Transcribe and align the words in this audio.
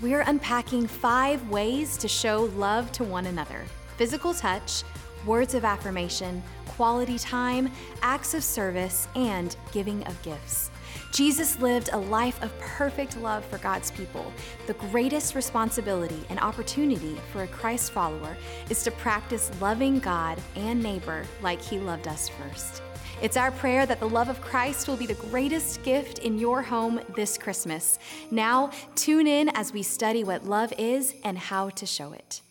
we're 0.00 0.22
unpacking 0.22 0.86
five 0.86 1.48
ways 1.50 1.96
to 1.96 2.08
show 2.08 2.44
love 2.56 2.92
to 2.92 3.04
one 3.04 3.26
another 3.26 3.64
physical 3.96 4.32
touch, 4.32 4.84
words 5.26 5.54
of 5.54 5.64
affirmation, 5.64 6.40
quality 6.66 7.18
time, 7.18 7.68
acts 8.00 8.32
of 8.32 8.44
service, 8.44 9.08
and 9.16 9.56
giving 9.72 10.06
of 10.06 10.22
gifts. 10.22 10.70
Jesus 11.12 11.58
lived 11.58 11.90
a 11.92 11.98
life 11.98 12.40
of 12.40 12.56
perfect 12.60 13.16
love 13.16 13.44
for 13.44 13.58
God's 13.58 13.90
people. 13.90 14.32
The 14.68 14.74
greatest 14.74 15.34
responsibility 15.34 16.20
and 16.30 16.38
opportunity 16.38 17.16
for 17.32 17.42
a 17.42 17.48
Christ 17.48 17.90
follower 17.90 18.36
is 18.70 18.84
to 18.84 18.92
practice 18.92 19.50
loving 19.60 19.98
God 19.98 20.40
and 20.54 20.80
neighbor 20.80 21.24
like 21.42 21.60
he 21.60 21.80
loved 21.80 22.06
us 22.06 22.28
first. 22.28 22.82
It's 23.20 23.36
our 23.36 23.50
prayer 23.50 23.84
that 23.84 23.98
the 23.98 24.08
love 24.08 24.28
of 24.28 24.40
Christ 24.40 24.86
will 24.86 24.96
be 24.96 25.04
the 25.04 25.14
greatest 25.14 25.82
gift 25.82 26.20
in 26.20 26.38
your 26.38 26.62
home 26.62 27.00
this 27.16 27.36
Christmas. 27.36 27.98
Now, 28.30 28.70
tune 28.94 29.26
in 29.26 29.48
as 29.56 29.72
we 29.72 29.82
study 29.82 30.22
what 30.22 30.44
love 30.44 30.72
is 30.78 31.16
and 31.24 31.36
how 31.36 31.70
to 31.70 31.84
show 31.84 32.12
it. 32.12 32.42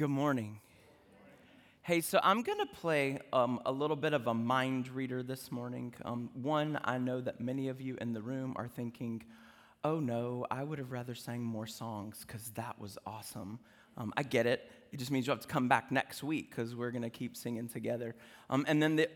Good 0.00 0.08
morning. 0.08 0.60
Hey, 1.82 2.00
so 2.00 2.20
I'm 2.22 2.40
going 2.42 2.56
to 2.56 2.64
play 2.64 3.18
um, 3.34 3.60
a 3.66 3.70
little 3.70 3.96
bit 3.96 4.14
of 4.14 4.28
a 4.28 4.32
mind 4.32 4.88
reader 4.88 5.22
this 5.22 5.52
morning. 5.52 5.92
Um, 6.06 6.30
one, 6.32 6.80
I 6.84 6.96
know 6.96 7.20
that 7.20 7.38
many 7.38 7.68
of 7.68 7.82
you 7.82 7.98
in 8.00 8.14
the 8.14 8.22
room 8.22 8.54
are 8.56 8.66
thinking, 8.66 9.22
oh 9.84 10.00
no, 10.00 10.46
I 10.50 10.64
would 10.64 10.78
have 10.78 10.90
rather 10.90 11.14
sang 11.14 11.42
more 11.42 11.66
songs 11.66 12.24
because 12.26 12.48
that 12.52 12.80
was 12.80 12.96
awesome. 13.06 13.58
Um, 13.98 14.14
I 14.16 14.22
get 14.22 14.46
it. 14.46 14.70
It 14.90 14.96
just 14.96 15.10
means 15.10 15.26
you'll 15.26 15.36
have 15.36 15.42
to 15.42 15.48
come 15.48 15.68
back 15.68 15.92
next 15.92 16.22
week 16.22 16.48
because 16.48 16.74
we're 16.74 16.92
going 16.92 17.02
to 17.02 17.10
keep 17.10 17.36
singing 17.36 17.68
together. 17.68 18.14
Um, 18.48 18.64
and 18.68 18.82
then 18.82 18.96
the 18.96 19.10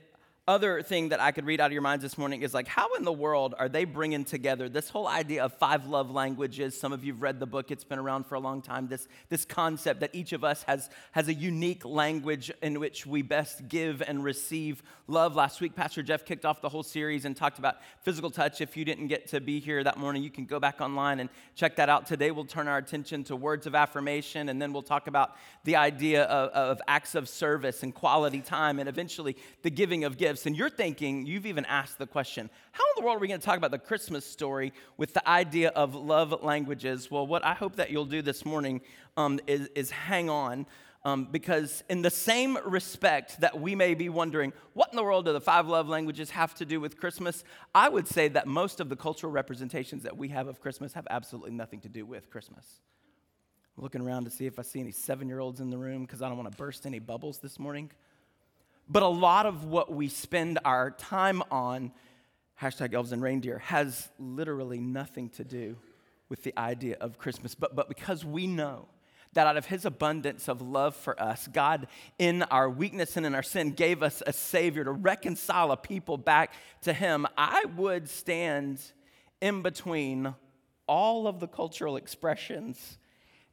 other 0.47 0.83
thing 0.83 1.09
that 1.09 1.20
I 1.20 1.33
could 1.33 1.47
read 1.47 1.59
out 1.59 1.67
of 1.67 1.73
your 1.73 1.81
minds 1.81 2.03
this 2.03 2.19
morning 2.19 2.42
is 2.42 2.53
like, 2.53 2.69
how 2.69 2.92
in 2.95 3.05
the 3.05 3.12
world 3.12 3.55
are 3.59 3.69
they 3.69 3.87
bringing 3.87 4.27
together 4.27 4.69
this 4.69 4.91
whole 4.91 5.09
idea 5.09 5.42
of 5.42 5.55
five 5.55 5.87
love 5.87 6.11
languages? 6.11 6.78
Some 6.78 6.92
of 6.92 7.03
you've 7.03 7.23
read 7.23 7.41
the 7.41 7.47
book, 7.47 7.70
it's 7.70 7.83
been 7.84 7.98
around 7.98 8.27
for 8.27 8.34
a 8.34 8.41
long 8.41 8.61
time. 8.61 8.87
This, 8.89 9.09
this 9.31 9.47
concept 9.47 10.00
that 10.00 10.11
each 10.15 10.34
of 10.34 10.45
us 10.45 10.62
has, 10.65 10.91
has 11.12 11.28
a 11.28 11.34
unique 11.34 11.83
language 11.87 12.50
in 12.62 12.78
which 12.78 13.06
we 13.06 13.22
best 13.22 13.69
give 13.69 14.03
and 14.03 14.22
receive 14.22 14.83
love. 15.06 15.34
Last 15.34 15.62
week, 15.62 15.75
Pastor 15.75 16.03
Jeff 16.03 16.27
kicked 16.27 16.45
off 16.45 16.61
the 16.61 16.69
whole 16.69 16.83
series 16.83 17.25
and 17.25 17.34
talked 17.34 17.59
about 17.59 17.77
physical 18.03 18.31
touch. 18.31 18.61
If 18.61 18.77
you 18.77 18.84
didn't 18.84 19.06
get 19.06 19.28
to 19.28 19.41
be 19.41 19.61
here 19.61 19.83
that 19.83 19.97
morning, 19.97 20.22
you 20.22 20.31
can 20.31 20.45
go 20.45 20.61
back 20.61 20.83
online 20.83 21.20
and 21.20 21.31
check 21.55 21.77
that 21.77 21.89
out. 21.89 22.05
Today, 22.05 22.31
we'll 22.31 22.45
turn 22.45 22.69
our 22.69 22.77
attention 22.77 23.25
to 23.25 23.37
words 23.37 23.67
of 23.67 23.75
affirmation, 23.75 24.50
and 24.50 24.61
then 24.61 24.75
we'll 24.75 24.83
talk 24.83 25.06
about 25.06 25.37
the 25.65 25.77
idea 25.77 26.25
of, 26.25 26.50
of 26.50 26.83
acts 26.87 27.15
of 27.15 27.31
service 27.31 27.83
and 27.83 27.95
quality 27.95 28.42
time, 28.42 28.78
and 28.78 28.91
eventually 28.91 29.38
the 29.62 29.71
giving 29.71 30.04
of 30.04 30.19
gifts 30.19 30.34
gifts, 30.34 30.47
and 30.47 30.56
you're 30.56 30.71
thinking, 30.71 31.27
you've 31.27 31.47
even 31.47 31.65
asked 31.67 31.99
the 31.99 32.06
question, 32.06 32.50
how 32.72 32.83
in 32.83 33.00
the 33.00 33.06
world 33.06 33.19
are 33.19 33.21
we 33.21 33.28
going 33.28 33.41
to 33.41 33.47
talk 33.47 33.56
about 33.56 33.71
the 33.71 33.78
Christmas 33.78 34.27
story 34.27 34.72
with 34.97 35.15
the 35.15 35.27
idea 35.28 35.69
of 35.71 35.95
love 35.95 36.43
languages? 36.43 37.11
Well, 37.11 37.27
what 37.27 37.45
I 37.45 37.55
hope 37.55 37.77
that 37.77 37.91
you'll 37.91 38.05
do 38.05 38.21
this 38.21 38.45
morning 38.45 38.81
um, 39.17 39.39
is, 39.47 39.69
is 39.75 39.91
hang 39.91 40.28
on. 40.28 40.67
Um, 41.06 41.28
because, 41.31 41.84
in 41.91 42.00
the 42.00 42.11
same 42.11 42.56
respect 42.65 43.41
that 43.41 43.61
we 43.61 43.75
may 43.75 43.93
be 43.93 44.09
wondering, 44.09 44.55
what 44.72 44.89
in 44.91 44.97
the 44.97 45.05
world 45.05 45.27
do 45.27 45.34
the 45.34 45.41
five 45.41 45.69
love 45.69 45.87
languages 45.87 46.31
have 46.31 46.55
to 46.55 46.65
do 46.65 46.81
with 46.81 46.99
Christmas? 46.99 47.45
I 47.75 47.91
would 47.91 48.09
say 48.09 48.28
that 48.28 48.47
most 48.47 48.81
of 48.81 48.89
the 48.89 48.97
cultural 48.97 49.31
representations 49.31 50.03
that 50.05 50.16
we 50.16 50.28
have 50.28 50.49
of 50.49 50.62
Christmas 50.62 50.95
have 50.95 51.06
absolutely 51.11 51.51
nothing 51.51 51.81
to 51.81 51.91
do 51.91 52.06
with 52.06 52.31
Christmas. 52.31 52.81
Looking 53.77 54.01
around 54.01 54.25
to 54.25 54.31
see 54.31 54.47
if 54.47 54.59
I 54.59 54.62
see 54.62 54.81
any 54.81 54.93
seven 54.93 55.28
year 55.28 55.41
olds 55.41 55.61
in 55.61 55.69
the 55.69 55.77
room 55.77 56.05
because 56.06 56.22
I 56.22 56.28
don't 56.28 56.39
want 56.39 56.51
to 56.51 56.56
burst 56.56 56.87
any 56.87 57.01
bubbles 57.01 57.39
this 57.39 57.59
morning. 57.59 57.91
But 58.89 59.03
a 59.03 59.09
lot 59.09 59.47
of 59.47 59.65
what 59.65 59.93
we 59.93 60.09
spend 60.09 60.59
our 60.65 60.91
time 60.91 61.43
on, 61.50 61.93
hashtag 62.61 62.95
elves 62.95 63.12
and 63.12 63.22
reindeer, 63.22 63.59
has 63.59 64.09
literally 64.19 64.78
nothing 64.78 65.31
to 65.31 65.45
do 65.45 65.77
with 66.28 66.43
the 66.43 66.59
idea 66.59 66.97
of 67.00 67.19
Christmas. 67.19 67.55
But, 67.55 67.75
but 67.75 67.89
because 67.89 68.25
we 68.25 68.47
know 68.47 68.89
that 69.33 69.47
out 69.47 69.56
of 69.56 69.67
his 69.67 69.84
abundance 69.84 70.49
of 70.49 70.62
love 70.62 70.95
for 70.95 71.21
us, 71.21 71.49
God, 71.49 71.89
in 72.19 72.43
our 72.45 72.69
weakness 72.69 73.17
and 73.17 73.27
in 73.27 73.34
our 73.34 73.43
sin, 73.43 73.71
gave 73.71 74.03
us 74.03 74.22
a 74.27 74.33
Savior 74.33 74.84
to 74.84 74.93
reconcile 74.93 75.72
a 75.72 75.77
people 75.77 76.16
back 76.16 76.53
to 76.83 76.93
him, 76.93 77.27
I 77.37 77.65
would 77.77 78.09
stand 78.09 78.81
in 79.41 79.62
between 79.62 80.34
all 80.87 81.27
of 81.27 81.41
the 81.41 81.49
cultural 81.49 81.97
expressions 81.97 82.99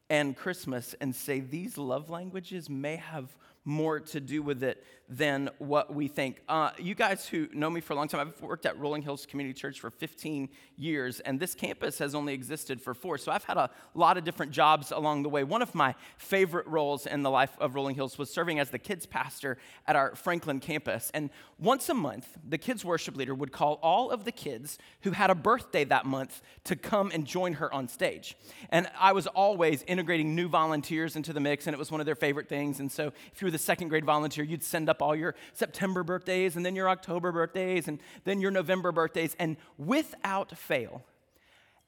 and 0.09 0.35
Christmas 0.35 0.93
and 0.99 1.15
say 1.15 1.39
these 1.39 1.77
love 1.77 2.09
languages 2.09 2.69
may 2.69 2.97
have 2.97 3.35
more 3.63 3.99
to 3.99 4.19
do 4.19 4.41
with 4.41 4.63
it 4.63 4.83
than 5.11 5.49
what 5.59 5.93
we 5.93 6.07
think. 6.07 6.41
Uh, 6.47 6.71
you 6.79 6.95
guys 6.95 7.27
who 7.27 7.49
know 7.51 7.69
me 7.69 7.81
for 7.81 7.91
a 7.91 7.95
long 7.97 8.07
time, 8.07 8.21
I've 8.21 8.41
worked 8.41 8.65
at 8.65 8.79
Rolling 8.79 9.01
Hills 9.01 9.25
Community 9.25 9.53
Church 9.53 9.77
for 9.77 9.89
15 9.89 10.47
years, 10.77 11.19
and 11.19 11.37
this 11.37 11.53
campus 11.53 11.99
has 11.99 12.15
only 12.15 12.33
existed 12.33 12.81
for 12.81 12.93
four. 12.93 13.17
So 13.17 13.29
I've 13.29 13.43
had 13.43 13.57
a 13.57 13.69
lot 13.93 14.17
of 14.17 14.23
different 14.23 14.53
jobs 14.53 14.89
along 14.89 15.23
the 15.23 15.29
way. 15.29 15.43
One 15.43 15.61
of 15.61 15.75
my 15.75 15.95
favorite 16.17 16.65
roles 16.65 17.05
in 17.05 17.23
the 17.23 17.29
life 17.29 17.51
of 17.59 17.75
Rolling 17.75 17.95
Hills 17.95 18.17
was 18.17 18.31
serving 18.31 18.57
as 18.59 18.69
the 18.69 18.79
kids 18.79 19.05
pastor 19.05 19.57
at 19.85 19.97
our 19.97 20.15
Franklin 20.15 20.61
campus. 20.61 21.11
And 21.13 21.29
once 21.59 21.89
a 21.89 21.93
month, 21.93 22.37
the 22.47 22.57
kids 22.57 22.85
worship 22.85 23.17
leader 23.17 23.35
would 23.35 23.51
call 23.51 23.79
all 23.83 24.11
of 24.11 24.23
the 24.23 24.31
kids 24.31 24.77
who 25.01 25.11
had 25.11 25.29
a 25.29 25.35
birthday 25.35 25.83
that 25.83 26.05
month 26.05 26.41
to 26.63 26.77
come 26.77 27.11
and 27.13 27.27
join 27.27 27.53
her 27.53 27.71
on 27.73 27.89
stage. 27.89 28.37
And 28.69 28.89
I 28.97 29.11
was 29.11 29.27
always 29.27 29.83
integrating 29.87 30.35
new 30.35 30.47
volunteers 30.47 31.17
into 31.17 31.33
the 31.33 31.41
mix, 31.41 31.67
and 31.67 31.73
it 31.73 31.77
was 31.77 31.91
one 31.91 31.99
of 31.99 32.05
their 32.05 32.15
favorite 32.15 32.47
things. 32.47 32.79
And 32.79 32.89
so 32.89 33.11
if 33.33 33.41
you 33.41 33.47
were 33.47 33.51
the 33.51 33.57
second 33.57 33.89
grade 33.89 34.05
volunteer, 34.05 34.45
you'd 34.45 34.63
send 34.63 34.87
up 34.89 35.00
all 35.01 35.15
your 35.15 35.35
September 35.53 36.03
birthdays, 36.03 36.55
and 36.55 36.65
then 36.65 36.75
your 36.75 36.89
October 36.89 37.31
birthdays, 37.31 37.87
and 37.87 37.99
then 38.23 38.41
your 38.41 38.51
November 38.51 38.91
birthdays. 38.91 39.35
And 39.39 39.57
without 39.77 40.57
fail, 40.57 41.03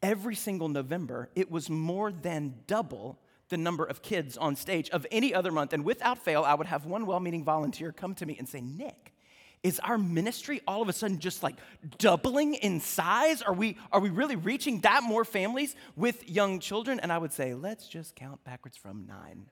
every 0.01 0.35
single 0.35 0.69
November, 0.69 1.29
it 1.35 1.50
was 1.50 1.69
more 1.69 2.12
than 2.12 2.56
double 2.68 3.19
the 3.50 3.57
number 3.57 3.85
of 3.85 4.01
kids 4.01 4.38
on 4.38 4.56
stage 4.56 4.90
of 4.90 5.06
any 5.12 5.34
other 5.34 5.51
month. 5.51 5.74
And 5.74 5.85
without 5.85 6.18
fail, 6.18 6.44
I 6.44 6.56
would 6.56 6.68
have 6.68 6.85
one 6.85 7.06
well 7.06 7.19
meaning 7.19 7.44
volunteer 7.44 7.91
come 7.91 8.16
to 8.16 8.25
me 8.25 8.35
and 8.38 8.47
say, 8.47 8.62
Nick, 8.62 9.13
is 9.63 9.80
our 9.80 9.97
ministry 9.97 10.62
all 10.68 10.81
of 10.81 10.90
a 10.90 10.94
sudden 10.94 11.19
just 11.19 11.41
like 11.41 11.56
doubling 11.97 12.56
in 12.56 12.81
size? 12.81 13.41
Are 13.41 13.53
we, 13.53 13.78
are 13.91 14.01
we 14.01 14.09
really 14.09 14.35
reaching 14.35 14.81
that 14.81 15.03
more 15.03 15.24
families 15.24 15.75
with 15.95 16.30
young 16.30 16.59
children? 16.59 17.00
And 17.00 17.12
I 17.12 17.18
would 17.18 17.31
say, 17.31 17.53
let's 17.53 17.88
just 17.88 18.16
count 18.16 18.44
backwards 18.44 18.75
from 18.75 19.06
nine. 19.07 19.45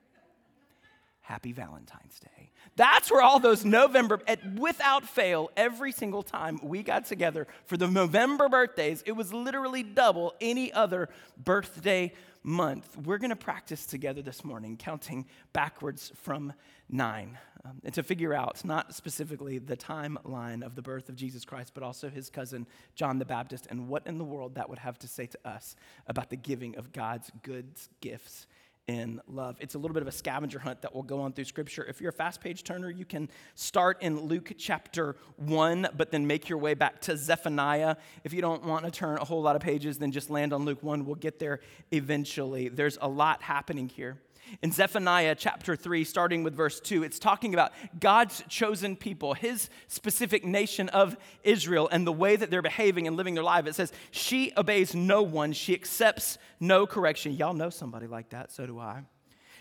Happy 1.22 1.52
Valentine's 1.52 2.18
Day. 2.18 2.50
That's 2.76 3.10
where 3.10 3.22
all 3.22 3.38
those 3.38 3.64
November, 3.64 4.20
without 4.56 5.08
fail, 5.08 5.50
every 5.56 5.92
single 5.92 6.22
time 6.22 6.58
we 6.62 6.82
got 6.82 7.06
together 7.06 7.46
for 7.66 7.76
the 7.76 7.86
November 7.86 8.48
birthdays, 8.48 9.02
it 9.06 9.12
was 9.12 9.32
literally 9.32 9.82
double 9.82 10.34
any 10.40 10.72
other 10.72 11.08
birthday 11.36 12.12
month. 12.42 12.96
We're 12.96 13.18
going 13.18 13.30
to 13.30 13.36
practice 13.36 13.86
together 13.86 14.20
this 14.20 14.44
morning, 14.44 14.76
counting 14.76 15.26
backwards 15.52 16.12
from 16.16 16.52
nine. 16.88 17.38
Um, 17.64 17.80
and 17.84 17.94
to 17.94 18.02
figure 18.02 18.34
out 18.34 18.64
not 18.64 18.92
specifically 18.92 19.58
the 19.58 19.76
timeline 19.76 20.64
of 20.64 20.74
the 20.74 20.82
birth 20.82 21.08
of 21.08 21.14
Jesus 21.14 21.44
Christ, 21.44 21.72
but 21.74 21.84
also 21.84 22.10
his 22.10 22.28
cousin, 22.28 22.66
John 22.96 23.20
the 23.20 23.24
Baptist, 23.24 23.68
and 23.70 23.88
what 23.88 24.04
in 24.04 24.18
the 24.18 24.24
world 24.24 24.56
that 24.56 24.68
would 24.68 24.80
have 24.80 24.98
to 24.98 25.06
say 25.06 25.26
to 25.26 25.38
us 25.44 25.76
about 26.08 26.30
the 26.30 26.36
giving 26.36 26.76
of 26.76 26.92
God's 26.92 27.30
good 27.44 27.68
gifts 28.00 28.48
in 28.88 29.20
love. 29.28 29.56
It's 29.60 29.74
a 29.74 29.78
little 29.78 29.94
bit 29.94 30.02
of 30.02 30.08
a 30.08 30.12
scavenger 30.12 30.58
hunt 30.58 30.82
that 30.82 30.94
will 30.94 31.02
go 31.02 31.20
on 31.20 31.32
through 31.32 31.44
Scripture. 31.44 31.84
If 31.84 32.00
you're 32.00 32.10
a 32.10 32.12
fast 32.12 32.40
page 32.40 32.64
turner, 32.64 32.90
you 32.90 33.04
can 33.04 33.28
start 33.54 34.02
in 34.02 34.20
Luke 34.20 34.52
chapter 34.58 35.16
1, 35.36 35.88
but 35.96 36.10
then 36.10 36.26
make 36.26 36.48
your 36.48 36.58
way 36.58 36.74
back 36.74 37.00
to 37.02 37.16
Zephaniah. 37.16 37.96
If 38.24 38.32
you 38.32 38.40
don't 38.40 38.64
want 38.64 38.84
to 38.84 38.90
turn 38.90 39.18
a 39.18 39.24
whole 39.24 39.42
lot 39.42 39.54
of 39.56 39.62
pages, 39.62 39.98
then 39.98 40.10
just 40.10 40.30
land 40.30 40.52
on 40.52 40.64
Luke 40.64 40.82
1. 40.82 41.04
We'll 41.04 41.14
get 41.14 41.38
there 41.38 41.60
eventually. 41.92 42.68
There's 42.68 42.98
a 43.00 43.08
lot 43.08 43.42
happening 43.42 43.88
here. 43.88 44.18
In 44.60 44.72
Zephaniah 44.72 45.34
chapter 45.34 45.76
3, 45.76 46.04
starting 46.04 46.42
with 46.42 46.54
verse 46.54 46.80
2, 46.80 47.02
it's 47.02 47.18
talking 47.18 47.54
about 47.54 47.72
God's 47.98 48.42
chosen 48.48 48.96
people, 48.96 49.34
his 49.34 49.70
specific 49.88 50.44
nation 50.44 50.88
of 50.90 51.16
Israel, 51.42 51.88
and 51.90 52.06
the 52.06 52.12
way 52.12 52.36
that 52.36 52.50
they're 52.50 52.62
behaving 52.62 53.06
and 53.06 53.16
living 53.16 53.34
their 53.34 53.44
life. 53.44 53.66
It 53.66 53.74
says, 53.74 53.92
She 54.10 54.52
obeys 54.56 54.94
no 54.94 55.22
one, 55.22 55.52
she 55.52 55.74
accepts 55.74 56.38
no 56.60 56.86
correction. 56.86 57.32
Y'all 57.32 57.54
know 57.54 57.70
somebody 57.70 58.06
like 58.06 58.30
that, 58.30 58.52
so 58.52 58.66
do 58.66 58.78
I. 58.78 59.04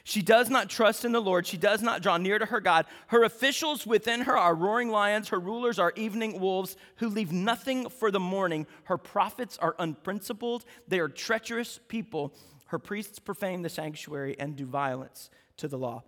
She 0.03 0.21
does 0.21 0.49
not 0.49 0.69
trust 0.69 1.05
in 1.05 1.11
the 1.11 1.21
Lord. 1.21 1.45
She 1.45 1.57
does 1.57 1.81
not 1.81 2.01
draw 2.01 2.17
near 2.17 2.39
to 2.39 2.45
her 2.47 2.59
God. 2.59 2.85
Her 3.07 3.23
officials 3.23 3.85
within 3.85 4.21
her 4.21 4.37
are 4.37 4.55
roaring 4.55 4.89
lions. 4.89 5.29
Her 5.29 5.39
rulers 5.39 5.77
are 5.77 5.93
evening 5.95 6.39
wolves 6.39 6.75
who 6.97 7.07
leave 7.07 7.31
nothing 7.31 7.89
for 7.89 8.09
the 8.09 8.19
morning. 8.19 8.65
Her 8.85 8.97
prophets 8.97 9.57
are 9.59 9.75
unprincipled. 9.77 10.65
They 10.87 10.99
are 10.99 11.09
treacherous 11.09 11.79
people. 11.87 12.33
Her 12.71 12.79
priests 12.79 13.19
profane 13.19 13.63
the 13.63 13.69
sanctuary 13.69 14.37
and 14.39 14.55
do 14.55 14.65
violence 14.65 15.29
to 15.57 15.67
the 15.67 15.77
law. 15.77 16.03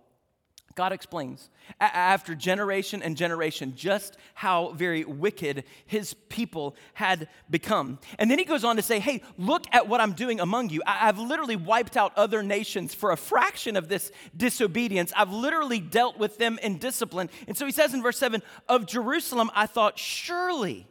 God 0.74 0.92
explains 0.92 1.50
after 1.78 2.34
generation 2.34 3.02
and 3.02 3.18
generation 3.18 3.74
just 3.76 4.16
how 4.32 4.72
very 4.72 5.04
wicked 5.04 5.64
his 5.84 6.14
people 6.30 6.74
had 6.94 7.28
become. 7.50 7.98
And 8.18 8.30
then 8.30 8.38
he 8.38 8.46
goes 8.46 8.64
on 8.64 8.76
to 8.76 8.82
say, 8.82 8.98
Hey, 8.98 9.20
look 9.36 9.66
at 9.72 9.88
what 9.88 10.00
I'm 10.00 10.14
doing 10.14 10.40
among 10.40 10.70
you. 10.70 10.82
I've 10.86 11.18
literally 11.18 11.56
wiped 11.56 11.98
out 11.98 12.16
other 12.16 12.42
nations 12.42 12.94
for 12.94 13.12
a 13.12 13.16
fraction 13.16 13.76
of 13.76 13.90
this 13.90 14.10
disobedience. 14.34 15.12
I've 15.14 15.32
literally 15.34 15.80
dealt 15.80 16.18
with 16.18 16.38
them 16.38 16.58
in 16.62 16.78
discipline. 16.78 17.28
And 17.46 17.58
so 17.58 17.66
he 17.66 17.72
says 17.72 17.92
in 17.92 18.02
verse 18.02 18.16
7 18.16 18.42
Of 18.70 18.86
Jerusalem, 18.86 19.50
I 19.54 19.66
thought, 19.66 19.98
surely 19.98 20.86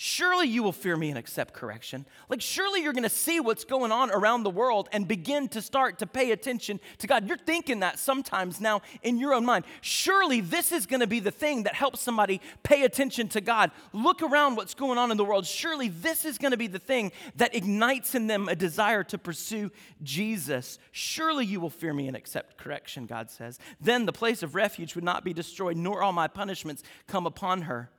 Surely 0.00 0.46
you 0.46 0.62
will 0.62 0.70
fear 0.70 0.96
me 0.96 1.08
and 1.08 1.18
accept 1.18 1.52
correction. 1.52 2.06
Like, 2.28 2.40
surely 2.40 2.84
you're 2.84 2.92
gonna 2.92 3.08
see 3.08 3.40
what's 3.40 3.64
going 3.64 3.90
on 3.90 4.12
around 4.12 4.44
the 4.44 4.50
world 4.50 4.88
and 4.92 5.08
begin 5.08 5.48
to 5.48 5.60
start 5.60 5.98
to 5.98 6.06
pay 6.06 6.30
attention 6.30 6.78
to 6.98 7.08
God. 7.08 7.26
You're 7.26 7.36
thinking 7.36 7.80
that 7.80 7.98
sometimes 7.98 8.60
now 8.60 8.82
in 9.02 9.18
your 9.18 9.34
own 9.34 9.44
mind. 9.44 9.64
Surely 9.80 10.40
this 10.40 10.70
is 10.70 10.86
gonna 10.86 11.08
be 11.08 11.18
the 11.18 11.32
thing 11.32 11.64
that 11.64 11.74
helps 11.74 12.00
somebody 12.00 12.40
pay 12.62 12.84
attention 12.84 13.26
to 13.30 13.40
God. 13.40 13.72
Look 13.92 14.22
around 14.22 14.54
what's 14.54 14.72
going 14.72 14.98
on 14.98 15.10
in 15.10 15.16
the 15.16 15.24
world. 15.24 15.46
Surely 15.46 15.88
this 15.88 16.24
is 16.24 16.38
gonna 16.38 16.56
be 16.56 16.68
the 16.68 16.78
thing 16.78 17.10
that 17.34 17.56
ignites 17.56 18.14
in 18.14 18.28
them 18.28 18.48
a 18.48 18.54
desire 18.54 19.02
to 19.02 19.18
pursue 19.18 19.72
Jesus. 20.04 20.78
Surely 20.92 21.44
you 21.44 21.58
will 21.58 21.70
fear 21.70 21.92
me 21.92 22.06
and 22.06 22.16
accept 22.16 22.56
correction, 22.56 23.06
God 23.06 23.32
says. 23.32 23.58
Then 23.80 24.06
the 24.06 24.12
place 24.12 24.44
of 24.44 24.54
refuge 24.54 24.94
would 24.94 25.02
not 25.02 25.24
be 25.24 25.32
destroyed, 25.32 25.76
nor 25.76 26.04
all 26.04 26.12
my 26.12 26.28
punishments 26.28 26.84
come 27.08 27.26
upon 27.26 27.62
her 27.62 27.90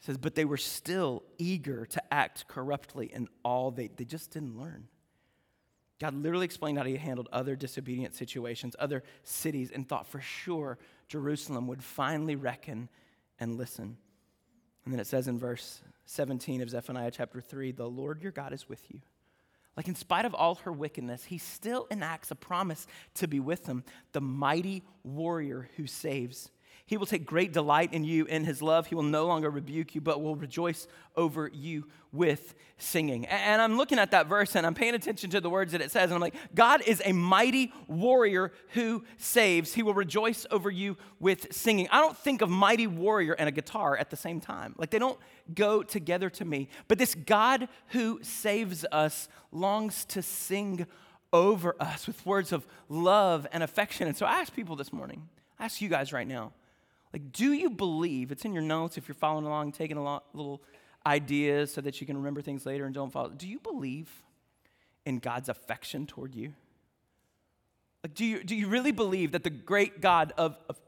says, 0.00 0.16
but 0.16 0.34
they 0.34 0.44
were 0.44 0.56
still 0.56 1.24
eager 1.38 1.84
to 1.86 2.14
act 2.14 2.46
corruptly 2.48 3.10
in 3.12 3.28
all 3.44 3.70
they, 3.70 3.88
they 3.88 4.04
just 4.04 4.30
didn't 4.30 4.58
learn. 4.58 4.88
God 6.00 6.14
literally 6.14 6.44
explained 6.44 6.78
how 6.78 6.84
he 6.84 6.96
handled 6.96 7.28
other 7.32 7.56
disobedient 7.56 8.14
situations, 8.14 8.76
other 8.78 9.02
cities, 9.24 9.72
and 9.72 9.88
thought 9.88 10.06
for 10.06 10.20
sure 10.20 10.78
Jerusalem 11.08 11.66
would 11.66 11.82
finally 11.82 12.36
reckon 12.36 12.88
and 13.40 13.56
listen. 13.56 13.96
And 14.84 14.94
then 14.94 15.00
it 15.00 15.08
says 15.08 15.26
in 15.26 15.38
verse 15.38 15.80
17 16.06 16.62
of 16.62 16.70
Zephaniah 16.70 17.10
chapter 17.10 17.40
3 17.40 17.72
the 17.72 17.88
Lord 17.88 18.22
your 18.22 18.32
God 18.32 18.52
is 18.52 18.68
with 18.68 18.82
you. 18.90 19.00
Like, 19.76 19.86
in 19.86 19.94
spite 19.94 20.24
of 20.24 20.34
all 20.34 20.56
her 20.56 20.72
wickedness, 20.72 21.24
he 21.24 21.38
still 21.38 21.86
enacts 21.88 22.32
a 22.32 22.34
promise 22.34 22.88
to 23.14 23.28
be 23.28 23.38
with 23.38 23.64
them, 23.64 23.84
the 24.10 24.20
mighty 24.20 24.82
warrior 25.04 25.68
who 25.76 25.86
saves. 25.86 26.50
He 26.88 26.96
will 26.96 27.04
take 27.04 27.26
great 27.26 27.52
delight 27.52 27.92
in 27.92 28.02
you 28.02 28.24
in 28.24 28.44
his 28.44 28.62
love. 28.62 28.86
He 28.86 28.94
will 28.94 29.02
no 29.02 29.26
longer 29.26 29.50
rebuke 29.50 29.94
you, 29.94 30.00
but 30.00 30.22
will 30.22 30.36
rejoice 30.36 30.88
over 31.16 31.50
you 31.52 31.84
with 32.12 32.54
singing. 32.78 33.26
And 33.26 33.60
I'm 33.60 33.76
looking 33.76 33.98
at 33.98 34.12
that 34.12 34.26
verse 34.26 34.56
and 34.56 34.66
I'm 34.66 34.72
paying 34.72 34.94
attention 34.94 35.28
to 35.30 35.40
the 35.42 35.50
words 35.50 35.72
that 35.72 35.82
it 35.82 35.90
says. 35.90 36.04
And 36.04 36.14
I'm 36.14 36.22
like, 36.22 36.34
God 36.54 36.80
is 36.86 37.02
a 37.04 37.12
mighty 37.12 37.74
warrior 37.88 38.52
who 38.68 39.04
saves. 39.18 39.74
He 39.74 39.82
will 39.82 39.92
rejoice 39.92 40.46
over 40.50 40.70
you 40.70 40.96
with 41.20 41.52
singing. 41.52 41.88
I 41.92 42.00
don't 42.00 42.16
think 42.16 42.40
of 42.40 42.48
mighty 42.48 42.86
warrior 42.86 43.34
and 43.34 43.50
a 43.50 43.52
guitar 43.52 43.94
at 43.94 44.08
the 44.08 44.16
same 44.16 44.40
time. 44.40 44.74
Like 44.78 44.88
they 44.88 44.98
don't 44.98 45.18
go 45.54 45.82
together 45.82 46.30
to 46.30 46.44
me. 46.46 46.70
But 46.88 46.96
this 46.96 47.14
God 47.14 47.68
who 47.88 48.18
saves 48.22 48.86
us 48.90 49.28
longs 49.52 50.06
to 50.06 50.22
sing 50.22 50.86
over 51.34 51.76
us 51.78 52.06
with 52.06 52.24
words 52.24 52.50
of 52.50 52.66
love 52.88 53.46
and 53.52 53.62
affection. 53.62 54.08
And 54.08 54.16
so 54.16 54.24
I 54.24 54.40
ask 54.40 54.54
people 54.54 54.74
this 54.74 54.90
morning, 54.90 55.28
I 55.58 55.66
ask 55.66 55.82
you 55.82 55.90
guys 55.90 56.14
right 56.14 56.26
now, 56.26 56.54
like, 57.12 57.32
do 57.32 57.52
you 57.52 57.70
believe? 57.70 58.32
It's 58.32 58.44
in 58.44 58.52
your 58.52 58.62
notes 58.62 58.98
if 58.98 59.08
you're 59.08 59.14
following 59.14 59.46
along, 59.46 59.72
taking 59.72 59.96
a 59.96 60.02
lot, 60.02 60.24
little 60.34 60.62
ideas 61.06 61.72
so 61.72 61.80
that 61.80 62.00
you 62.00 62.06
can 62.06 62.16
remember 62.16 62.42
things 62.42 62.66
later 62.66 62.84
and 62.84 62.94
don't 62.94 63.10
follow. 63.10 63.30
Do 63.30 63.48
you 63.48 63.60
believe 63.60 64.10
in 65.06 65.18
God's 65.18 65.48
affection 65.48 66.06
toward 66.06 66.34
you? 66.34 66.52
Like, 68.04 68.14
do 68.14 68.24
you, 68.24 68.44
do 68.44 68.54
you 68.54 68.68
really 68.68 68.92
believe 68.92 69.32
that 69.32 69.42
the 69.42 69.50
great 69.50 70.00
God 70.00 70.32
of, 70.36 70.56
of 70.68 70.78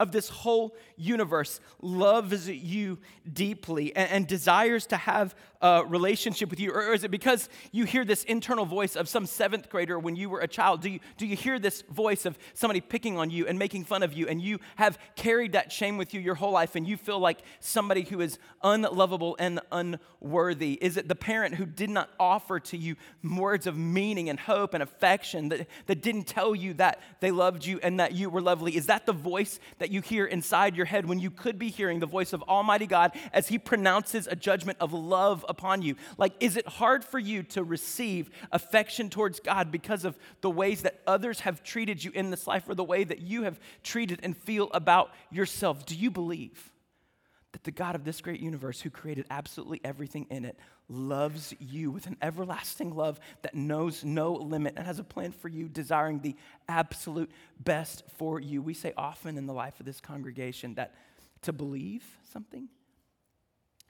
of 0.00 0.12
this 0.12 0.30
whole 0.30 0.74
universe 0.96 1.60
loves 1.82 2.48
you 2.48 2.98
deeply 3.30 3.94
and, 3.94 4.10
and, 4.10 4.26
desires 4.26 4.86
to 4.86 4.96
have 4.96 5.34
a 5.60 5.84
relationship 5.86 6.48
with 6.48 6.58
you? 6.58 6.72
Or 6.72 6.94
is 6.94 7.04
it 7.04 7.10
because 7.10 7.48
you 7.70 7.84
hear 7.84 8.04
this 8.04 8.24
internal 8.24 8.64
voice 8.64 8.96
of 8.96 9.08
some 9.08 9.26
seventh 9.26 9.68
grader 9.68 9.98
when 9.98 10.16
you 10.16 10.30
were 10.30 10.40
a 10.40 10.48
child? 10.48 10.80
Do 10.80 10.88
you, 10.88 11.00
do 11.18 11.26
you 11.26 11.36
hear 11.36 11.58
this 11.58 11.82
voice 11.82 12.24
of 12.24 12.38
somebody 12.54 12.80
picking 12.80 13.18
on 13.18 13.30
you 13.30 13.46
and 13.46 13.58
making 13.58 13.84
fun 13.84 14.02
of 14.02 14.14
you, 14.14 14.26
and 14.26 14.40
you 14.40 14.58
have 14.76 14.98
carried 15.16 15.52
that 15.52 15.70
shame 15.70 15.98
with 15.98 16.14
you 16.14 16.20
your 16.20 16.34
whole 16.34 16.52
life, 16.52 16.76
and 16.76 16.88
you 16.88 16.96
feel 16.96 17.18
like 17.18 17.40
somebody 17.60 18.02
who 18.02 18.20
is 18.20 18.38
unlovable 18.62 19.36
and 19.38 19.60
unworthy? 19.70 20.78
Is 20.80 20.96
it 20.96 21.08
the 21.08 21.14
parent 21.14 21.56
who 21.56 21.66
did 21.66 21.90
not 21.90 22.08
offer 22.18 22.58
to 22.58 22.76
you 22.76 22.96
words 23.22 23.66
of 23.66 23.76
meaning 23.76 24.30
and 24.30 24.40
hope 24.40 24.72
and 24.72 24.82
affection 24.82 25.50
that, 25.50 25.66
that 25.86 26.00
didn't 26.00 26.24
tell 26.24 26.54
you 26.54 26.72
that 26.74 27.00
they 27.20 27.30
loved 27.30 27.66
you 27.66 27.78
and 27.82 28.00
that 28.00 28.12
you 28.12 28.30
were 28.30 28.40
lovely? 28.40 28.76
Is 28.76 28.86
that 28.86 29.04
the 29.04 29.12
voice 29.12 29.60
that 29.78 29.89
you 29.90 30.00
hear 30.00 30.24
inside 30.26 30.76
your 30.76 30.86
head 30.86 31.06
when 31.06 31.18
you 31.18 31.30
could 31.30 31.58
be 31.58 31.68
hearing 31.68 32.00
the 32.00 32.06
voice 32.06 32.32
of 32.32 32.42
Almighty 32.44 32.86
God 32.86 33.12
as 33.32 33.48
He 33.48 33.58
pronounces 33.58 34.26
a 34.26 34.36
judgment 34.36 34.78
of 34.80 34.92
love 34.92 35.44
upon 35.48 35.82
you? 35.82 35.96
Like, 36.18 36.34
is 36.40 36.56
it 36.56 36.66
hard 36.66 37.04
for 37.04 37.18
you 37.18 37.42
to 37.44 37.62
receive 37.62 38.30
affection 38.52 39.10
towards 39.10 39.40
God 39.40 39.70
because 39.70 40.04
of 40.04 40.18
the 40.40 40.50
ways 40.50 40.82
that 40.82 41.00
others 41.06 41.40
have 41.40 41.62
treated 41.62 42.02
you 42.02 42.10
in 42.14 42.30
this 42.30 42.46
life 42.46 42.68
or 42.68 42.74
the 42.74 42.84
way 42.84 43.04
that 43.04 43.20
you 43.20 43.42
have 43.42 43.58
treated 43.82 44.20
and 44.22 44.36
feel 44.36 44.70
about 44.72 45.10
yourself? 45.30 45.86
Do 45.86 45.94
you 45.94 46.10
believe? 46.10 46.70
That 47.52 47.64
the 47.64 47.70
God 47.70 47.94
of 47.94 48.04
this 48.04 48.20
great 48.20 48.40
universe, 48.40 48.80
who 48.80 48.90
created 48.90 49.26
absolutely 49.30 49.80
everything 49.84 50.26
in 50.30 50.44
it, 50.44 50.58
loves 50.88 51.52
you 51.58 51.90
with 51.90 52.06
an 52.06 52.16
everlasting 52.22 52.94
love 52.94 53.18
that 53.42 53.54
knows 53.54 54.04
no 54.04 54.32
limit 54.34 54.74
and 54.76 54.86
has 54.86 54.98
a 54.98 55.04
plan 55.04 55.32
for 55.32 55.48
you, 55.48 55.68
desiring 55.68 56.20
the 56.20 56.36
absolute 56.68 57.30
best 57.58 58.04
for 58.16 58.38
you. 58.40 58.62
We 58.62 58.74
say 58.74 58.92
often 58.96 59.36
in 59.36 59.46
the 59.46 59.52
life 59.52 59.80
of 59.80 59.86
this 59.86 60.00
congregation 60.00 60.74
that 60.74 60.94
to 61.42 61.52
believe 61.52 62.04
something 62.32 62.68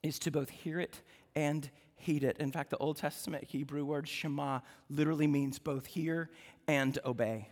is 0.02 0.18
to 0.20 0.30
both 0.30 0.48
hear 0.48 0.80
it 0.80 1.00
and 1.34 1.68
heed 1.96 2.24
it. 2.24 2.38
In 2.38 2.50
fact, 2.50 2.70
the 2.70 2.78
Old 2.78 2.96
Testament 2.96 3.44
Hebrew 3.44 3.84
word 3.84 4.08
Shema 4.08 4.60
literally 4.88 5.26
means 5.26 5.58
both 5.58 5.84
hear 5.86 6.30
and 6.66 6.98
obey. 7.04 7.48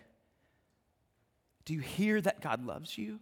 Do 1.66 1.74
you 1.74 1.80
hear 1.80 2.20
that 2.22 2.40
God 2.40 2.64
loves 2.64 2.96
you? 2.96 3.20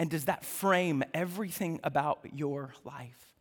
And 0.00 0.08
does 0.08 0.24
that 0.24 0.46
frame 0.46 1.04
everything 1.12 1.78
about 1.84 2.20
your 2.32 2.72
life? 2.86 3.36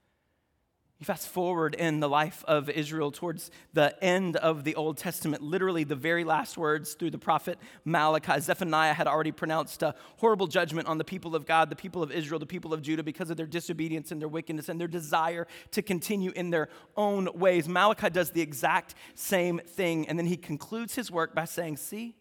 You 0.98 1.06
fast 1.06 1.30
forward 1.30 1.74
in 1.74 2.02
the 2.02 2.10
life 2.10 2.44
of 2.50 2.70
Israel 2.70 3.12
towards 3.12 3.50
the 3.72 3.96
end 4.04 4.36
of 4.36 4.66
the 4.66 4.76
Old 4.76 4.98
Testament, 4.98 5.42
literally 5.42 5.86
the 5.86 5.96
very 5.96 6.26
last 6.26 6.58
words 6.58 6.96
through 6.96 7.12
the 7.12 7.18
prophet 7.18 7.58
Malachi. 7.86 8.42
Zephaniah 8.42 8.94
had 8.94 9.08
already 9.08 9.32
pronounced 9.32 9.84
a 9.84 9.96
horrible 10.18 10.48
judgment 10.48 10.90
on 10.90 10.98
the 10.98 11.06
people 11.06 11.34
of 11.34 11.46
God, 11.46 11.70
the 11.70 11.78
people 11.78 12.04
of 12.04 12.12
Israel, 12.12 12.40
the 12.40 12.46
people 12.46 12.74
of 12.74 12.82
Judah, 12.82 13.04
because 13.04 13.30
of 13.30 13.38
their 13.38 13.46
disobedience 13.46 14.12
and 14.12 14.20
their 14.20 14.28
wickedness 14.28 14.68
and 14.68 14.82
their 14.82 14.90
desire 14.90 15.48
to 15.72 15.82
continue 15.82 16.32
in 16.36 16.50
their 16.50 16.68
own 16.98 17.30
ways. 17.36 17.70
Malachi 17.70 18.10
does 18.10 18.32
the 18.32 18.42
exact 18.42 18.96
same 19.16 19.60
thing. 19.60 20.10
And 20.10 20.20
then 20.20 20.26
he 20.26 20.36
concludes 20.36 20.94
his 20.94 21.10
work 21.10 21.34
by 21.34 21.46
saying, 21.46 21.78
See, 21.78 22.18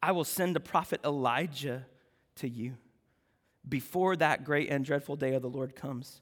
I 0.00 0.12
will 0.12 0.22
send 0.22 0.54
the 0.54 0.60
prophet 0.60 1.00
Elijah 1.04 1.86
to 2.36 2.48
you 2.48 2.76
before 3.68 4.16
that 4.16 4.44
great 4.44 4.70
and 4.70 4.84
dreadful 4.84 5.16
day 5.16 5.34
of 5.34 5.42
the 5.42 5.50
Lord 5.50 5.76
comes. 5.76 6.20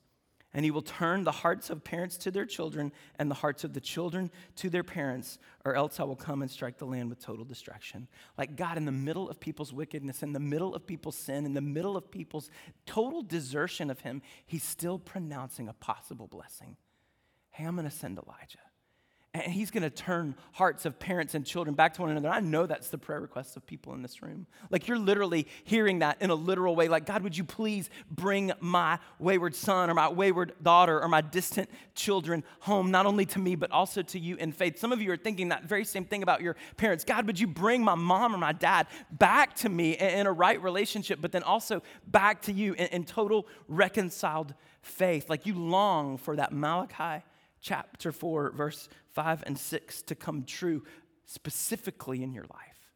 And 0.53 0.65
he 0.65 0.73
will 0.73 0.83
turn 0.83 1.23
the 1.23 1.31
hearts 1.31 1.71
of 1.71 1.85
parents 1.85 2.17
to 2.19 2.33
their 2.33 2.45
children 2.45 2.91
and 3.21 3.31
the 3.31 3.37
hearts 3.37 3.63
of 3.63 3.73
the 3.73 3.81
children 3.81 4.33
to 4.57 4.69
their 4.69 4.83
parents, 4.83 5.39
or 5.65 5.77
else 5.77 6.01
I 6.01 6.05
will 6.05 6.17
come 6.17 6.43
and 6.43 6.51
strike 6.51 6.77
the 6.77 6.87
land 6.87 7.09
with 7.09 7.21
total 7.21 7.45
destruction. 7.45 8.09
Like 8.37 8.57
God, 8.57 8.77
in 8.77 8.85
the 8.85 8.91
middle 8.91 9.31
of 9.31 9.39
people's 9.39 9.73
wickedness, 9.73 10.25
in 10.25 10.33
the 10.33 10.41
middle 10.41 10.75
of 10.75 10.89
people's 10.89 11.15
sin, 11.15 11.47
in 11.47 11.55
the 11.55 11.61
middle 11.61 11.97
of 11.97 12.11
people's 12.11 12.51
total 12.85 13.23
desertion 13.23 13.91
of 13.91 14.01
him, 14.01 14.23
he's 14.45 14.65
still 14.65 14.99
pronouncing 14.99 15.69
a 15.69 15.73
possible 15.73 16.27
blessing. 16.27 16.77
Hey, 17.51 17.65
I'm 17.65 17.77
going 17.77 17.89
to 17.89 17.95
send 17.95 18.19
Elijah. 18.19 18.59
And 19.33 19.53
he's 19.53 19.71
going 19.71 19.85
to 19.85 19.91
turn 19.91 20.35
hearts 20.51 20.87
of 20.87 20.99
parents 20.99 21.37
and 21.37 21.47
children 21.47 21.77
back 21.77 21.95
to 21.95 22.03
one 22.03 22.11
another. 22.11 22.29
I 22.29 22.41
know 22.41 22.67
that's 22.67 22.89
the 22.89 22.99
prayer 22.99 23.21
requests 23.21 23.55
of 23.55 23.65
people 23.65 23.95
in 23.95 24.03
this 24.03 24.23
room. 24.23 24.49
Like 24.71 24.89
you're 24.89 24.99
literally 24.99 25.47
hearing 25.63 26.01
that 26.01 26.21
in 26.21 26.31
a 26.31 26.35
literal 26.35 26.75
way. 26.75 26.89
Like, 26.89 27.07
God, 27.07 27.23
would 27.23 27.37
you 27.37 27.45
please 27.45 27.91
bring 28.11 28.51
my 28.59 28.99
wayward 29.21 29.55
son 29.55 29.89
or 29.89 29.95
my 29.95 30.09
wayward 30.09 30.55
daughter 30.61 31.01
or 31.01 31.07
my 31.07 31.21
distant 31.21 31.71
children 31.95 32.43
home, 32.59 32.91
not 32.91 33.07
only 33.07 33.25
to 33.27 33.39
me, 33.39 33.55
but 33.55 33.71
also 33.71 34.03
to 34.03 34.19
you 34.19 34.35
in 34.35 34.51
faith? 34.51 34.81
Some 34.81 34.91
of 34.91 35.01
you 35.01 35.13
are 35.13 35.17
thinking 35.17 35.51
that 35.51 35.63
very 35.63 35.85
same 35.85 36.05
thing 36.05 36.25
about 36.25 36.41
your 36.41 36.57
parents. 36.77 37.05
God, 37.05 37.29
would 37.29 37.39
you 37.39 37.47
bring 37.47 37.85
my 37.85 37.95
mom 37.95 38.35
or 38.35 38.39
my 38.39 38.53
dad 38.53 38.89
back 39.13 39.55
to 39.57 39.69
me 39.69 39.93
in 39.93 40.27
a 40.27 40.33
right 40.33 40.61
relationship, 40.61 41.21
but 41.21 41.31
then 41.31 41.45
also 41.45 41.85
back 42.09 42.43
to 42.43 42.53
you 42.53 42.73
in, 42.73 42.87
in 42.89 43.05
total 43.05 43.47
reconciled 43.69 44.55
faith? 44.83 45.31
Like 45.31 45.47
you 45.47 45.55
long 45.55 46.17
for 46.17 46.35
that 46.35 46.53
Malachi 46.53 47.25
chapter 47.61 48.13
4, 48.13 48.53
verse 48.53 48.89
5 49.13 49.45
and 49.47 49.59
6 49.59 50.03
to 50.03 50.15
come 50.15 50.45
true 50.45 50.83
specifically 51.27 52.23
in 52.23 52.33
your 52.33 52.45
life. 52.45 52.93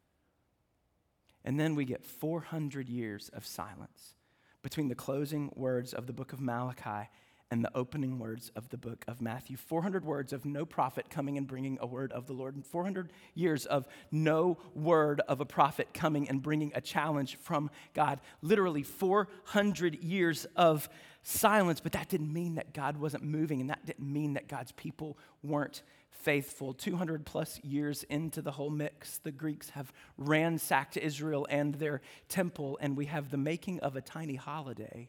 And 1.44 1.60
then 1.60 1.74
we 1.74 1.84
get 1.84 2.04
400 2.04 2.88
years 2.88 3.30
of 3.34 3.46
silence 3.46 4.14
between 4.62 4.88
the 4.88 4.94
closing 4.94 5.52
words 5.54 5.92
of 5.92 6.06
the 6.06 6.12
book 6.12 6.32
of 6.32 6.40
Malachi 6.40 7.10
and 7.54 7.64
the 7.64 7.76
opening 7.76 8.18
words 8.18 8.50
of 8.56 8.68
the 8.70 8.76
book 8.76 9.04
of 9.06 9.20
Matthew. 9.20 9.56
400 9.56 10.04
words 10.04 10.32
of 10.32 10.44
no 10.44 10.64
prophet 10.64 11.08
coming 11.08 11.38
and 11.38 11.46
bringing 11.46 11.78
a 11.80 11.86
word 11.86 12.10
of 12.10 12.26
the 12.26 12.32
Lord, 12.32 12.56
and 12.56 12.66
400 12.66 13.12
years 13.32 13.64
of 13.64 13.86
no 14.10 14.58
word 14.74 15.20
of 15.28 15.40
a 15.40 15.44
prophet 15.44 15.94
coming 15.94 16.28
and 16.28 16.42
bringing 16.42 16.72
a 16.74 16.80
challenge 16.80 17.36
from 17.36 17.70
God. 17.94 18.20
Literally 18.42 18.82
400 18.82 20.02
years 20.02 20.48
of 20.56 20.88
silence, 21.22 21.78
but 21.78 21.92
that 21.92 22.08
didn't 22.08 22.32
mean 22.32 22.56
that 22.56 22.74
God 22.74 22.96
wasn't 22.96 23.22
moving, 23.22 23.60
and 23.60 23.70
that 23.70 23.86
didn't 23.86 24.12
mean 24.12 24.34
that 24.34 24.48
God's 24.48 24.72
people 24.72 25.16
weren't 25.44 25.84
faithful. 26.10 26.74
200 26.74 27.24
plus 27.24 27.60
years 27.62 28.02
into 28.10 28.42
the 28.42 28.50
whole 28.50 28.70
mix, 28.70 29.18
the 29.18 29.30
Greeks 29.30 29.70
have 29.70 29.92
ransacked 30.18 30.96
Israel 30.96 31.46
and 31.48 31.76
their 31.76 32.00
temple, 32.28 32.78
and 32.80 32.96
we 32.96 33.06
have 33.06 33.30
the 33.30 33.36
making 33.36 33.78
of 33.78 33.94
a 33.94 34.00
tiny 34.00 34.34
holiday 34.34 35.08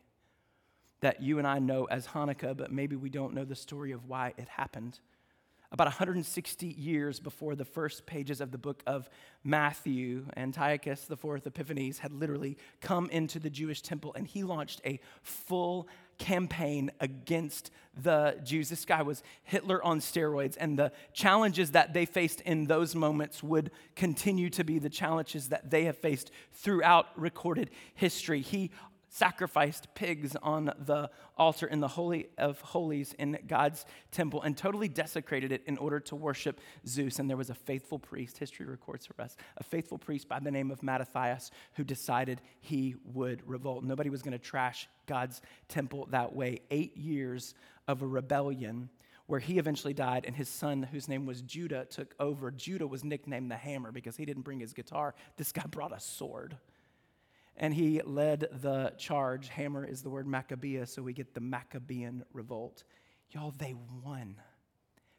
that 1.05 1.21
you 1.21 1.37
and 1.37 1.45
I 1.45 1.59
know 1.59 1.85
as 1.85 2.07
Hanukkah, 2.07 2.57
but 2.57 2.71
maybe 2.71 2.95
we 2.95 3.11
don't 3.11 3.35
know 3.35 3.45
the 3.45 3.55
story 3.55 3.91
of 3.91 4.09
why 4.09 4.33
it 4.37 4.47
happened. 4.49 4.99
About 5.71 5.85
160 5.85 6.65
years 6.65 7.19
before 7.19 7.53
the 7.53 7.63
first 7.63 8.07
pages 8.07 8.41
of 8.41 8.49
the 8.49 8.57
book 8.57 8.81
of 8.87 9.07
Matthew, 9.43 10.25
Antiochus 10.35 11.07
IV 11.07 11.45
Epiphanes 11.45 11.99
had 11.99 12.11
literally 12.11 12.57
come 12.81 13.07
into 13.11 13.37
the 13.37 13.51
Jewish 13.51 13.83
temple 13.83 14.15
and 14.15 14.25
he 14.25 14.41
launched 14.41 14.81
a 14.83 14.99
full 15.21 15.87
campaign 16.17 16.89
against 16.99 17.69
the 18.01 18.39
Jews. 18.43 18.69
This 18.69 18.83
guy 18.83 19.03
was 19.03 19.21
Hitler 19.43 19.83
on 19.83 19.99
steroids, 19.99 20.57
and 20.59 20.79
the 20.79 20.91
challenges 21.13 21.71
that 21.71 21.93
they 21.93 22.05
faced 22.05 22.41
in 22.41 22.65
those 22.65 22.95
moments 22.95 23.43
would 23.43 23.69
continue 23.95 24.49
to 24.51 24.63
be 24.63 24.79
the 24.79 24.89
challenges 24.89 25.49
that 25.49 25.69
they 25.69 25.83
have 25.83 25.97
faced 25.97 26.31
throughout 26.51 27.07
recorded 27.15 27.69
history. 27.93 28.41
He 28.41 28.71
sacrificed 29.15 29.87
pigs 29.95 30.35
on 30.43 30.73
the 30.77 31.09
altar 31.37 31.65
in 31.67 31.79
the 31.79 31.87
Holy 31.87 32.27
of 32.37 32.59
Holies 32.59 33.13
in 33.17 33.37
God's 33.47 33.85
temple 34.11 34.41
and 34.41 34.57
totally 34.57 34.89
desecrated 34.89 35.53
it 35.53 35.63
in 35.67 35.77
order 35.77 36.01
to 36.01 36.17
worship 36.17 36.59
Zeus. 36.85 37.17
And 37.17 37.29
there 37.29 37.37
was 37.37 37.49
a 37.49 37.55
faithful 37.55 37.97
priest, 37.97 38.37
history 38.37 38.65
records 38.65 39.05
for 39.05 39.19
us, 39.21 39.37
a 39.55 39.63
faithful 39.63 39.97
priest 39.97 40.27
by 40.27 40.39
the 40.41 40.51
name 40.51 40.69
of 40.69 40.83
Mattathias 40.83 41.51
who 41.75 41.85
decided 41.85 42.41
he 42.59 42.95
would 43.05 43.41
revolt. 43.47 43.85
Nobody 43.85 44.09
was 44.09 44.21
going 44.21 44.33
to 44.33 44.37
trash 44.37 44.89
God's 45.05 45.41
temple 45.69 46.09
that 46.11 46.35
way. 46.35 46.59
Eight 46.69 46.97
years 46.97 47.55
of 47.87 48.01
a 48.01 48.07
rebellion 48.07 48.89
where 49.27 49.39
he 49.39 49.57
eventually 49.59 49.93
died 49.93 50.25
and 50.27 50.35
his 50.35 50.49
son, 50.49 50.83
whose 50.83 51.07
name 51.07 51.25
was 51.25 51.41
Judah, 51.41 51.85
took 51.85 52.13
over. 52.19 52.51
Judah 52.51 52.85
was 52.85 53.05
nicknamed 53.05 53.49
the 53.49 53.55
hammer 53.55 53.93
because 53.93 54.17
he 54.17 54.25
didn't 54.25 54.43
bring 54.43 54.59
his 54.59 54.73
guitar. 54.73 55.15
This 55.37 55.53
guy 55.53 55.63
brought 55.67 55.95
a 55.95 56.01
sword 56.01 56.57
and 57.57 57.73
he 57.73 58.01
led 58.01 58.47
the 58.61 58.93
charge. 58.97 59.49
Hammer 59.49 59.85
is 59.85 60.01
the 60.01 60.09
word 60.09 60.27
Maccabeus, 60.27 60.93
so 60.93 61.01
we 61.01 61.13
get 61.13 61.33
the 61.33 61.41
Maccabean 61.41 62.23
revolt. 62.33 62.83
Y'all, 63.31 63.53
they 63.57 63.75
won. 64.03 64.35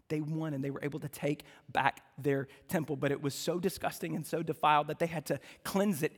They 0.09 0.21
won 0.21 0.55
and 0.55 0.63
they 0.63 0.71
were 0.71 0.83
able 0.83 1.01
to 1.01 1.09
take 1.09 1.45
back 1.69 2.03
their 2.19 2.49
temple, 2.69 2.97
but 2.97 3.11
it 3.11 3.21
was 3.21 3.35
so 3.35 3.59
disgusting 3.59 4.15
and 4.15 4.25
so 4.25 4.43
defiled 4.43 4.89
that 4.89 4.99
they 4.99 5.07
had 5.07 5.27
to 5.27 5.41
cleanse 5.65 6.03
it 6.03 6.13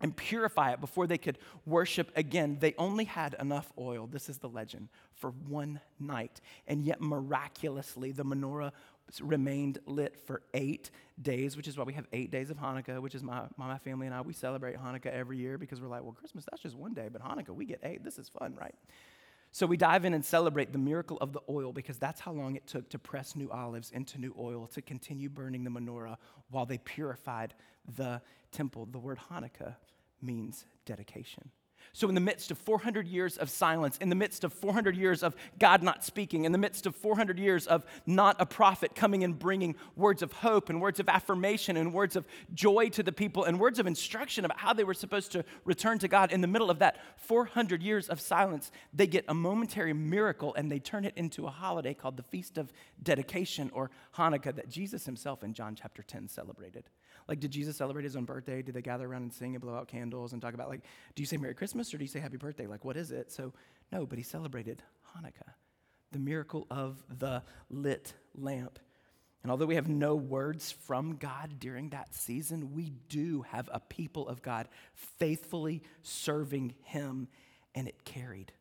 and 0.00 0.14
purify 0.14 0.72
it 0.72 0.80
before 0.80 1.06
they 1.06 1.18
could 1.18 1.38
worship 1.64 2.10
again. 2.14 2.58
They 2.60 2.74
only 2.78 3.04
had 3.04 3.34
enough 3.40 3.72
oil, 3.78 4.06
this 4.06 4.28
is 4.28 4.38
the 4.38 4.48
legend, 4.48 4.88
for 5.14 5.30
one 5.30 5.80
night. 5.98 6.40
And 6.66 6.84
yet, 6.84 7.00
miraculously, 7.00 8.12
the 8.12 8.24
menorah 8.24 8.72
remained 9.20 9.78
lit 9.86 10.16
for 10.26 10.42
eight 10.54 10.90
days, 11.20 11.56
which 11.56 11.68
is 11.68 11.76
why 11.76 11.84
we 11.84 11.92
have 11.92 12.06
eight 12.12 12.30
days 12.30 12.50
of 12.50 12.58
Hanukkah, 12.58 13.00
which 13.00 13.14
is 13.14 13.22
my, 13.22 13.42
my 13.56 13.78
family 13.78 14.06
and 14.06 14.14
I, 14.14 14.20
we 14.20 14.32
celebrate 14.32 14.76
Hanukkah 14.76 15.12
every 15.12 15.38
year 15.38 15.58
because 15.58 15.80
we're 15.80 15.88
like, 15.88 16.02
well, 16.02 16.12
Christmas, 16.12 16.44
that's 16.50 16.62
just 16.62 16.76
one 16.76 16.94
day, 16.94 17.08
but 17.12 17.22
Hanukkah, 17.22 17.50
we 17.54 17.64
get 17.64 17.80
eight. 17.82 18.02
This 18.02 18.18
is 18.18 18.28
fun, 18.28 18.54
right? 18.54 18.74
So 19.52 19.66
we 19.66 19.76
dive 19.76 20.04
in 20.04 20.14
and 20.14 20.24
celebrate 20.24 20.72
the 20.72 20.78
miracle 20.78 21.16
of 21.20 21.32
the 21.32 21.40
oil 21.48 21.72
because 21.72 21.96
that's 21.96 22.20
how 22.20 22.32
long 22.32 22.56
it 22.56 22.66
took 22.66 22.90
to 22.90 22.98
press 22.98 23.36
new 23.36 23.48
olives 23.52 23.92
into 23.92 24.18
new 24.18 24.34
oil 24.36 24.66
to 24.74 24.82
continue 24.82 25.28
burning 25.28 25.62
the 25.62 25.70
menorah 25.70 26.16
while 26.50 26.66
they 26.66 26.78
purified 26.78 27.54
the 27.96 28.20
temple. 28.50 28.88
The 28.90 28.98
word 28.98 29.20
Hanukkah 29.30 29.76
means 30.20 30.64
dedication. 30.86 31.50
So, 31.96 32.08
in 32.08 32.16
the 32.16 32.20
midst 32.20 32.50
of 32.50 32.58
400 32.58 33.06
years 33.06 33.38
of 33.38 33.48
silence, 33.48 33.98
in 33.98 34.08
the 34.08 34.16
midst 34.16 34.42
of 34.42 34.52
400 34.52 34.96
years 34.96 35.22
of 35.22 35.36
God 35.60 35.80
not 35.80 36.02
speaking, 36.02 36.44
in 36.44 36.50
the 36.50 36.58
midst 36.58 36.86
of 36.86 36.96
400 36.96 37.38
years 37.38 37.68
of 37.68 37.86
not 38.04 38.34
a 38.40 38.46
prophet 38.46 38.96
coming 38.96 39.22
and 39.22 39.38
bringing 39.38 39.76
words 39.94 40.20
of 40.20 40.32
hope 40.32 40.70
and 40.70 40.80
words 40.80 40.98
of 40.98 41.08
affirmation 41.08 41.76
and 41.76 41.94
words 41.94 42.16
of 42.16 42.26
joy 42.52 42.88
to 42.88 43.04
the 43.04 43.12
people 43.12 43.44
and 43.44 43.60
words 43.60 43.78
of 43.78 43.86
instruction 43.86 44.44
about 44.44 44.58
how 44.58 44.72
they 44.72 44.82
were 44.82 44.92
supposed 44.92 45.30
to 45.32 45.44
return 45.64 46.00
to 46.00 46.08
God, 46.08 46.32
in 46.32 46.40
the 46.40 46.48
middle 46.48 46.68
of 46.68 46.80
that 46.80 46.98
400 47.16 47.80
years 47.80 48.08
of 48.08 48.20
silence, 48.20 48.72
they 48.92 49.06
get 49.06 49.24
a 49.28 49.34
momentary 49.34 49.92
miracle 49.92 50.52
and 50.56 50.72
they 50.72 50.80
turn 50.80 51.04
it 51.04 51.14
into 51.14 51.46
a 51.46 51.50
holiday 51.50 51.94
called 51.94 52.16
the 52.16 52.24
Feast 52.24 52.58
of 52.58 52.72
Dedication 53.04 53.70
or 53.72 53.92
Hanukkah 54.16 54.56
that 54.56 54.68
Jesus 54.68 55.06
himself 55.06 55.44
in 55.44 55.54
John 55.54 55.76
chapter 55.76 56.02
10 56.02 56.26
celebrated. 56.26 56.90
Like, 57.28 57.40
did 57.40 57.52
Jesus 57.52 57.76
celebrate 57.76 58.02
his 58.02 58.16
own 58.16 58.24
birthday? 58.24 58.60
Did 58.60 58.74
they 58.74 58.82
gather 58.82 59.06
around 59.06 59.22
and 59.22 59.32
sing 59.32 59.54
and 59.54 59.62
blow 59.62 59.74
out 59.74 59.88
candles 59.88 60.32
and 60.32 60.42
talk 60.42 60.52
about, 60.52 60.68
like, 60.68 60.82
do 61.14 61.22
you 61.22 61.26
say 61.26 61.36
Merry 61.38 61.54
Christmas 61.54 61.83
or 61.92 61.98
do 61.98 62.04
you 62.04 62.08
say 62.08 62.20
Happy 62.20 62.36
Birthday? 62.36 62.66
Like, 62.66 62.84
what 62.84 62.96
is 62.96 63.10
it? 63.10 63.32
So, 63.32 63.52
no, 63.92 64.06
but 64.06 64.16
he 64.16 64.24
celebrated 64.24 64.82
Hanukkah, 65.14 65.52
the 66.12 66.18
miracle 66.18 66.66
of 66.70 67.02
the 67.18 67.42
lit 67.68 68.14
lamp. 68.34 68.78
And 69.42 69.50
although 69.50 69.66
we 69.66 69.74
have 69.74 69.88
no 69.88 70.14
words 70.14 70.72
from 70.72 71.16
God 71.16 71.58
during 71.58 71.90
that 71.90 72.14
season, 72.14 72.72
we 72.72 72.92
do 73.10 73.42
have 73.42 73.68
a 73.72 73.80
people 73.80 74.26
of 74.26 74.40
God 74.40 74.68
faithfully 74.94 75.82
serving 76.02 76.74
him, 76.84 77.28
and 77.74 77.86
it 77.86 78.04
carried. 78.06 78.52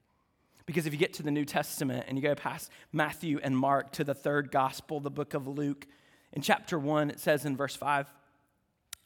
Because 0.66 0.86
if 0.86 0.92
you 0.92 1.00
get 1.00 1.14
to 1.14 1.24
the 1.24 1.32
New 1.32 1.46
Testament 1.46 2.06
and 2.08 2.18
you 2.18 2.22
go 2.22 2.36
past 2.36 2.70
Matthew 2.92 3.40
and 3.42 3.58
Mark 3.58 3.94
to 3.94 4.04
the 4.04 4.14
third 4.14 4.52
gospel, 4.52 5.00
the 5.00 5.10
book 5.10 5.34
of 5.34 5.48
Luke, 5.48 5.88
in 6.34 6.42
chapter 6.42 6.80
1, 6.80 7.12
it 7.12 7.20
says 7.20 7.46
in 7.46 7.56
verse 7.56 7.76
5 7.76 8.12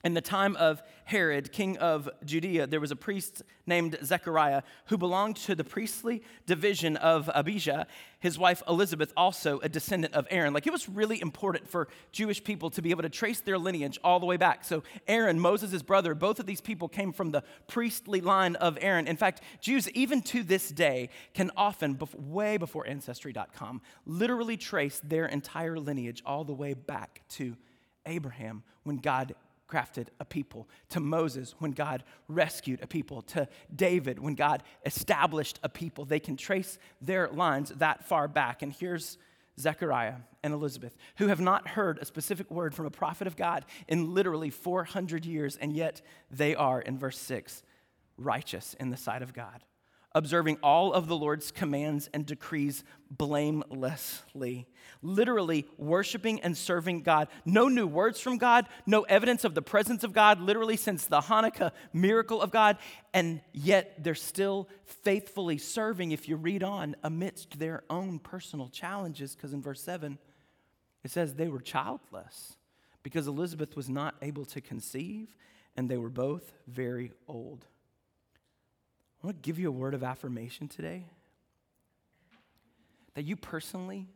in 0.04 0.13
the 0.13 0.22
time 0.22 0.56
of 0.58 0.84
Herod, 1.06 1.51
king 1.51 1.77
of 1.80 2.08
Judea, 2.24 2.68
there 2.68 2.80
was 2.80 2.92
a 2.92 2.96
priest 2.96 3.42
named 3.66 3.98
Zechariah 4.04 4.62
who 4.86 4.98
belonged 4.98 5.38
to 5.38 5.56
the 5.56 5.63
priestly 5.63 6.22
division 6.46 6.98
of 6.98 7.30
Abijah. 7.34 7.88
His 8.20 8.38
wife 8.38 8.62
Elizabeth, 8.68 9.12
also 9.18 9.60
a 9.60 9.70
descendant 9.70 10.13
of 10.13 10.27
Aaron. 10.30 10.54
Like 10.54 10.68
it 10.68 10.72
was 10.72 10.88
really 10.88 11.20
important 11.20 11.68
for 11.68 11.88
Jewish 12.12 12.44
people 12.44 12.70
to 12.72 12.82
be 12.82 12.92
able 12.92 13.01
to 13.04 13.10
trace 13.10 13.42
their 13.42 13.58
lineage 13.58 14.00
all 14.04 14.20
the 14.20 14.25
way 14.27 14.38
back. 14.38 14.63
So, 14.63 14.84
Aaron, 15.08 15.39
Moses' 15.39 15.82
brother, 15.82 16.13
both 16.13 16.39
of 16.39 16.46
these 16.46 16.62
people 16.62 16.88
came 16.88 17.12
from 17.12 17.32
the 17.32 17.44
priestly 17.68 18.22
line 18.22 18.56
of 18.58 18.77
Aaron. 18.80 19.08
In 19.08 19.18
fact, 19.18 19.42
Jews, 19.62 19.89
even 19.92 20.22
to 20.24 20.44
this 20.44 20.70
day, 20.70 21.10
can 21.34 21.50
often, 21.58 21.98
way 22.16 22.58
before 22.58 22.88
Ancestry.com, 22.88 23.82
literally 24.06 24.58
trace 24.58 25.01
their 25.04 25.25
entire 25.25 25.80
lineage 25.80 26.22
all 26.25 26.44
the 26.44 26.54
way 26.54 26.75
back 26.75 27.24
to 27.30 27.58
Abraham 28.06 28.63
when 28.84 28.98
God 28.98 29.36
crafted 29.68 30.08
a 30.20 30.26
people, 30.26 30.68
to 30.90 31.00
Moses 31.00 31.56
when 31.60 31.72
God 31.72 32.04
rescued 32.28 32.82
a 32.82 32.88
people, 32.88 33.22
to 33.24 33.48
David 33.76 34.20
when 34.20 34.36
God 34.36 34.64
established 34.86 35.60
a 35.64 35.70
people. 35.70 36.06
They 36.06 36.20
can 36.20 36.38
trace 36.38 36.78
their 37.02 37.28
lines 37.30 37.70
that 37.78 38.06
far 38.06 38.28
back. 38.28 38.62
And 38.62 38.72
here's 38.72 39.18
Zechariah 39.60 40.16
and 40.44 40.54
Elizabeth, 40.54 40.96
who 41.18 41.28
have 41.28 41.42
not 41.42 41.68
heard 41.70 41.98
a 42.00 42.06
specific 42.06 42.50
word 42.52 42.74
from 42.74 42.86
a 42.86 42.92
prophet 42.92 43.28
of 43.28 43.36
God 43.36 43.66
in 43.88 44.14
literally 44.14 44.50
400 44.50 45.26
years, 45.26 45.58
and 45.58 45.74
yet 45.74 46.02
they 46.30 46.56
are, 46.56 46.80
in 46.80 46.98
verse 46.98 47.18
6, 47.20 47.64
righteous 48.18 48.76
in 48.80 48.90
the 48.90 48.98
sight 48.98 49.22
of 49.22 49.34
God 49.34 49.64
observing 50.18 50.58
all 50.64 50.92
of 50.94 51.08
the 51.08 51.16
Lord's 51.16 51.52
commands 51.52 52.10
and 52.12 52.26
decrees 52.26 52.84
blamelessly. 53.12 54.68
Literally 55.04 55.68
worshiping 55.78 56.42
and 56.42 56.58
serving 56.58 57.04
God. 57.04 57.28
No 57.46 57.68
new 57.68 57.86
words 57.86 58.20
from 58.20 58.40
God, 58.40 58.68
no 58.88 59.04
evidence 59.04 59.44
of 59.44 59.54
the 59.54 59.62
presence 59.62 60.04
of 60.04 60.14
God, 60.14 60.42
literally 60.42 60.76
since 60.76 61.06
the 61.06 61.22
Hanukkah 61.22 61.72
miracle 61.94 62.42
of 62.42 62.50
God. 62.50 62.78
And 63.14 63.42
yet 63.54 64.04
they're 64.04 64.16
still 64.16 64.68
faithfully 64.86 65.60
serving, 65.60 66.12
if 66.12 66.28
you 66.28 66.36
read 66.36 66.64
on, 66.64 66.96
amidst 67.04 67.60
their 67.60 67.84
own 67.90 68.18
personal 68.18 68.70
challenges, 68.70 69.36
because 69.36 69.54
in 69.54 69.62
verse 69.62 69.82
7, 69.84 70.18
it 71.04 71.12
says 71.12 71.36
they 71.36 71.48
were 71.48 71.62
childless 71.62 72.58
because 73.04 73.28
Elizabeth 73.28 73.76
was 73.76 73.88
not 73.88 74.16
able 74.24 74.46
to 74.46 74.62
conceive 74.62 75.36
and 75.76 75.88
they 75.88 75.98
were 75.98 76.10
both 76.10 76.54
very 76.68 77.12
old. 77.28 77.68
I 79.22 79.28
want 79.28 79.42
to 79.42 79.48
give 79.48 79.60
you 79.60 79.68
a 79.68 79.72
word 79.72 79.94
of 79.94 80.04
affirmation 80.04 80.68
today. 80.68 81.06
That 83.16 83.24
you 83.24 83.36
personally, 83.36 84.08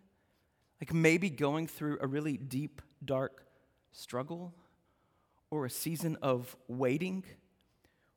like 0.80 0.94
maybe 0.94 1.30
going 1.30 1.68
through 1.68 1.98
a 2.02 2.08
really 2.08 2.38
deep, 2.38 2.82
dark 3.04 3.44
struggle 3.92 4.54
or 5.50 5.66
a 5.66 5.70
season 5.70 6.18
of 6.22 6.56
waiting 6.68 7.24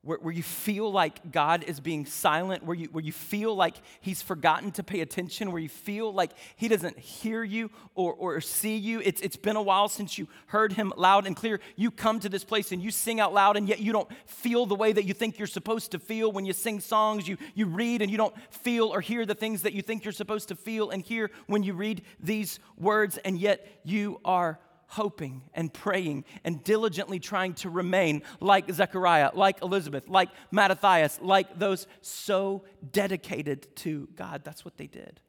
where, 0.04 0.18
where 0.18 0.32
you 0.32 0.42
feel 0.42 0.90
like 0.92 1.32
God 1.32 1.64
is 1.64 1.80
being 1.80 2.06
silent, 2.06 2.62
where 2.62 2.76
you, 2.76 2.88
where 2.92 3.02
you 3.02 3.12
feel 3.12 3.54
like 3.54 3.76
He's 4.00 4.22
forgotten 4.22 4.70
to 4.72 4.82
pay 4.82 5.00
attention, 5.00 5.50
where 5.50 5.60
you 5.60 5.68
feel 5.68 6.12
like 6.12 6.32
He 6.56 6.68
doesn't 6.68 6.98
hear 6.98 7.42
you 7.42 7.70
or, 7.94 8.12
or 8.12 8.40
see 8.40 8.76
you. 8.76 9.00
It's, 9.00 9.20
it's 9.22 9.36
been 9.36 9.56
a 9.56 9.62
while 9.62 9.88
since 9.88 10.18
you 10.18 10.28
heard 10.46 10.74
Him 10.74 10.92
loud 10.96 11.26
and 11.26 11.34
clear. 11.34 11.60
You 11.76 11.90
come 11.90 12.20
to 12.20 12.28
this 12.28 12.44
place 12.44 12.70
and 12.70 12.82
you 12.82 12.90
sing 12.90 13.18
out 13.18 13.32
loud, 13.32 13.56
and 13.56 13.68
yet 13.68 13.80
you 13.80 13.92
don't 13.92 14.08
feel 14.26 14.66
the 14.66 14.74
way 14.74 14.92
that 14.92 15.04
you 15.04 15.14
think 15.14 15.38
you're 15.38 15.46
supposed 15.46 15.90
to 15.92 15.98
feel 15.98 16.30
when 16.30 16.44
you 16.44 16.52
sing 16.52 16.80
songs. 16.80 17.26
You, 17.26 17.38
you 17.54 17.66
read 17.66 18.02
and 18.02 18.10
you 18.10 18.18
don't 18.18 18.34
feel 18.50 18.88
or 18.88 19.00
hear 19.00 19.24
the 19.24 19.34
things 19.34 19.62
that 19.62 19.72
you 19.72 19.82
think 19.82 20.04
you're 20.04 20.12
supposed 20.12 20.48
to 20.48 20.56
feel 20.56 20.90
and 20.90 21.02
hear 21.02 21.30
when 21.46 21.62
you 21.62 21.72
read 21.72 22.02
these 22.20 22.58
words, 22.76 23.18
and 23.18 23.38
yet 23.38 23.66
you 23.84 24.20
are 24.24 24.58
hoping 24.94 25.42
and 25.54 25.74
praying 25.74 26.24
and 26.44 26.62
diligently 26.62 27.18
trying 27.18 27.52
to 27.52 27.68
remain 27.68 28.22
like 28.40 28.70
Zechariah, 28.70 29.30
like 29.34 29.60
Elizabeth, 29.60 30.08
like 30.08 30.28
Mattathias, 30.52 31.18
like 31.20 31.58
those 31.58 31.88
so 32.00 32.64
dedicated 32.92 33.74
to 33.76 34.08
God. 34.14 34.42
That's 34.44 34.64
what 34.64 34.76
they 34.76 34.86
did. 34.86 35.20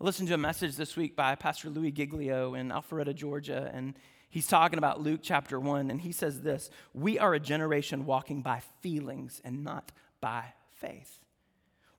I 0.00 0.04
listened 0.04 0.28
to 0.28 0.34
a 0.34 0.38
message 0.38 0.76
this 0.76 0.96
week 0.96 1.16
by 1.16 1.34
Pastor 1.34 1.70
Louie 1.70 1.90
Giglio 1.90 2.54
in 2.54 2.68
Alpharetta, 2.68 3.16
Georgia, 3.16 3.68
and 3.74 3.98
he's 4.28 4.46
talking 4.46 4.78
about 4.78 5.00
Luke 5.00 5.20
chapter 5.24 5.58
1, 5.58 5.90
and 5.90 6.00
he 6.00 6.12
says 6.12 6.42
this 6.42 6.70
We 6.94 7.18
are 7.18 7.34
a 7.34 7.40
generation 7.40 8.06
walking 8.06 8.42
by 8.42 8.62
feelings 8.80 9.40
and 9.44 9.64
not 9.64 9.90
by 10.20 10.54
faith. 10.70 11.18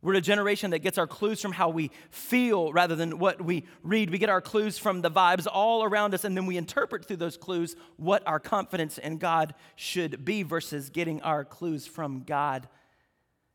We're 0.01 0.13
a 0.13 0.21
generation 0.21 0.71
that 0.71 0.79
gets 0.79 0.97
our 0.97 1.07
clues 1.07 1.41
from 1.41 1.51
how 1.51 1.69
we 1.69 1.91
feel 2.09 2.71
rather 2.71 2.95
than 2.95 3.19
what 3.19 3.41
we 3.41 3.65
read. 3.83 4.11
We 4.11 4.17
get 4.17 4.29
our 4.29 4.39
clues 4.39 4.77
from 4.77 5.01
the 5.01 5.11
vibes 5.11 5.45
all 5.51 5.83
around 5.83 6.13
us, 6.13 6.23
and 6.23 6.37
then 6.37 6.45
we 6.45 6.55
interpret 6.55 7.05
through 7.05 7.17
those 7.17 7.35
clues 7.35 7.75
what 7.97 8.25
our 8.25 8.39
confidence 8.39 8.97
in 8.97 9.17
God 9.17 9.53
should 9.75 10.23
be 10.23 10.43
versus 10.43 10.89
getting 10.89 11.21
our 11.21 11.43
clues 11.43 11.85
from 11.85 12.23
God 12.23 12.69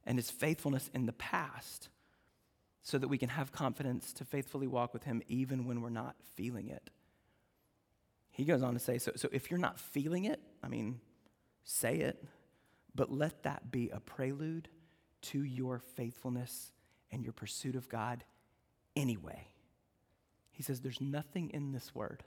and 0.04 0.18
His 0.18 0.30
faithfulness 0.30 0.90
in 0.92 1.06
the 1.06 1.14
past 1.14 1.88
so 2.82 2.98
that 2.98 3.08
we 3.08 3.16
can 3.16 3.30
have 3.30 3.50
confidence 3.50 4.12
to 4.12 4.26
faithfully 4.26 4.66
walk 4.66 4.92
with 4.92 5.04
Him 5.04 5.22
even 5.28 5.64
when 5.64 5.80
we're 5.80 5.88
not 5.88 6.14
feeling 6.34 6.68
it. 6.68 6.90
He 8.30 8.44
goes 8.44 8.62
on 8.62 8.74
to 8.74 8.80
say 8.80 8.98
so, 8.98 9.12
so 9.16 9.30
if 9.32 9.50
you're 9.50 9.58
not 9.58 9.80
feeling 9.80 10.26
it, 10.26 10.40
I 10.62 10.68
mean, 10.68 11.00
say 11.62 12.00
it, 12.00 12.22
but 12.94 13.10
let 13.10 13.44
that 13.44 13.70
be 13.70 13.88
a 13.88 14.00
prelude 14.00 14.68
to 15.24 15.42
your 15.42 15.78
faithfulness 15.78 16.72
and 17.10 17.22
your 17.22 17.32
pursuit 17.32 17.76
of 17.76 17.88
God 17.88 18.24
anyway. 18.96 19.48
He 20.50 20.62
says, 20.62 20.80
There's 20.80 21.00
nothing 21.00 21.50
in 21.50 21.72
this 21.72 21.94
word, 21.94 22.22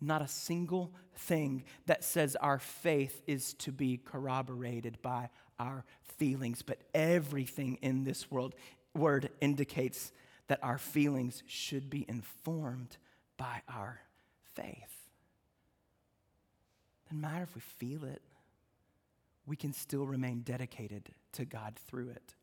not 0.00 0.22
a 0.22 0.28
single 0.28 0.92
thing 1.14 1.64
that 1.86 2.04
says 2.04 2.36
our 2.36 2.58
faith 2.58 3.22
is 3.26 3.54
to 3.54 3.72
be 3.72 3.98
corroborated 3.98 4.98
by 5.02 5.30
our 5.58 5.84
feelings, 6.18 6.62
but 6.62 6.78
everything 6.94 7.78
in 7.82 8.04
this 8.04 8.30
world, 8.30 8.54
word 8.94 9.30
indicates 9.40 10.12
that 10.48 10.58
our 10.62 10.78
feelings 10.78 11.42
should 11.46 11.88
be 11.88 12.04
informed 12.08 12.96
by 13.36 13.62
our 13.68 14.00
faith. 14.54 15.08
Doesn't 17.04 17.20
matter 17.20 17.44
if 17.44 17.54
we 17.54 17.60
feel 17.60 18.04
it 18.04 18.22
we 19.50 19.56
can 19.56 19.72
still 19.72 20.06
remain 20.06 20.42
dedicated 20.42 21.10
to 21.32 21.44
God 21.44 21.74
through 21.88 22.10
it. 22.10 22.36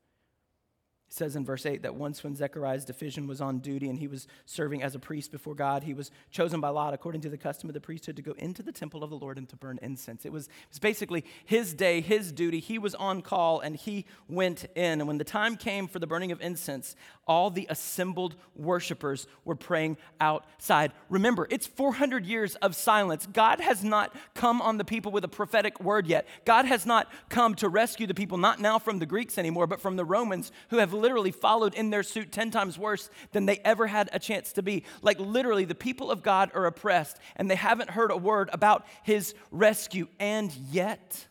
It 1.08 1.14
says 1.14 1.38
in 1.38 1.46
verse 1.46 1.66
8 1.66 1.84
that 1.84 1.96
once 1.96 2.22
when 2.22 2.36
Zechariah's 2.36 2.84
division 2.84 3.28
was 3.28 3.40
on 3.40 3.60
duty 3.60 3.90
and 3.90 3.98
he 3.98 4.08
was 4.08 4.28
serving 4.46 4.84
as 4.84 4.94
a 4.94 5.00
priest 5.00 5.32
before 5.32 5.56
God, 5.56 5.84
he 5.84 5.94
was 5.94 6.12
chosen 6.32 6.60
by 6.60 6.68
Lot, 6.68 6.94
according 6.94 7.22
to 7.22 7.30
the 7.30 7.38
custom 7.38 7.70
of 7.70 7.74
the 7.74 7.80
priesthood, 7.80 8.18
to 8.18 8.22
go 8.22 8.34
into 8.34 8.62
the 8.62 8.74
temple 8.74 9.06
of 9.06 9.10
the 9.10 9.16
Lord 9.16 9.38
and 9.38 9.48
to 9.48 9.56
burn 9.56 9.80
incense. 9.82 10.26
It 10.26 10.34
was, 10.34 10.48
it 10.48 10.70
was 10.70 10.80
basically 10.80 11.24
his 11.46 11.74
day, 11.74 12.02
his 12.02 12.34
duty. 12.34 12.60
He 12.60 12.78
was 12.78 12.94
on 12.96 13.22
call 13.22 13.62
and 13.62 13.78
he 13.78 14.06
went 14.28 14.66
in. 14.76 15.00
And 15.00 15.08
when 15.08 15.18
the 15.18 15.24
time 15.24 15.56
came 15.56 15.88
for 15.88 16.00
the 16.00 16.08
burning 16.08 16.34
of 16.34 16.42
incense, 16.42 16.94
all 17.26 17.52
the 17.52 17.68
assembled 17.70 18.36
worshipers 18.56 19.28
were 19.46 19.56
praying 19.56 19.96
outside. 20.20 20.92
Remember, 21.10 21.48
it's 21.50 21.68
400 21.68 22.26
years 22.26 22.56
of 22.56 22.76
silence. 22.76 23.28
God 23.32 23.62
has 23.62 23.82
not 23.82 24.14
come 24.34 24.62
on 24.62 24.78
the 24.78 24.86
people 24.86 25.14
with 25.14 25.24
a 25.24 25.30
prophetic 25.30 25.80
word 25.80 26.06
yet. 26.06 26.28
God 26.44 26.66
has 26.66 26.86
not 26.86 27.10
come 27.30 27.56
to 27.56 27.70
rescue 27.70 28.08
the 28.08 28.14
people, 28.14 28.38
not 28.38 28.60
now 28.60 28.78
from 28.78 29.00
the 29.00 29.06
Greeks 29.06 29.38
anymore, 29.38 29.68
but 29.68 29.80
from 29.80 29.96
the 29.96 30.06
Romans 30.06 30.52
who 30.70 30.78
have 30.78 30.97
literally 30.98 31.32
followed 31.32 31.74
in 31.74 31.90
their 31.90 32.04
suit 32.04 32.32
10 32.32 32.52
times 32.52 32.78
worse 32.78 33.10
than 33.32 33.46
they 33.46 33.60
ever 33.60 33.88
had 33.88 34.10
a 34.12 34.20
chance 34.20 34.54
to 34.54 34.64
be. 34.64 34.84
Like, 35.02 35.20
literally, 35.20 35.66
the 35.66 35.76
people 35.76 36.12
of 36.12 36.24
God 36.24 36.52
are 36.54 36.66
oppressed 36.66 37.18
and 37.36 37.50
they 37.50 37.56
haven't 37.56 37.92
heard 37.92 38.12
a 38.12 38.18
word 38.18 38.50
about 38.52 38.86
his 39.04 39.34
rescue. 39.52 40.08
And 40.20 40.54
yet, 40.72 41.28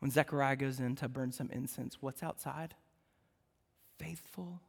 when 0.00 0.10
Zechariah 0.10 0.56
goes 0.56 0.80
in 0.80 0.96
to 0.96 1.08
burn 1.08 1.32
some 1.32 1.50
incense, 1.50 1.96
what's 2.00 2.22
outside? 2.22 2.74
Faithful 3.98 4.60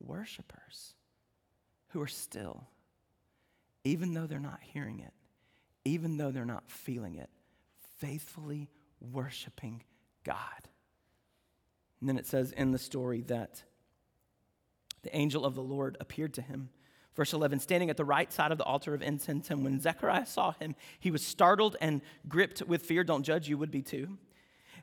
worshipers 0.00 0.94
who 1.88 2.00
are 2.00 2.06
still, 2.06 2.64
even 3.84 4.14
though 4.14 4.26
they're 4.26 4.38
not 4.38 4.60
hearing 4.62 5.00
it, 5.00 5.12
even 5.84 6.16
though 6.16 6.30
they're 6.30 6.44
not 6.44 6.70
feeling 6.70 7.16
it, 7.16 7.30
faithfully 7.98 8.68
worshiping 9.00 9.82
God. 10.24 10.36
And 12.06 12.10
then 12.10 12.18
it 12.18 12.26
says 12.28 12.52
in 12.52 12.70
the 12.70 12.78
story 12.78 13.22
that 13.22 13.64
the 15.02 15.14
angel 15.16 15.44
of 15.44 15.56
the 15.56 15.62
Lord 15.62 15.96
appeared 15.98 16.34
to 16.34 16.40
him. 16.40 16.68
Verse 17.16 17.32
11, 17.32 17.58
standing 17.58 17.90
at 17.90 17.96
the 17.96 18.04
right 18.04 18.32
side 18.32 18.52
of 18.52 18.58
the 18.58 18.64
altar 18.64 18.94
of 18.94 19.02
incense, 19.02 19.50
and 19.50 19.64
when 19.64 19.80
Zechariah 19.80 20.24
saw 20.24 20.52
him, 20.52 20.76
he 21.00 21.10
was 21.10 21.26
startled 21.26 21.74
and 21.80 22.00
gripped 22.28 22.62
with 22.62 22.82
fear. 22.82 23.02
Don't 23.02 23.24
judge, 23.24 23.48
you 23.48 23.58
would 23.58 23.72
be 23.72 23.82
too. 23.82 24.18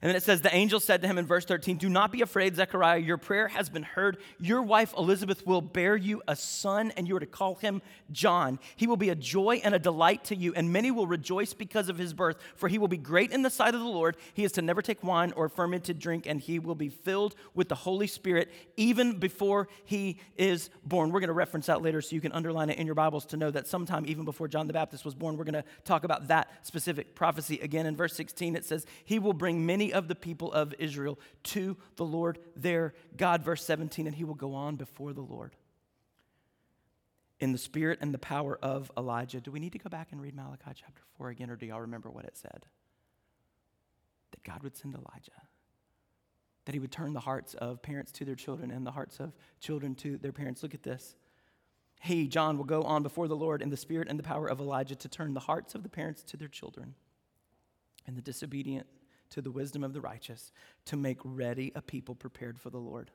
And 0.04 0.10
then 0.10 0.18
it 0.18 0.24
says, 0.24 0.42
The 0.42 0.54
angel 0.54 0.82
said 0.82 1.02
to 1.02 1.08
him 1.08 1.18
in 1.18 1.26
verse 1.26 1.46
13, 1.46 1.78
Do 1.78 1.88
not 1.88 2.12
be 2.12 2.22
afraid, 2.22 2.58
Zechariah. 2.58 3.00
Your 3.00 3.16
prayer 3.16 3.48
has 3.48 3.70
been 3.70 3.84
heard. 3.84 4.18
Your 4.38 4.62
wife 4.62 4.94
Elizabeth 4.98 5.48
will 5.48 5.62
bear 5.62 5.96
you 5.96 6.22
a 6.28 6.36
son, 6.36 6.92
and 6.98 7.08
you 7.08 7.16
are 7.16 7.22
to 7.22 7.26
call 7.26 7.56
him 7.56 7.82
John. 8.12 8.60
He 8.76 8.86
will 8.86 8.98
be 8.98 9.12
a 9.12 9.16
joy 9.16 9.62
and 9.64 9.74
a 9.74 9.80
delight 9.80 10.26
to 10.26 10.36
you, 10.36 10.54
and 10.56 10.74
many 10.74 10.92
will 10.92 11.08
rejoice 11.08 11.54
because 11.54 11.88
of 11.88 11.98
his 11.98 12.14
birth, 12.14 12.36
for 12.58 12.68
he 12.68 12.78
will 12.78 12.90
be 12.90 12.98
great 12.98 13.32
in 13.32 13.44
the 13.44 13.50
sight 13.50 13.74
of 13.74 13.80
the 13.80 13.88
Lord. 13.88 14.18
He 14.34 14.44
is 14.44 14.52
to 14.54 14.62
never 14.62 14.82
take 14.82 15.02
wine 15.06 15.32
or 15.38 15.48
fermented 15.48 16.00
drink, 16.00 16.26
and 16.28 16.42
he 16.42 16.60
will 16.60 16.76
be 16.76 16.90
filled 16.90 17.34
with 17.54 17.70
the 17.70 17.76
Holy 17.76 18.08
Spirit 18.08 18.52
even 18.76 19.20
before 19.20 19.70
he 19.86 20.20
is 20.36 20.70
born. 20.84 21.14
We're 21.14 21.22
going 21.22 21.30
to 21.30 21.34
reference 21.34 21.68
that 21.68 21.82
later 21.82 22.02
so 22.02 22.14
you 22.14 22.22
can 22.22 22.34
underline 22.34 22.70
it 22.70 22.78
in 22.78 22.86
your 22.86 22.96
Bibles 22.96 23.26
to 23.28 23.38
know 23.38 23.52
that 23.52 23.68
sometime 23.68 24.06
even 24.06 24.26
before 24.26 24.50
John 24.50 24.68
the 24.68 24.74
Baptist 24.74 25.06
was 25.06 25.16
born, 25.16 25.38
we're 25.38 25.46
going 25.46 25.54
to 25.54 25.64
talk 25.86 26.04
about 26.04 26.28
that 26.28 26.50
specific 26.66 27.16
prophecy 27.16 27.60
again. 27.62 27.86
In 27.86 27.96
verse 27.96 28.14
16, 28.18 28.58
it 28.58 28.66
says, 28.66 28.86
He 29.06 29.18
will 29.18 29.32
bring 29.32 29.66
of 29.94 30.08
the 30.08 30.16
people 30.16 30.52
of 30.52 30.74
Israel 30.80 31.20
to 31.44 31.78
the 31.96 32.06
Lord 32.06 32.40
their 32.56 32.94
God. 33.16 33.44
Verse 33.44 33.64
17, 33.66 34.08
and 34.08 34.16
he 34.16 34.24
will 34.24 34.36
go 34.36 34.54
on 34.54 34.76
before 34.76 35.14
the 35.14 35.22
Lord 35.22 35.56
in 37.40 37.52
the 37.52 37.58
spirit 37.58 38.00
and 38.02 38.14
the 38.14 38.20
power 38.20 38.58
of 38.62 38.92
Elijah. 38.98 39.42
Do 39.42 39.52
we 39.52 39.60
need 39.60 39.74
to 39.74 39.80
go 39.80 39.90
back 39.90 40.12
and 40.12 40.22
read 40.22 40.36
Malachi 40.36 40.72
chapter 40.76 41.02
4 41.18 41.30
again, 41.30 41.50
or 41.50 41.56
do 41.56 41.66
y'all 41.66 41.82
remember 41.82 42.10
what 42.10 42.26
it 42.26 42.38
said? 42.38 42.66
That 44.32 44.44
God 44.44 44.64
would 44.64 44.78
send 44.78 44.96
Elijah. 44.96 45.32
That 46.66 46.74
he 46.74 46.80
would 46.80 46.92
turn 46.92 47.12
the 47.12 47.20
hearts 47.20 47.54
of 47.56 47.82
parents 47.82 48.12
to 48.14 48.26
their 48.26 48.36
children 48.36 48.72
and 48.72 48.88
the 48.88 48.92
hearts 48.92 49.20
of 49.20 49.34
children 49.60 49.96
to 49.96 50.18
their 50.18 50.32
parents. 50.32 50.64
Look 50.64 50.74
at 50.74 50.84
this. 50.84 51.16
He, 52.02 52.28
John, 52.28 52.58
will 52.58 52.66
go 52.66 52.84
on 52.84 53.04
before 53.04 53.28
the 53.28 53.36
Lord 53.36 53.62
in 53.62 53.70
the 53.70 53.78
spirit 53.78 54.08
and 54.10 54.18
the 54.18 54.24
power 54.24 54.48
of 54.48 54.60
Elijah 54.60 54.96
to 54.96 55.10
turn 55.10 55.34
the 55.34 55.42
hearts 55.42 55.76
of 55.76 55.84
the 55.84 55.90
parents 55.90 56.24
to 56.24 56.38
their 56.38 56.48
children 56.48 56.96
and 58.08 58.16
the 58.16 58.22
disobedient 58.22 58.88
to 59.34 59.42
the 59.42 59.52
wisdom 59.52 59.84
of 59.84 59.94
the 59.94 60.02
righteous 60.02 60.52
to 60.86 60.96
make 60.96 61.18
ready 61.24 61.72
a 61.76 61.82
people 61.82 62.14
prepared 62.14 62.60
for 62.60 62.70
the 62.70 62.78
Lord. 62.78 63.10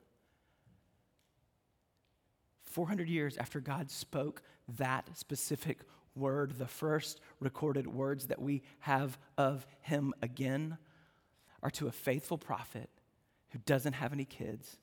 400 2.63 3.07
years 3.07 3.37
after 3.37 3.59
God 3.59 3.89
spoke 3.89 4.41
that 4.77 5.17
specific 5.17 5.79
word, 6.15 6.57
the 6.57 6.67
first 6.67 7.21
recorded 7.39 7.87
words 7.87 8.27
that 8.27 8.41
we 8.41 8.61
have 8.79 9.17
of 9.37 9.65
him 9.81 10.13
again 10.21 10.77
are 11.63 11.71
to 11.71 11.87
a 11.87 11.91
faithful 11.91 12.37
prophet 12.37 12.89
who 13.51 13.59
doesn't 13.65 13.93
have 13.93 14.13
any 14.13 14.25
kids 14.25 14.77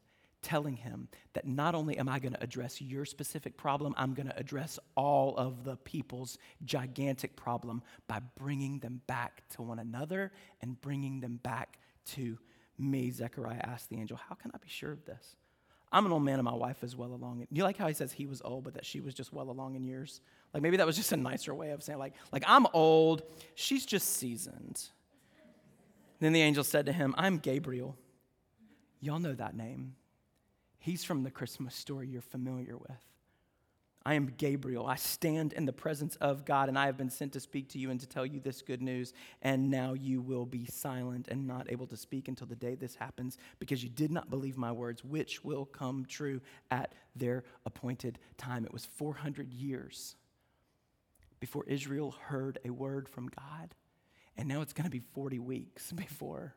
telling 0.47 0.77
him 0.77 1.09
that 1.33 1.45
not 1.45 1.75
only 1.75 1.99
am 1.99 2.09
I 2.09 2.21
going 2.21 2.33
to 2.33 2.43
address 2.43 2.81
your 2.81 3.05
specific 3.05 3.57
problem, 3.57 3.95
I'm 3.97 4.15
going 4.15 4.29
to 4.29 4.39
address 4.39 4.79
all 4.95 5.37
of 5.37 5.65
the 5.65 5.77
people's 5.77 6.39
gigantic 6.65 7.35
problem 7.35 7.83
by 8.07 8.21
bringing 8.39 8.79
them 8.79 9.03
back 9.09 9.43
to 9.51 9.63
one 9.63 9.81
another 9.81 10.31
and 10.63 10.81
bringing 10.81 11.19
them 11.19 11.41
back 11.43 11.81
to 12.13 12.39
me. 12.79 13.11
Zechariah 13.11 13.61
asked 13.61 13.91
the 13.91 13.97
angel, 13.97 14.17
How 14.29 14.37
can 14.37 14.53
I 14.55 14.59
be 14.59 14.69
sure 14.69 14.93
of 14.93 15.05
this? 15.05 15.35
I'm 15.91 16.07
an 16.07 16.13
old 16.13 16.23
man 16.23 16.39
and 16.39 16.45
my 16.45 16.55
wife 16.55 16.85
is 16.85 16.95
well 16.95 17.13
along. 17.13 17.45
You 17.51 17.65
like 17.65 17.77
how 17.77 17.89
he 17.89 17.95
says 17.95 18.13
he 18.13 18.27
was 18.27 18.41
old, 18.45 18.63
but 18.63 18.75
that 18.75 18.87
she 18.87 19.01
was 19.01 19.15
just 19.15 19.33
well 19.33 19.51
along 19.51 19.75
in 19.75 19.83
years? 19.83 20.21
Like 20.55 20.63
maybe 20.63 20.77
that 20.77 20.87
was 20.87 20.97
just 20.97 21.11
a 21.11 21.17
nicer 21.17 21.55
way 21.55 21.71
of 21.71 21.83
saying, 21.83 21.99
like, 21.99 22.15
like 22.31 22.45
I'm 22.47 22.69
old, 22.73 23.23
she's 23.57 23.85
just 23.85 24.15
seasoned. 24.17 24.81
Then 26.21 26.33
the 26.33 26.43
angel 26.43 26.63
said 26.63 26.87
to 26.87 26.93
him, 26.93 27.17
I'm 27.19 27.39
Gabriel. 27.39 27.97
Y'all 29.01 29.19
know 29.19 29.35
that 29.35 29.57
name. 29.57 29.97
He's 30.87 31.03
from 31.03 31.25
the 31.25 31.33
Christmas 31.33 31.75
story 31.75 32.07
you're 32.07 32.23
familiar 32.23 32.77
with. 32.77 33.05
I 34.05 34.15
am 34.15 34.27
Gabriel. 34.37 34.87
I 34.87 34.95
stand 34.95 35.53
in 35.53 35.67
the 35.67 35.73
presence 35.73 36.15
of 36.21 36.45
God, 36.45 36.69
and 36.69 36.79
I 36.79 36.87
have 36.87 36.97
been 36.97 37.11
sent 37.11 37.33
to 37.33 37.41
speak 37.41 37.71
to 37.71 37.79
you 37.81 37.91
and 37.91 37.99
to 37.99 38.07
tell 38.07 38.25
you 38.25 38.39
this 38.39 38.63
good 38.63 38.81
news. 38.81 39.13
And 39.43 39.69
now 39.69 39.95
you 39.95 40.21
will 40.21 40.47
be 40.47 40.65
silent 40.65 41.27
and 41.27 41.45
not 41.45 41.73
able 41.73 41.89
to 41.89 41.97
speak 41.97 42.29
until 42.29 42.47
the 42.47 42.55
day 42.55 42.77
this 42.77 42.95
happens, 42.95 43.37
because 43.59 43.83
you 43.83 43.89
did 43.89 44.13
not 44.13 44.31
believe 44.31 44.57
my 44.57 44.71
words, 44.71 45.03
which 45.03 45.43
will 45.43 45.65
come 45.65 46.05
true 46.09 46.41
at 46.71 46.95
their 47.17 47.43
appointed 47.65 48.21
time. 48.39 48.65
It 48.65 48.73
was 48.73 48.87
400 48.87 49.53
years 49.53 50.15
before 51.41 51.65
Israel 51.67 52.15
heard 52.27 52.61
a 52.65 52.71
word 52.71 53.09
from 53.09 53.29
God. 53.37 53.75
And 54.37 54.47
now 54.47 54.61
it's 54.61 54.73
going 54.73 54.85
to 54.85 54.89
be 54.89 55.03
40 55.15 55.41
weeks 55.41 55.91
before 56.07 56.55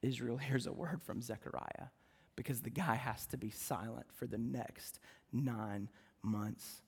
Israel 0.00 0.38
hears 0.38 0.66
a 0.66 0.72
word 0.72 1.02
from 1.02 1.20
Zechariah 1.20 1.88
because 2.36 2.62
the 2.62 2.70
guy 2.70 2.94
has 2.94 3.26
to 3.26 3.36
be 3.36 3.50
silent 3.50 4.06
for 4.12 4.26
the 4.26 4.38
next 4.38 5.00
nine 5.32 5.88
months. 6.22 6.82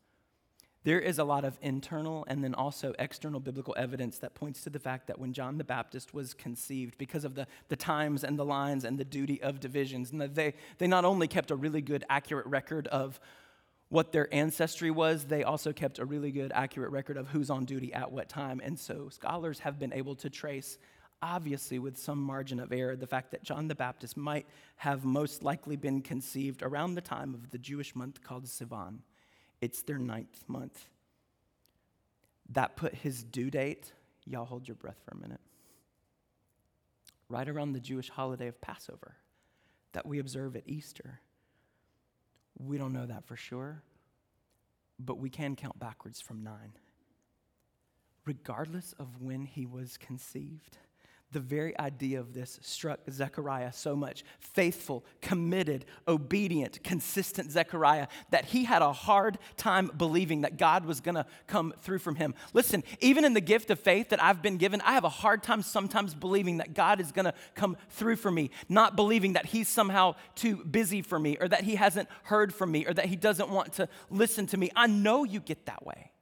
There 0.87 1.01
is 1.01 1.19
a 1.19 1.25
lot 1.25 1.45
of 1.45 1.59
internal 1.63 2.25
and 2.29 2.45
then 2.45 2.55
also 2.55 2.95
external 2.97 3.41
biblical 3.41 3.75
evidence 3.77 4.19
that 4.19 4.35
points 4.35 4.63
to 4.63 4.71
the 4.71 4.79
fact 4.79 5.09
that 5.09 5.19
when 5.19 5.33
John 5.33 5.59
the 5.59 5.65
Baptist 5.65 6.15
was 6.15 6.33
conceived, 6.33 6.97
because 6.97 7.25
of 7.25 7.35
the, 7.35 7.49
the 7.69 7.75
times 7.75 8.23
and 8.23 8.39
the 8.39 8.45
lines 8.45 8.85
and 8.85 8.97
the 8.97 9.05
duty 9.05 9.43
of 9.43 9.59
divisions, 9.59 10.13
and 10.13 10.21
they, 10.21 10.55
they 10.79 10.87
not 10.87 11.05
only 11.05 11.27
kept 11.27 11.51
a 11.51 11.57
really 11.57 11.81
good, 11.81 12.05
accurate 12.09 12.47
record 12.47 12.87
of 12.87 13.19
what 13.89 14.13
their 14.13 14.33
ancestry 14.33 14.93
was, 14.93 15.25
they 15.25 15.43
also 15.43 15.73
kept 15.73 15.99
a 15.99 16.05
really 16.05 16.31
good, 16.31 16.53
accurate 16.55 16.93
record 16.93 17.17
of 17.17 17.27
who's 17.29 17.51
on 17.51 17.65
duty 17.65 17.93
at 17.93 18.13
what 18.13 18.29
time. 18.29 18.61
And 18.63 18.79
so 18.79 19.09
scholars 19.09 19.59
have 19.61 19.81
been 19.81 19.93
able 19.93 20.15
to 20.15 20.31
trace, 20.31 20.79
obviously 21.23 21.79
with 21.79 21.97
some 21.97 22.23
margin 22.23 22.61
of 22.61 22.73
error, 22.73 22.97
the 22.97 23.07
fact 23.07 23.31
that 23.31 23.43
John 23.43 23.69
the 23.69 23.75
Baptist 23.75 24.17
might 24.17 24.47
have 24.77 25.05
most 25.05 25.43
likely 25.43 25.77
been 25.77 26.03
conceived 26.03 26.63
around 26.63 26.95
the 26.95 27.01
time 27.01 27.35
of 27.35 27.51
the 27.51 27.59
Jewish 27.59 27.95
month 27.95 28.23
called 28.23 28.45
Sivan. 28.45 28.99
It's 29.61 29.83
their 29.83 29.99
ninth 29.99 30.45
month. 30.47 30.89
That 32.51 32.77
put 32.77 32.95
his 32.95 33.25
due 33.25 33.51
date, 33.51 33.93
y'all 34.25 34.45
hold 34.45 34.69
your 34.69 34.77
breath 34.77 35.01
for 35.05 35.17
a 35.17 35.21
minute, 35.21 35.41
right 37.29 37.49
around 37.49 37.73
the 37.73 37.81
Jewish 37.81 38.09
holiday 38.09 38.47
of 38.47 38.61
Passover 38.61 39.17
that 39.93 40.07
we 40.07 40.19
observe 40.19 40.55
at 40.57 40.63
Easter. 40.67 41.21
We 42.59 42.79
don't 42.79 42.93
know 42.93 43.07
that 43.07 43.25
for 43.25 43.37
sure, 43.37 43.83
but 44.99 45.19
we 45.19 45.31
can 45.31 45.57
count 45.57 45.79
backwards 45.79 46.21
from 46.21 46.43
nine. 46.45 46.73
Regardless 48.25 48.95
of 48.99 49.23
when 49.23 49.45
he 49.45 49.67
was 49.67 49.97
conceived, 49.97 50.79
the 51.37 51.41
very 51.41 51.79
idea 51.79 52.19
of 52.19 52.33
this 52.33 52.59
struck 52.63 52.99
Zechariah 53.11 53.71
so 53.71 53.95
much. 53.95 54.25
Faithful, 54.39 55.05
committed, 55.21 55.85
obedient, 56.09 56.83
consistent 56.83 57.53
Zechariah 57.53 58.07
that 58.31 58.47
he 58.47 58.65
had 58.65 58.81
a 58.81 58.91
hard 58.91 59.37
time 59.59 59.91
believing 59.99 60.41
that 60.41 60.57
God 60.57 60.87
was 60.87 61.03
going 61.03 61.17
to 61.17 61.27
come 61.47 61.75
through 61.83 61.99
from 61.99 62.15
him. 62.15 62.35
Listen, 62.55 62.83
even 63.01 63.23
in 63.27 63.35
the 63.35 63.43
gift 63.43 63.71
of 63.71 63.79
faith 63.79 64.09
that 64.09 64.23
I've 64.23 64.41
been 64.41 64.57
given, 64.57 64.81
I 64.81 64.93
have 64.93 65.05
a 65.05 65.11
hard 65.11 65.43
time 65.43 65.61
sometimes 65.61 66.15
believing 66.15 66.57
that 66.57 66.73
God 66.73 67.03
is 67.03 67.13
going 67.13 67.27
to 67.27 67.35
come 67.55 67.77
through 67.91 68.17
for 68.17 68.31
me, 68.31 68.51
not 68.71 68.97
believing 68.97 69.35
that 69.35 69.45
he's 69.45 69.69
somehow 69.69 70.15
too 70.37 70.65
busy 70.65 71.03
for 71.03 71.19
me 71.19 71.37
or 71.39 71.49
that 71.49 71.65
he 71.65 71.75
hasn't 71.75 72.09
heard 72.23 72.55
from 72.55 72.73
me 72.73 72.87
or 72.87 72.95
that 72.95 73.05
he 73.05 73.17
doesn't 73.17 73.51
want 73.51 73.75
to 73.75 73.91
listen 74.09 74.47
to 74.47 74.57
me. 74.57 74.71
I 74.75 74.87
know 74.87 75.25
you 75.25 75.41
get 75.41 75.67
that 75.67 75.85
way. 75.85 76.13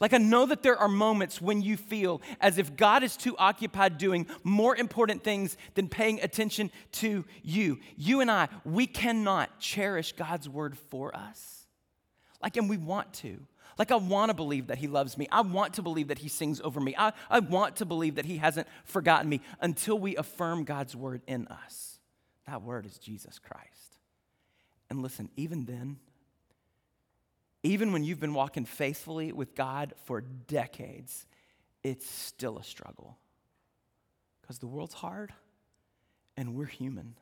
Like, 0.00 0.12
I 0.12 0.18
know 0.18 0.46
that 0.46 0.62
there 0.62 0.76
are 0.76 0.88
moments 0.88 1.40
when 1.40 1.62
you 1.62 1.76
feel 1.76 2.20
as 2.40 2.58
if 2.58 2.76
God 2.76 3.02
is 3.02 3.16
too 3.16 3.36
occupied 3.38 3.96
doing 3.98 4.26
more 4.42 4.76
important 4.76 5.22
things 5.22 5.56
than 5.74 5.88
paying 5.88 6.20
attention 6.20 6.70
to 6.92 7.24
you. 7.42 7.78
You 7.96 8.20
and 8.20 8.30
I, 8.30 8.48
we 8.64 8.86
cannot 8.86 9.60
cherish 9.60 10.12
God's 10.12 10.48
word 10.48 10.76
for 10.76 11.14
us. 11.14 11.66
Like, 12.42 12.56
and 12.56 12.68
we 12.68 12.76
want 12.76 13.12
to. 13.14 13.38
Like, 13.78 13.90
I 13.90 13.96
want 13.96 14.30
to 14.30 14.34
believe 14.34 14.68
that 14.68 14.78
He 14.78 14.86
loves 14.86 15.16
me. 15.16 15.26
I 15.32 15.40
want 15.40 15.74
to 15.74 15.82
believe 15.82 16.08
that 16.08 16.18
He 16.18 16.28
sings 16.28 16.60
over 16.60 16.80
me. 16.80 16.94
I, 16.96 17.12
I 17.30 17.40
want 17.40 17.76
to 17.76 17.86
believe 17.86 18.16
that 18.16 18.24
He 18.24 18.36
hasn't 18.36 18.68
forgotten 18.84 19.28
me 19.28 19.40
until 19.60 19.98
we 19.98 20.16
affirm 20.16 20.64
God's 20.64 20.94
word 20.94 21.22
in 21.26 21.48
us. 21.48 21.98
That 22.46 22.62
word 22.62 22.86
is 22.86 22.98
Jesus 22.98 23.38
Christ. 23.38 23.98
And 24.90 25.02
listen, 25.02 25.30
even 25.36 25.64
then, 25.64 25.96
even 27.64 27.92
when 27.92 28.04
you've 28.04 28.20
been 28.20 28.34
walking 28.34 28.66
faithfully 28.66 29.32
with 29.32 29.54
God 29.54 29.94
for 30.04 30.20
decades, 30.20 31.26
it's 31.82 32.08
still 32.08 32.58
a 32.58 32.62
struggle. 32.62 33.16
Because 34.42 34.58
the 34.58 34.66
world's 34.66 34.94
hard 34.94 35.32
and 36.36 36.54
we're 36.54 36.66
human. 36.66 37.14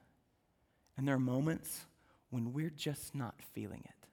And 0.97 1.07
there 1.07 1.15
are 1.15 1.21
moments 1.21 1.87
when 2.31 2.53
we're 2.53 2.71
just 2.71 3.15
not 3.15 3.37
feeling 3.53 3.83
it. 3.85 4.09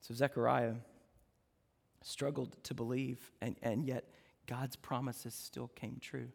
So 0.00 0.14
Zechariah 0.14 0.74
struggled 2.02 2.56
to 2.64 2.72
believe, 2.72 3.30
and, 3.42 3.56
and 3.62 3.84
yet 3.84 4.04
God's 4.46 4.76
promises 4.76 5.34
still 5.34 5.68
came 5.68 5.98
true 6.00 6.28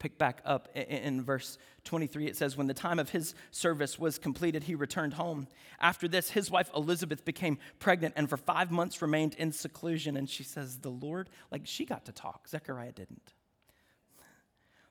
pick 0.00 0.18
back 0.18 0.40
up 0.44 0.68
in 0.74 1.22
verse 1.22 1.58
23. 1.84 2.26
It 2.26 2.36
says, 2.36 2.56
When 2.56 2.66
the 2.66 2.74
time 2.74 2.98
of 2.98 3.10
his 3.10 3.34
service 3.52 3.98
was 3.98 4.18
completed, 4.18 4.64
he 4.64 4.74
returned 4.74 5.14
home. 5.14 5.46
After 5.78 6.08
this, 6.08 6.30
his 6.30 6.50
wife 6.50 6.68
Elizabeth 6.74 7.24
became 7.24 7.58
pregnant 7.78 8.14
and 8.16 8.28
for 8.28 8.36
five 8.36 8.72
months 8.72 9.00
remained 9.00 9.34
in 9.34 9.52
seclusion. 9.52 10.16
And 10.16 10.28
she 10.28 10.42
says, 10.42 10.78
The 10.78 10.90
Lord, 10.90 11.30
like 11.52 11.62
she 11.64 11.84
got 11.84 12.06
to 12.06 12.12
talk, 12.12 12.48
Zechariah 12.48 12.92
didn't. 12.92 13.34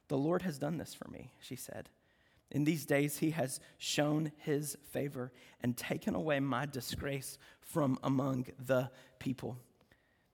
The 0.07 0.17
Lord 0.17 0.43
has 0.43 0.57
done 0.57 0.77
this 0.77 0.93
for 0.93 1.09
me, 1.09 1.33
she 1.41 1.55
said. 1.55 1.89
In 2.51 2.63
these 2.63 2.85
days, 2.85 3.17
he 3.17 3.31
has 3.31 3.59
shown 3.77 4.31
his 4.37 4.77
favor 4.91 5.31
and 5.61 5.75
taken 5.75 6.15
away 6.15 6.39
my 6.39 6.65
disgrace 6.65 7.37
from 7.61 7.99
among 8.03 8.47
the 8.63 8.89
people. 9.19 9.57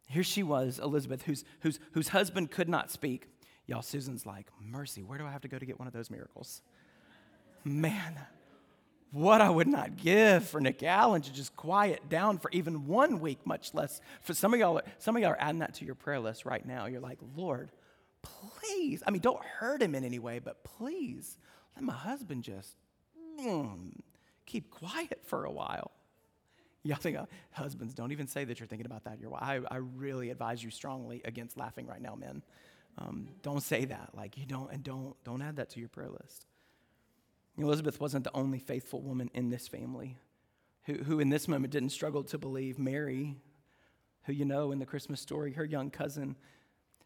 Here 0.08 0.24
she 0.24 0.44
was, 0.44 0.80
Elizabeth, 0.80 1.24
whose, 1.24 1.44
whose, 1.62 1.80
whose 1.92 2.10
husband 2.10 2.52
could 2.52 2.70
not 2.70 2.92
speak 2.92 3.28
Y'all, 3.68 3.82
Susan's 3.82 4.26
like, 4.26 4.48
Mercy, 4.62 5.02
where 5.04 5.18
do 5.18 5.26
I 5.26 5.32
have 5.32 5.42
to 5.42 5.48
go 5.48 5.58
to 5.58 5.66
get 5.66 5.80
one 5.80 5.88
of 5.88 5.94
those 5.94 6.10
miracles? 6.10 6.62
Man, 7.64 8.20
what 9.12 9.42
I 9.42 9.50
would 9.50 9.68
not 9.68 9.98
give 9.98 10.48
for 10.48 10.62
Nick 10.62 10.84
Allen 10.84 11.22
to 11.24 11.34
just 11.34 11.56
quiet 11.56 12.10
down 12.10 12.38
for 12.38 12.52
even 12.52 12.86
one 12.86 13.20
week, 13.20 13.40
much 13.46 13.74
less 13.74 14.02
for 14.22 14.34
some 14.34 14.54
of 14.54 14.60
y'all. 14.60 14.82
Some 15.00 15.16
of 15.16 15.22
y'all 15.22 15.32
are 15.32 15.42
adding 15.42 15.60
that 15.60 15.74
to 15.76 15.86
your 15.86 15.96
prayer 15.96 16.20
list 16.20 16.46
right 16.46 16.66
now. 16.66 16.86
You're 16.86 17.02
like, 17.02 17.20
Lord, 17.36 17.72
please. 18.22 19.02
I 19.08 19.12
mean, 19.12 19.22
don't 19.22 19.44
hurt 19.44 19.82
him 19.82 19.96
in 19.96 20.04
any 20.04 20.20
way, 20.20 20.40
but 20.40 20.64
please 20.64 21.38
let 21.76 21.84
my 21.84 21.94
husband 21.94 22.44
just 22.44 22.76
mm, 23.40 23.94
keep 24.46 24.70
quiet 24.70 25.22
for 25.26 25.46
a 25.46 25.52
while. 25.52 25.92
Y'all 26.84 26.98
think 26.98 27.18
uh, 27.18 27.26
husbands 27.52 27.96
don't 27.96 28.12
even 28.12 28.28
say 28.28 28.44
that 28.44 28.60
you're 28.60 28.68
thinking 28.68 28.86
about 28.86 29.06
that. 29.06 29.20
Your 29.20 29.34
I, 29.34 29.60
I 29.72 29.78
really 29.78 30.30
advise 30.30 30.64
you 30.64 30.70
strongly 30.70 31.22
against 31.26 31.58
laughing 31.58 31.88
right 31.88 32.02
now, 32.02 32.16
men. 32.16 32.44
Um, 32.98 33.30
don't 33.42 33.62
say 33.62 33.86
that. 33.86 34.12
Like 34.16 34.38
you 34.38 34.46
don't, 34.46 34.72
and 34.72 34.84
don't 34.84 35.16
don't 35.24 35.42
add 35.42 35.58
that 35.58 35.70
to 35.72 35.80
your 35.80 35.90
prayer 35.90 36.10
list. 36.10 36.46
Elizabeth 37.58 38.00
wasn't 38.00 38.24
the 38.24 38.36
only 38.36 38.60
faithful 38.60 39.02
woman 39.02 39.30
in 39.34 39.50
this 39.50 39.68
family 39.68 40.18
who, 40.84 40.96
who 40.96 41.20
in 41.20 41.30
this 41.30 41.48
moment 41.48 41.72
didn't 41.72 41.90
struggle 41.90 42.24
to 42.26 42.38
believe. 42.38 42.78
Mary, 42.78 43.38
who 44.24 44.34
you 44.34 44.46
know 44.46 44.72
in 44.72 44.80
the 44.80 44.86
Christmas 44.86 45.22
story, 45.22 45.54
her 45.54 45.66
young 45.66 45.90
cousin, 45.90 46.36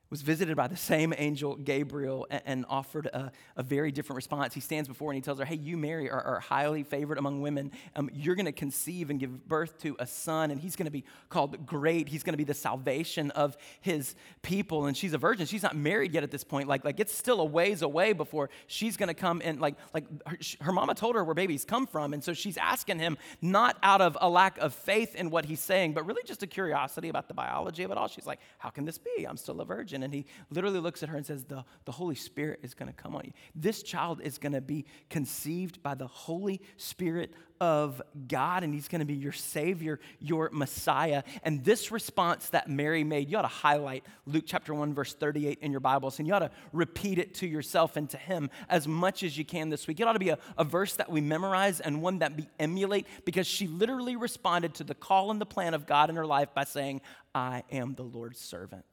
was 0.09 0.21
visited 0.23 0.55
by 0.55 0.67
the 0.67 0.75
same 0.75 1.13
angel, 1.17 1.55
Gabriel, 1.55 2.25
and, 2.29 2.41
and 2.45 2.65
offered 2.67 3.05
a, 3.07 3.31
a, 3.55 3.63
very 3.63 3.91
different 3.91 4.15
response. 4.15 4.55
He 4.55 4.59
stands 4.59 4.87
before 4.87 5.09
her 5.09 5.11
and 5.11 5.17
he 5.17 5.21
tells 5.21 5.37
her, 5.37 5.45
Hey, 5.45 5.55
you, 5.55 5.77
Mary, 5.77 6.09
are, 6.09 6.21
are 6.21 6.39
highly 6.39 6.83
favored 6.83 7.19
among 7.19 7.41
women. 7.41 7.71
Um, 7.95 8.09
you're 8.13 8.35
going 8.35 8.47
to 8.47 8.51
conceive 8.51 9.11
and 9.11 9.19
give 9.19 9.47
birth 9.47 9.77
to 9.81 9.95
a 9.99 10.07
son, 10.07 10.49
and 10.49 10.59
he's 10.59 10.75
going 10.75 10.85
to 10.85 10.91
be 10.91 11.03
called 11.29 11.65
great. 11.65 12.09
He's 12.09 12.23
going 12.23 12.33
to 12.33 12.37
be 12.37 12.43
the 12.43 12.55
salvation 12.55 13.29
of 13.31 13.55
his 13.81 14.15
people. 14.41 14.87
And 14.87 14.97
she's 14.97 15.13
a 15.13 15.19
virgin. 15.19 15.45
She's 15.45 15.63
not 15.63 15.75
married 15.75 16.13
yet 16.13 16.23
at 16.23 16.31
this 16.31 16.43
point. 16.43 16.67
Like, 16.67 16.83
like 16.83 16.99
it's 16.99 17.13
still 17.13 17.39
a 17.39 17.45
ways 17.45 17.83
away 17.83 18.13
before 18.13 18.49
she's 18.65 18.97
going 18.97 19.09
to 19.09 19.13
come 19.13 19.41
and, 19.43 19.61
like, 19.61 19.75
like 19.93 20.05
her, 20.25 20.37
her 20.61 20.71
mama 20.71 20.95
told 20.95 21.15
her 21.15 21.23
where 21.23 21.35
babies 21.35 21.65
come 21.65 21.85
from. 21.85 22.13
And 22.13 22.23
so 22.23 22.33
she's 22.33 22.57
asking 22.57 22.97
him, 22.97 23.17
not 23.41 23.77
out 23.83 24.01
of 24.01 24.17
a 24.19 24.29
lack 24.29 24.57
of 24.57 24.73
faith 24.73 25.15
in 25.15 25.29
what 25.29 25.45
he's 25.45 25.59
saying, 25.59 25.93
but 25.93 26.05
really 26.07 26.23
just 26.25 26.41
a 26.41 26.47
curiosity 26.47 27.09
about 27.09 27.27
the 27.27 27.35
biology 27.35 27.83
of 27.83 27.91
it 27.91 27.97
all. 27.97 28.07
She's 28.07 28.25
like, 28.25 28.39
How 28.57 28.69
can 28.69 28.85
this 28.85 28.97
be? 28.97 29.27
I'm 29.27 29.37
still 29.37 29.61
a 29.61 29.65
virgin. 29.65 29.98
Conception. 29.99 30.03
And 30.03 30.13
he 30.13 30.25
literally 30.49 30.79
looks 30.79 31.03
at 31.03 31.09
her 31.09 31.17
and 31.17 31.25
says, 31.25 31.43
The, 31.45 31.63
the 31.85 31.91
Holy 31.91 32.15
Spirit 32.15 32.59
is 32.63 32.73
going 32.73 32.91
to 32.91 32.95
come 32.95 33.15
on 33.15 33.23
you. 33.25 33.31
This 33.55 33.83
child 33.83 34.21
is 34.21 34.37
going 34.37 34.53
to 34.53 34.61
be 34.61 34.85
conceived 35.09 35.81
by 35.83 35.95
the 35.95 36.07
Holy 36.07 36.61
Spirit 36.77 37.33
of 37.61 38.01
God, 38.29 38.63
and 38.63 38.73
he's 38.73 38.87
going 38.87 38.99
to 38.99 39.05
be 39.05 39.15
your 39.15 39.33
Savior, 39.33 39.99
your 40.19 40.49
Messiah. 40.53 41.23
And 41.43 41.63
this 41.65 41.91
response 41.91 42.49
that 42.49 42.69
Mary 42.69 43.03
made, 43.03 43.29
you 43.29 43.37
ought 43.37 43.41
to 43.41 43.49
highlight 43.49 44.05
Luke 44.25 44.45
chapter 44.47 44.73
1, 44.73 44.93
verse 44.93 45.13
38 45.13 45.59
in 45.61 45.71
your 45.71 45.81
Bibles, 45.81 46.19
and 46.19 46.27
you 46.27 46.33
ought 46.33 46.39
to 46.39 46.51
repeat 46.71 47.19
it 47.19 47.33
to 47.35 47.47
yourself 47.47 47.97
and 47.97 48.09
to 48.11 48.17
him 48.17 48.49
as 48.69 48.87
much 48.87 49.23
as 49.23 49.37
you 49.37 49.43
can 49.43 49.67
this 49.67 49.87
week. 49.87 49.99
It 49.99 50.07
ought 50.07 50.13
to 50.13 50.19
be 50.19 50.29
a, 50.29 50.37
a 50.57 50.63
verse 50.63 50.95
that 50.95 51.11
we 51.11 51.19
memorize 51.19 51.81
and 51.81 52.01
one 52.01 52.19
that 52.19 52.37
we 52.37 52.47
emulate 52.59 53.05
because 53.25 53.45
she 53.45 53.67
literally 53.67 54.15
responded 54.15 54.75
to 54.75 54.85
the 54.85 54.95
call 54.95 55.29
and 55.29 55.41
the 55.41 55.45
plan 55.45 55.73
of 55.73 55.85
God 55.85 56.09
in 56.09 56.15
her 56.15 56.25
life 56.25 56.53
by 56.53 56.63
saying, 56.63 57.01
I 57.35 57.63
am 57.71 57.93
the 57.93 58.03
Lord's 58.03 58.39
servant. 58.39 58.85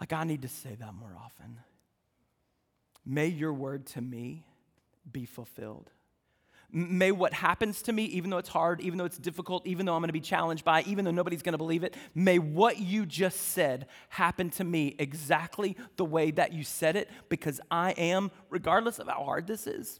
Like, 0.00 0.12
I 0.12 0.24
need 0.24 0.42
to 0.42 0.48
say 0.48 0.74
that 0.74 0.94
more 0.94 1.16
often. 1.18 1.58
May 3.04 3.26
your 3.26 3.52
word 3.52 3.86
to 3.86 4.00
me 4.00 4.44
be 5.10 5.24
fulfilled. 5.24 5.90
May 6.70 7.12
what 7.12 7.32
happens 7.32 7.80
to 7.82 7.92
me, 7.92 8.04
even 8.04 8.28
though 8.28 8.36
it's 8.36 8.50
hard, 8.50 8.82
even 8.82 8.98
though 8.98 9.06
it's 9.06 9.16
difficult, 9.16 9.66
even 9.66 9.86
though 9.86 9.94
I'm 9.94 10.02
going 10.02 10.10
to 10.10 10.12
be 10.12 10.20
challenged 10.20 10.66
by, 10.66 10.82
even 10.82 11.06
though 11.06 11.10
nobody's 11.10 11.40
going 11.40 11.54
to 11.54 11.58
believe 11.58 11.82
it, 11.82 11.96
may 12.14 12.38
what 12.38 12.78
you 12.78 13.06
just 13.06 13.40
said 13.40 13.86
happen 14.10 14.50
to 14.50 14.64
me 14.64 14.94
exactly 14.98 15.78
the 15.96 16.04
way 16.04 16.30
that 16.32 16.52
you 16.52 16.64
said 16.64 16.94
it, 16.94 17.08
because 17.30 17.58
I 17.70 17.92
am, 17.92 18.30
regardless 18.50 18.98
of 18.98 19.08
how 19.08 19.24
hard 19.24 19.46
this 19.46 19.66
is, 19.66 19.98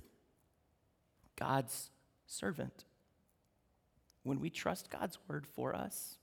God's 1.37 1.91
servant. 2.27 2.85
When 4.23 4.39
we 4.39 4.51
trust 4.51 4.91
God's 4.91 5.17
word 5.27 5.47
for 5.47 5.75
us, 5.75 6.17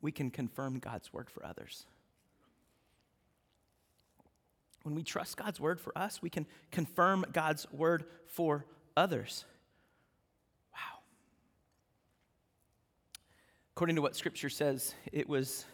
we 0.00 0.12
can 0.12 0.30
confirm 0.30 0.78
God's 0.78 1.12
word 1.12 1.30
for 1.30 1.44
others. 1.44 1.86
When 4.82 4.94
we 4.94 5.02
trust 5.02 5.36
God's 5.36 5.60
word 5.60 5.80
for 5.80 5.96
us, 5.96 6.22
we 6.22 6.30
can 6.30 6.46
confirm 6.70 7.24
God's 7.32 7.70
word 7.70 8.04
for 8.26 8.64
others. 8.96 9.44
Wow. 10.72 11.00
According 13.74 13.96
to 13.96 14.02
what 14.02 14.16
scripture 14.16 14.48
says, 14.48 14.94
it 15.12 15.28
was 15.28 15.66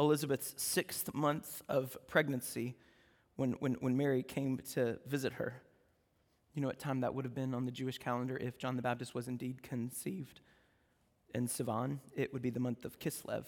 Elizabeth's 0.00 0.54
sixth 0.56 1.14
month 1.14 1.62
of 1.68 1.96
pregnancy 2.08 2.76
when, 3.36 3.52
when, 3.60 3.74
when 3.74 3.96
Mary 3.96 4.22
came 4.22 4.58
to 4.74 4.98
visit 5.06 5.34
her. 5.34 5.62
You 6.54 6.62
know 6.62 6.68
what 6.68 6.80
time 6.80 7.02
that 7.02 7.14
would 7.14 7.24
have 7.24 7.34
been 7.34 7.54
on 7.54 7.64
the 7.64 7.70
Jewish 7.70 7.98
calendar 7.98 8.36
if 8.36 8.58
John 8.58 8.74
the 8.74 8.82
Baptist 8.82 9.14
was 9.14 9.28
indeed 9.28 9.62
conceived 9.62 10.40
in 11.32 11.46
Sivan? 11.46 11.98
It 12.16 12.32
would 12.32 12.42
be 12.42 12.50
the 12.50 12.58
month 12.58 12.84
of 12.84 12.98
Kislev. 12.98 13.44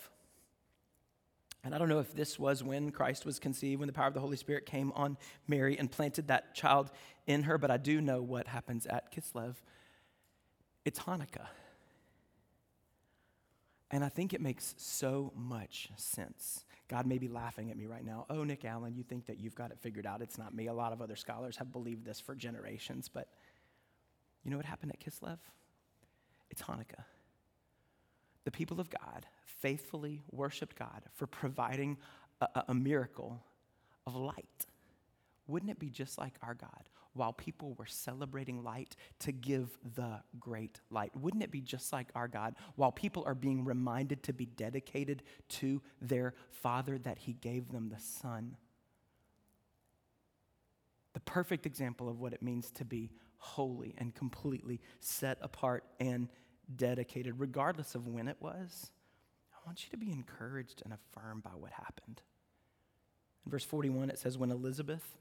And 1.63 1.75
I 1.75 1.79
don't 1.79 1.89
know 1.89 1.99
if 1.99 2.15
this 2.15 2.39
was 2.39 2.63
when 2.63 2.91
Christ 2.91 3.27
was 3.27 3.39
conceived, 3.39 3.81
when 3.81 3.87
the 3.87 3.93
power 3.93 4.07
of 4.07 4.15
the 4.15 4.21
Holy 4.21 4.37
Spirit 4.37 4.65
came 4.65 4.93
on 4.93 5.19
Mary 5.47 5.79
and 5.79 5.91
planted 5.91 6.29
that 6.29 6.55
child 6.55 6.91
in 7.27 7.43
her, 7.43 7.59
but 7.59 7.71
I 7.71 7.77
do 7.77 8.01
know 8.01 8.23
what 8.23 8.47
happens 8.47 8.87
at 8.87 9.13
Kislev. 9.13 9.57
It's 10.85 11.01
Hanukkah. 11.01 11.49
And 13.91 14.05
I 14.05 14.09
think 14.09 14.33
it 14.33 14.41
makes 14.41 14.75
so 14.79 15.33
much 15.37 15.91
sense. 15.97 16.65
God 16.89 17.07
may 17.07 17.19
be 17.19 17.29
laughing 17.29 17.71
at 17.71 17.77
me 17.77 17.87
right 17.87 18.05
now. 18.05 18.25
Oh, 18.31 18.45
Nick 18.45 18.65
Allen, 18.65 18.95
you 18.95 19.03
think 19.03 19.27
that 19.27 19.39
you've 19.39 19.55
got 19.55 19.71
it 19.71 19.79
figured 19.81 20.07
out. 20.07 20.23
It's 20.23 20.39
not 20.39 20.55
me. 20.55 20.69
A 20.69 20.73
lot 20.73 20.93
of 20.93 21.03
other 21.03 21.17
scholars 21.17 21.57
have 21.57 21.73
believed 21.73 22.05
this 22.05 22.21
for 22.21 22.35
generations. 22.35 23.09
But 23.09 23.29
you 24.45 24.51
know 24.51 24.57
what 24.57 24.67
happened 24.67 24.93
at 24.93 25.01
Kislev? 25.01 25.39
It's 26.51 26.63
Hanukkah. 26.63 27.05
The 28.45 28.51
people 28.51 28.81
of 28.81 28.89
God 28.91 29.27
faithfully 29.59 30.23
worshiped 30.31 30.79
God 30.79 31.03
for 31.15 31.27
providing 31.27 31.99
a, 32.41 32.65
a 32.69 32.75
miracle 32.75 33.43
of 34.07 34.15
light. 34.15 34.67
Wouldn't 35.47 35.71
it 35.71 35.79
be 35.79 35.91
just 35.91 36.19
like 36.19 36.35
our 36.43 36.55
God? 36.55 36.89
While 37.13 37.33
people 37.33 37.75
were 37.75 37.87
celebrating 37.87 38.63
light 38.63 38.95
to 39.21 39.33
give 39.33 39.77
the 39.97 40.21
great 40.39 40.81
light. 40.91 41.11
Wouldn't 41.17 41.43
it 41.43 41.51
be 41.51 41.61
just 41.61 41.93
like 41.93 42.09
our 42.15 42.29
God? 42.29 42.55
While 42.77 42.93
people 42.93 43.25
are 43.27 43.35
being 43.35 43.65
reminded 43.65 44.23
to 44.25 44.33
be 44.33 44.47
dedicated 44.47 45.25
to 45.49 45.83
their 46.01 46.35
Father, 46.51 46.99
that 46.99 47.19
He 47.19 47.33
gave 47.33 47.73
them 47.73 47.89
the 47.89 47.99
Son. 47.99 48.57
The 51.15 51.21
perfect 51.21 51.67
example 51.67 52.09
of 52.09 52.21
what 52.21 52.33
it 52.33 52.43
means 52.43 52.71
to 52.73 52.85
be 52.85 53.11
holy 53.39 53.95
and 53.99 54.15
completely 54.15 54.81
set 55.01 55.39
apart 55.41 55.85
and 55.99 56.29
dedicated, 56.77 57.41
regardless 57.41 57.97
of 57.97 58.07
when 58.07 58.29
it 58.29 58.37
was. 58.39 58.93
I 59.61 59.69
want 59.69 59.85
you 59.85 59.91
to 59.91 59.97
be 59.97 60.11
encouraged 60.11 60.83
and 60.85 60.95
affirmed 60.95 61.43
by 61.43 61.51
what 61.51 61.73
happened. 61.73 62.23
In 63.45 63.51
verse 63.51 63.65
41, 63.65 64.11
it 64.11 64.19
says, 64.19 64.39
When 64.39 64.51
Elizabeth 64.51 65.17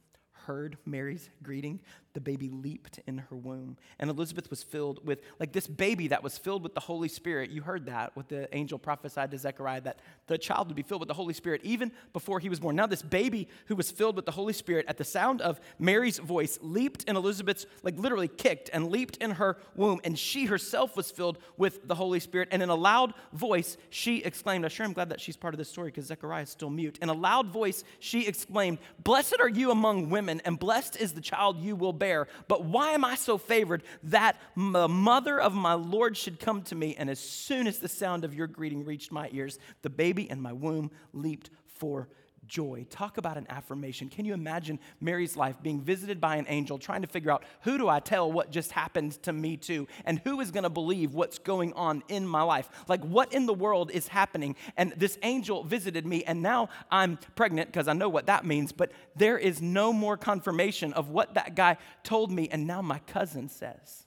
heard 0.46 0.78
Mary's 0.86 1.30
greeting, 1.44 1.80
the 2.14 2.20
baby 2.22 2.50
leaped 2.50 3.00
in 3.08 3.20
her 3.20 3.36
womb. 3.36 3.78
And 4.00 4.10
Elizabeth 4.10 4.50
was 4.50 4.64
filled 4.64 5.06
with, 5.06 5.22
like 5.40 5.52
this 5.52 5.68
baby 5.68 6.08
that 6.08 6.24
was 6.24 6.38
filled 6.38 6.64
with 6.64 6.74
the 6.74 6.80
Holy 6.80 7.08
Spirit. 7.08 7.50
You 7.52 7.62
heard 7.62 7.86
that, 7.86 8.16
what 8.16 8.30
the 8.30 8.54
angel 8.56 8.80
prophesied 8.80 9.32
to 9.32 9.38
Zechariah, 9.38 9.82
that 9.82 10.00
the 10.28 10.38
child 10.38 10.68
would 10.68 10.76
be 10.76 10.82
filled 10.82 11.02
with 11.02 11.08
the 11.08 11.14
Holy 11.14 11.34
Spirit 11.34 11.62
even 11.64 11.92
before 12.14 12.40
he 12.40 12.50
was 12.50 12.60
born. 12.60 12.76
Now, 12.76 12.88
this 12.88 13.02
baby 13.02 13.48
who 13.68 13.76
was 13.76 13.92
filled 13.92 14.16
with 14.16 14.26
the 14.26 14.32
Holy 14.32 14.54
Spirit, 14.54 14.86
at 14.88 14.98
the 14.98 15.04
sound 15.04 15.42
of 15.42 15.60
Mary's 15.78 16.20
voice, 16.20 16.60
leaped 16.62 17.04
in 17.04 17.16
Elizabeth's, 17.16 17.66
like 17.84 17.98
literally 17.98 18.28
kicked 18.28 18.70
and 18.74 18.90
leaped 18.90 19.18
in 19.18 19.32
her 19.32 19.58
womb. 19.76 20.02
And 20.04 20.18
she 20.18 20.46
herself 20.46 20.98
was 20.98 21.12
filled 21.12 21.38
with 21.58 21.88
the 21.88 21.96
Holy 21.96 22.20
Spirit. 22.20 22.50
And 22.52 22.62
in 22.62 22.70
a 22.70 22.76
loud 22.76 23.14
voice, 23.34 23.78
she 23.90 24.18
exclaimed, 24.18 24.66
I'm 24.66 24.70
sure 24.70 24.86
I'm 24.86 24.94
glad 24.94 25.10
that 25.10 25.22
she's 25.22 25.38
part 25.38 25.54
of 25.54 25.58
this 25.58 25.70
story 25.70 25.90
because 25.90 26.06
Zechariah 26.08 26.44
is 26.44 26.50
still 26.50 26.70
mute. 26.70 26.98
In 27.02 27.10
a 27.10 27.14
loud 27.14 27.48
voice, 27.48 27.84
she 28.00 28.28
exclaimed, 28.28 28.80
Blessed 29.04 29.38
are 29.40 29.50
you 29.50 29.72
among 29.72 30.10
women, 30.10 30.29
and 30.30 30.60
blessed 30.60 30.98
is 30.98 31.14
the 31.14 31.22
child 31.22 31.60
you 31.60 31.76
will 31.76 31.94
bear. 31.94 32.28
But 32.48 32.66
why 32.66 32.92
am 32.92 33.04
I 33.04 33.16
so 33.16 33.38
favored 33.38 33.84
that 34.04 34.38
the 34.56 34.88
mother 34.88 35.40
of 35.40 35.54
my 35.54 35.74
Lord 35.74 36.16
should 36.16 36.40
come 36.40 36.62
to 36.64 36.76
me? 36.76 36.96
And 36.98 37.10
as 37.10 37.20
soon 37.20 37.68
as 37.68 37.80
the 37.80 37.88
sound 37.88 38.24
of 38.24 38.34
your 38.34 38.48
greeting 38.48 38.86
reached 38.86 39.12
my 39.12 39.30
ears, 39.32 39.60
the 39.82 39.90
baby 39.90 40.30
in 40.30 40.42
my 40.42 40.54
womb 40.54 40.92
leaped 41.14 41.50
for 41.66 42.10
joy. 42.50 42.86
Talk 42.90 43.18
about 43.18 43.38
an 43.38 43.46
affirmation. 43.50 44.10
Can 44.10 44.26
you 44.26 44.34
imagine 44.34 44.80
Mary's 45.00 45.38
life 45.38 45.56
being 45.62 45.80
visited 45.80 46.20
by 46.20 46.36
an 46.36 46.46
angel, 46.50 46.78
trying 46.78 47.02
to 47.04 47.08
figure 47.08 47.32
out 47.32 47.44
who 47.62 47.78
do 47.78 47.88
I 47.88 48.02
tell 48.02 48.30
what 48.30 48.52
just 48.52 48.72
happened 48.72 49.22
to 49.24 49.32
me 49.32 49.56
too? 49.56 49.88
And 50.04 50.20
who 50.26 50.42
is 50.42 50.52
going 50.52 50.64
to 50.64 50.70
believe 50.70 51.14
what's 51.14 51.40
going 51.40 51.72
on 51.74 52.04
in 52.10 52.28
my 52.28 52.42
life? 52.42 52.70
Like, 52.88 53.04
what 53.04 53.32
in 53.32 53.46
the 53.46 53.54
world 53.54 53.92
is 53.92 54.10
happening? 54.10 54.56
And 54.76 54.94
this 54.98 55.18
angel 55.24 55.64
visited 55.64 56.06
me, 56.06 56.24
and 56.26 56.42
now 56.42 56.70
I'm 56.92 57.18
pregnant 57.36 57.72
because 57.72 57.88
I 57.88 57.94
know 57.94 58.10
what 58.10 58.26
that 58.26 58.46
means, 58.46 58.72
but 58.72 58.92
there 59.16 59.38
is 59.38 59.62
no 59.62 59.94
more 59.94 60.18
confirmation 60.18 60.92
of 60.94 61.10
what 61.10 61.36
that 61.36 61.56
guy 61.56 61.78
told 62.04 62.32
me. 62.32 62.50
And 62.50 62.66
now 62.68 62.82
my 62.82 63.00
cousin 63.00 63.48
says, 63.48 64.06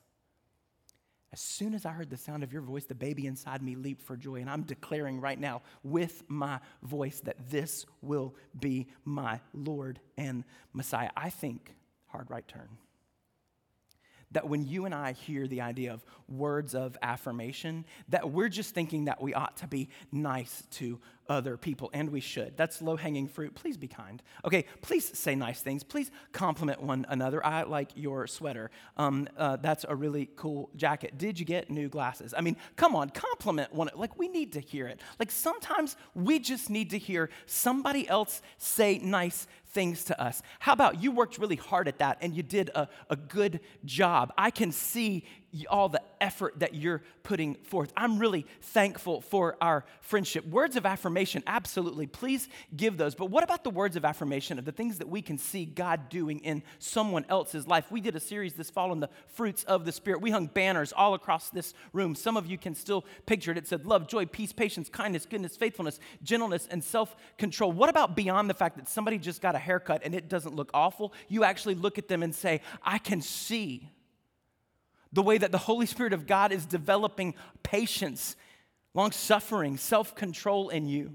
as 1.33 1.41
soon 1.41 1.73
as 1.73 1.87
I 1.87 1.93
heard 1.93 2.11
the 2.11 2.17
sound 2.17 2.43
of 2.43 2.53
your 2.53 2.61
voice, 2.61 2.85
the 2.85 2.95
baby 2.95 3.27
inside 3.27 3.63
me 3.63 3.75
leaped 3.75 4.03
for 4.03 4.17
joy. 4.17 4.41
And 4.41 4.51
I'm 4.51 4.63
declaring 4.63 5.21
right 5.21 5.41
now 5.41 5.63
with 5.83 6.23
my 6.29 6.61
voice 6.83 7.21
that 7.21 7.49
this 7.49 7.87
will 8.03 8.35
be 8.59 8.89
my 9.05 9.41
Lord 9.55 9.99
and 10.19 10.45
Messiah. 10.75 11.11
I 11.17 11.31
think, 11.31 11.75
hard 12.09 12.31
right 12.31 12.47
turn, 12.47 12.69
that 14.33 14.49
when 14.49 14.67
you 14.67 14.85
and 14.85 14.95
I 14.95 15.13
hear 15.13 15.47
the 15.47 15.63
idea 15.63 15.93
of 15.93 16.05
words 16.29 16.75
of 16.75 16.99
affirmation, 17.03 17.87
that 18.09 18.31
we're 18.31 18.49
just 18.49 18.75
thinking 18.75 19.07
that 19.07 19.23
we 19.23 19.33
ought 19.33 19.57
to 19.59 19.67
be 19.67 19.89
nice 20.11 20.65
to 20.73 21.01
other 21.33 21.57
people, 21.57 21.91
and 21.95 22.11
we 22.11 22.21
should. 22.21 22.57
That's 22.57 22.83
low 22.83 22.97
hanging 22.97 23.27
fruit. 23.27 23.55
Please 23.55 23.79
be 23.79 23.89
kind. 23.89 24.23
Okay, 24.45 24.67
please 24.83 25.19
say 25.19 25.35
nice 25.35 25.61
things. 25.63 25.83
Please 25.83 26.11
compliment 26.33 26.83
one 26.83 27.07
another. 27.09 27.45
I 27.45 27.63
like 27.63 27.91
your 27.95 28.27
sweater. 28.27 28.71
Um, 28.99 29.27
uh, 29.39 29.57
that's 29.57 29.87
a 29.89 29.97
really 29.97 30.29
cool 30.37 30.71
jacket. 30.77 31.17
Did 31.17 31.41
you 31.41 31.47
get 31.47 31.71
new 31.71 31.89
glasses? 31.89 32.35
I 32.37 32.43
mean, 32.43 32.57
come 32.77 32.95
on, 32.95 33.09
compliment 33.11 33.73
one. 33.73 33.89
Like, 33.95 34.19
we 34.19 34.29
need 34.29 34.53
to 34.53 34.61
hear 34.61 34.87
it. 34.87 35.01
Like, 35.19 35.31
sometimes 35.31 35.97
we 36.15 36.39
just 36.39 36.69
need 36.69 36.91
to 36.91 36.99
hear 36.99 37.31
somebody 37.47 38.07
else 38.07 38.43
say 38.59 38.99
nice 38.99 39.47
things 39.73 40.05
to 40.05 40.23
us. 40.23 40.43
How 40.61 40.75
about 40.75 41.03
you 41.03 41.11
worked 41.13 41.39
really 41.39 41.57
hard 41.57 41.89
at 41.89 41.99
that 41.99 42.19
and 42.21 42.37
you 42.37 42.43
did 42.43 42.71
a, 42.75 42.89
a 43.09 43.17
good 43.17 43.61
job? 43.85 44.33
I 44.37 44.51
can 44.51 44.71
see 44.71 45.25
all 45.69 45.89
the 45.89 46.03
effort 46.21 46.59
that 46.61 46.75
you're 46.75 47.03
putting 47.23 47.55
forth. 47.57 47.93
I'm 47.97 48.19
really 48.19 48.47
thankful 48.61 49.21
for 49.21 49.57
our 49.61 49.85
friendship. 50.01 50.47
Words 50.47 50.77
of 50.77 50.87
affirmation, 50.87 51.43
absolutely. 51.47 52.07
Please 52.07 52.49
give 52.75 52.97
those. 52.97 53.15
But 53.15 53.27
what 53.27 53.45
about 53.45 53.65
the 53.65 53.71
words 53.71 53.97
of 53.97 54.05
affirmation 54.05 54.59
of 54.59 54.65
the 54.65 54.73
things 54.73 54.99
that 54.99 55.09
we 55.09 55.21
can 55.23 55.39
see 55.39 55.65
God 55.65 56.09
doing 56.09 56.41
in 56.41 56.63
someone 56.79 57.27
else's 57.29 57.67
life? 57.67 57.91
We 57.91 58.01
did 58.01 58.17
a 58.17 58.21
series 58.21 58.55
this 58.55 58.71
fall 58.71 58.91
on 58.91 59.01
the 59.01 59.11
fruits 59.29 59.65
of 59.65 59.85
the 59.85 59.93
Spirit. 59.93 60.21
We 60.23 60.31
hung 60.31 60.47
banners 60.47 60.93
all 60.93 61.15
across 61.15 61.51
this 61.51 61.75
room. 61.93 62.15
Some 62.15 62.37
of 62.37 62.47
you 62.47 62.57
can 62.57 62.75
still 62.75 63.05
picture 63.27 63.53
it. 63.53 63.59
It 63.59 63.67
said 63.67 63.85
love, 63.87 64.09
joy, 64.09 64.27
peace, 64.27 64.53
patience, 64.53 64.89
kindness, 64.89 65.27
goodness, 65.27 65.57
faithfulness, 65.57 66.01
gentleness, 66.23 66.67
and 66.71 66.83
self 66.83 67.15
control. 67.37 67.73
What 67.73 67.91
about 67.91 68.17
beyond 68.17 68.49
the 68.49 68.55
fact 68.55 68.77
that 68.77 68.89
somebody 68.89 69.19
just 69.19 69.43
got 69.43 69.55
a 69.55 69.59
haircut 69.59 70.03
and 70.05 70.15
it 70.15 70.29
doesn't 70.29 70.55
look 70.55 70.71
awful? 70.73 71.13
You 71.29 71.45
actually 71.45 71.75
look 71.75 71.99
at 71.99 72.09
them 72.09 72.23
and 72.23 72.35
say, 72.35 72.61
I 72.83 72.99
can 72.99 73.21
see 73.21 73.91
the 75.13 75.23
way 75.23 75.39
that 75.39 75.53
the 75.53 75.59
Holy 75.59 75.87
Spirit 75.87 76.13
of 76.13 76.27
God 76.27 76.53
is 76.53 76.65
developing 76.67 77.35
patience, 77.63 78.37
long 78.95 79.13
suffering, 79.13 79.77
self 79.77 80.15
control 80.15 80.69
in 80.69 80.87
you. 80.87 81.13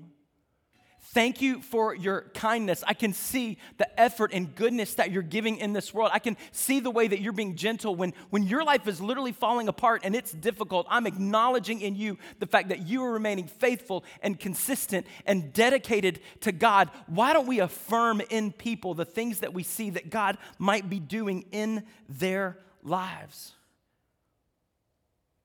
Thank 1.12 1.42
you 1.42 1.62
for 1.62 1.96
your 1.96 2.30
kindness. 2.34 2.84
I 2.86 2.94
can 2.94 3.14
see 3.14 3.58
the 3.78 4.00
effort 4.00 4.32
and 4.34 4.54
goodness 4.54 4.96
that 4.96 5.10
you're 5.10 5.24
giving 5.24 5.58
in 5.58 5.72
this 5.72 5.94
world. 5.94 6.12
I 6.14 6.20
can 6.20 6.36
see 6.52 6.82
the 6.82 6.92
way 6.92 7.08
that 7.08 7.22
you're 7.22 7.32
being 7.32 7.56
gentle 7.56 7.96
when, 7.96 8.14
when 8.30 8.44
your 8.44 8.64
life 8.64 8.88
is 8.88 9.00
literally 9.00 9.32
falling 9.32 9.70
apart 9.70 10.02
and 10.04 10.16
it's 10.16 10.34
difficult. 10.34 10.86
I'm 10.90 11.08
acknowledging 11.08 11.80
in 11.80 11.96
you 11.96 12.18
the 12.40 12.46
fact 12.46 12.70
that 12.70 12.88
you 12.88 13.04
are 13.04 13.14
remaining 13.14 13.48
faithful 13.48 14.04
and 14.22 14.38
consistent 14.38 15.08
and 15.26 15.54
dedicated 15.54 16.20
to 16.42 16.52
God. 16.52 16.92
Why 17.08 17.32
don't 17.32 17.48
we 17.48 17.62
affirm 17.62 18.22
in 18.30 18.52
people 18.52 18.94
the 18.94 19.06
things 19.06 19.40
that 19.40 19.54
we 19.54 19.64
see 19.64 19.92
that 19.92 20.10
God 20.10 20.38
might 20.60 20.90
be 20.90 21.00
doing 21.00 21.46
in 21.52 21.84
their 22.10 22.58
lives? 22.84 23.54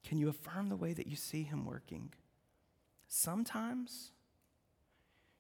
Can 0.05 0.19
you 0.19 0.29
affirm 0.29 0.69
the 0.69 0.77
way 0.77 0.93
that 0.93 1.07
you 1.07 1.17
see 1.17 1.43
Him 1.43 1.65
working? 1.65 2.13
Sometimes 3.09 4.13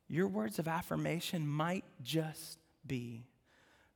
your 0.09 0.29
words 0.29 0.59
of 0.59 0.69
affirmation 0.69 1.47
might 1.47 1.85
just 2.03 2.59
be 2.87 3.27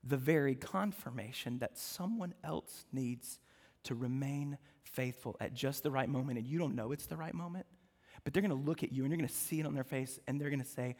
the 0.03 0.17
very 0.17 0.55
confirmation 0.55 1.59
that 1.59 1.77
someone 1.77 2.33
else 2.45 2.87
needs 2.93 3.39
to 3.83 3.95
remain 3.95 4.57
faithful 4.83 5.37
at 5.41 5.53
just 5.53 5.83
the 5.83 5.91
right 5.91 6.09
moment. 6.09 6.39
And 6.39 6.47
you 6.47 6.59
don't 6.59 6.75
know 6.75 6.93
it's 6.93 7.07
the 7.07 7.17
right 7.17 7.35
moment, 7.35 7.67
but 8.25 8.33
they're 8.33 8.43
going 8.43 8.51
to 8.51 8.67
look 8.67 8.83
at 8.83 8.93
you 8.93 9.03
and 9.03 9.11
you're 9.11 9.19
going 9.19 9.29
to 9.29 9.35
see 9.35 9.61
it 9.61 9.67
on 9.67 9.75
their 9.75 9.85
face 9.85 10.19
and 10.27 10.41
they're 10.41 10.51
going 10.51 10.63
to 10.63 10.69
say, 10.69 10.97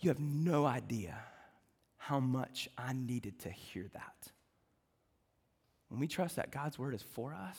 You 0.00 0.10
have 0.10 0.20
no 0.20 0.66
idea 0.66 1.16
how 1.96 2.18
much 2.18 2.68
I 2.76 2.92
needed 2.92 3.38
to 3.40 3.50
hear 3.50 3.86
that. 3.92 4.32
When 5.88 6.00
we 6.00 6.08
trust 6.08 6.36
that 6.36 6.50
God's 6.50 6.78
word 6.78 6.94
is 6.94 7.02
for 7.02 7.34
us, 7.34 7.56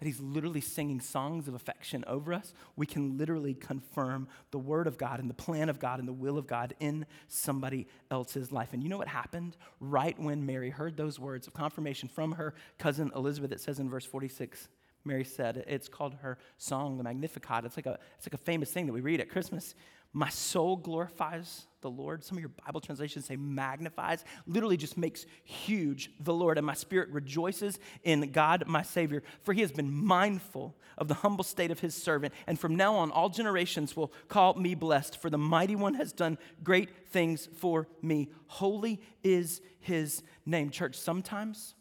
that 0.00 0.06
He's 0.06 0.18
literally 0.18 0.62
singing 0.62 0.98
songs 0.98 1.46
of 1.46 1.54
affection 1.54 2.04
over 2.06 2.32
us, 2.32 2.54
we 2.74 2.86
can 2.86 3.18
literally 3.18 3.54
confirm 3.54 4.26
the 4.50 4.58
Word 4.58 4.86
of 4.86 4.96
God 4.98 5.20
and 5.20 5.28
the 5.28 5.34
plan 5.34 5.68
of 5.68 5.78
God 5.78 5.98
and 5.98 6.08
the 6.08 6.12
will 6.12 6.38
of 6.38 6.46
God 6.46 6.74
in 6.80 7.04
somebody 7.28 7.86
else's 8.10 8.50
life. 8.50 8.72
And 8.72 8.82
you 8.82 8.88
know 8.88 8.98
what 8.98 9.08
happened? 9.08 9.58
Right 9.78 10.18
when 10.18 10.44
Mary 10.44 10.70
heard 10.70 10.96
those 10.96 11.20
words 11.20 11.46
of 11.46 11.52
confirmation 11.52 12.08
from 12.08 12.32
her 12.32 12.54
cousin 12.78 13.12
Elizabeth, 13.14 13.52
it 13.52 13.60
says 13.60 13.78
in 13.78 13.90
verse 13.90 14.06
46. 14.06 14.68
Mary 15.04 15.24
said, 15.24 15.64
it's 15.66 15.88
called 15.88 16.14
her 16.22 16.38
song, 16.58 16.98
the 16.98 17.04
Magnificat. 17.04 17.64
It's 17.64 17.76
like, 17.76 17.86
a, 17.86 17.98
it's 18.16 18.26
like 18.26 18.34
a 18.34 18.44
famous 18.44 18.70
thing 18.70 18.86
that 18.86 18.92
we 18.92 19.00
read 19.00 19.20
at 19.20 19.30
Christmas. 19.30 19.74
My 20.12 20.28
soul 20.28 20.76
glorifies 20.76 21.66
the 21.82 21.90
Lord. 21.90 22.24
Some 22.24 22.36
of 22.36 22.42
your 22.42 22.50
Bible 22.66 22.80
translations 22.80 23.26
say 23.26 23.36
magnifies, 23.36 24.24
literally 24.44 24.76
just 24.76 24.98
makes 24.98 25.24
huge 25.44 26.10
the 26.18 26.34
Lord. 26.34 26.58
And 26.58 26.66
my 26.66 26.74
spirit 26.74 27.10
rejoices 27.10 27.78
in 28.02 28.32
God, 28.32 28.64
my 28.66 28.82
Savior, 28.82 29.22
for 29.42 29.52
he 29.52 29.60
has 29.60 29.70
been 29.70 29.92
mindful 29.92 30.76
of 30.98 31.06
the 31.06 31.14
humble 31.14 31.44
state 31.44 31.70
of 31.70 31.78
his 31.78 31.94
servant. 31.94 32.34
And 32.48 32.58
from 32.58 32.74
now 32.74 32.96
on, 32.96 33.12
all 33.12 33.28
generations 33.28 33.94
will 33.94 34.12
call 34.28 34.54
me 34.54 34.74
blessed, 34.74 35.20
for 35.22 35.30
the 35.30 35.38
mighty 35.38 35.76
one 35.76 35.94
has 35.94 36.12
done 36.12 36.38
great 36.64 37.08
things 37.08 37.48
for 37.56 37.86
me. 38.02 38.30
Holy 38.48 39.00
is 39.22 39.62
his 39.78 40.24
name. 40.44 40.70
Church, 40.70 40.96
sometimes 40.96 41.76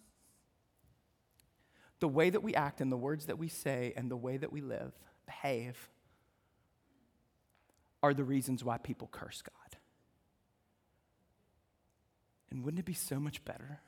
the 1.99 2.07
way 2.07 2.29
that 2.29 2.43
we 2.43 2.53
act 2.53 2.79
and 2.79 2.91
the 2.91 2.97
words 2.97 3.25
that 3.25 3.39
we 3.39 3.47
say 3.47 3.91
and 3.97 4.09
the 4.09 4.15
way 4.15 4.37
that 4.37 4.53
we 4.53 4.61
live, 4.61 4.93
behave, 5.25 5.89
are 8.01 8.13
the 8.13 8.23
reasons 8.23 8.63
why 8.63 8.77
people 8.77 9.09
curse 9.11 9.41
God. 9.41 9.79
And 12.51 12.63
wouldn't 12.63 12.79
it 12.79 12.85
be 12.85 12.93
so 12.93 13.19
much 13.19 13.43
better 13.45 13.79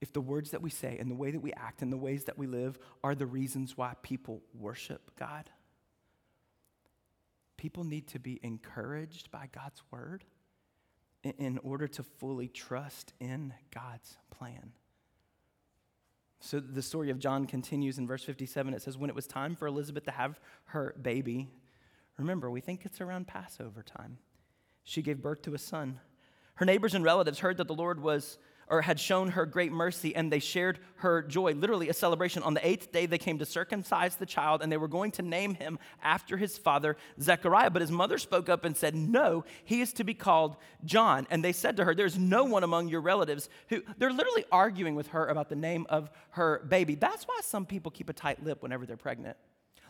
if 0.00 0.12
the 0.12 0.20
words 0.20 0.50
that 0.50 0.60
we 0.60 0.70
say 0.70 0.98
and 0.98 1.10
the 1.10 1.14
way 1.14 1.30
that 1.30 1.40
we 1.40 1.52
act 1.52 1.80
and 1.80 1.92
the 1.92 1.96
ways 1.96 2.24
that 2.24 2.36
we 2.36 2.46
live 2.46 2.78
are 3.02 3.14
the 3.14 3.26
reasons 3.26 3.76
why 3.76 3.94
people 4.02 4.42
worship 4.52 5.12
God? 5.18 5.48
People 7.56 7.84
need 7.84 8.08
to 8.08 8.18
be 8.18 8.38
encouraged 8.42 9.30
by 9.30 9.48
God's 9.52 9.82
word 9.90 10.24
in 11.22 11.58
order 11.62 11.88
to 11.88 12.02
fully 12.02 12.48
trust 12.48 13.14
in 13.18 13.54
God's 13.72 14.18
plan. 14.30 14.72
So 16.40 16.60
the 16.60 16.82
story 16.82 17.08
of 17.08 17.18
John 17.18 17.46
continues 17.46 17.96
in 17.96 18.06
verse 18.06 18.22
57. 18.22 18.74
It 18.74 18.82
says, 18.82 18.98
When 18.98 19.08
it 19.08 19.16
was 19.16 19.26
time 19.26 19.56
for 19.56 19.66
Elizabeth 19.66 20.04
to 20.04 20.10
have 20.10 20.38
her 20.66 20.94
baby, 21.00 21.48
remember, 22.18 22.50
we 22.50 22.60
think 22.60 22.84
it's 22.84 23.00
around 23.00 23.26
Passover 23.26 23.82
time, 23.82 24.18
she 24.82 25.02
gave 25.02 25.22
birth 25.22 25.42
to 25.42 25.54
a 25.54 25.58
son. 25.58 26.00
Her 26.56 26.66
neighbors 26.66 26.94
and 26.94 27.04
relatives 27.04 27.40
heard 27.40 27.56
that 27.56 27.66
the 27.66 27.74
Lord 27.74 28.00
was 28.00 28.38
or 28.68 28.82
had 28.82 28.98
shown 28.98 29.28
her 29.30 29.46
great 29.46 29.72
mercy 29.72 30.14
and 30.14 30.32
they 30.32 30.38
shared 30.38 30.78
her 30.96 31.22
joy. 31.22 31.52
Literally, 31.52 31.88
a 31.88 31.94
celebration. 31.94 32.42
On 32.42 32.54
the 32.54 32.66
eighth 32.66 32.92
day, 32.92 33.06
they 33.06 33.18
came 33.18 33.38
to 33.38 33.46
circumcise 33.46 34.16
the 34.16 34.26
child 34.26 34.62
and 34.62 34.70
they 34.70 34.76
were 34.76 34.88
going 34.88 35.10
to 35.12 35.22
name 35.22 35.54
him 35.54 35.78
after 36.02 36.36
his 36.36 36.56
father, 36.56 36.96
Zechariah. 37.20 37.70
But 37.70 37.82
his 37.82 37.90
mother 37.90 38.18
spoke 38.18 38.48
up 38.48 38.64
and 38.64 38.76
said, 38.76 38.94
No, 38.94 39.44
he 39.64 39.80
is 39.80 39.92
to 39.94 40.04
be 40.04 40.14
called 40.14 40.56
John. 40.84 41.26
And 41.30 41.44
they 41.44 41.52
said 41.52 41.76
to 41.76 41.84
her, 41.84 41.94
There's 41.94 42.18
no 42.18 42.44
one 42.44 42.64
among 42.64 42.88
your 42.88 43.00
relatives 43.00 43.48
who, 43.68 43.82
they're 43.98 44.12
literally 44.12 44.44
arguing 44.50 44.94
with 44.94 45.08
her 45.08 45.26
about 45.26 45.48
the 45.48 45.56
name 45.56 45.86
of 45.88 46.10
her 46.30 46.64
baby. 46.68 46.94
That's 46.94 47.24
why 47.24 47.40
some 47.42 47.66
people 47.66 47.90
keep 47.90 48.08
a 48.08 48.14
tight 48.14 48.42
lip 48.42 48.62
whenever 48.62 48.86
they're 48.86 48.96
pregnant. 48.96 49.36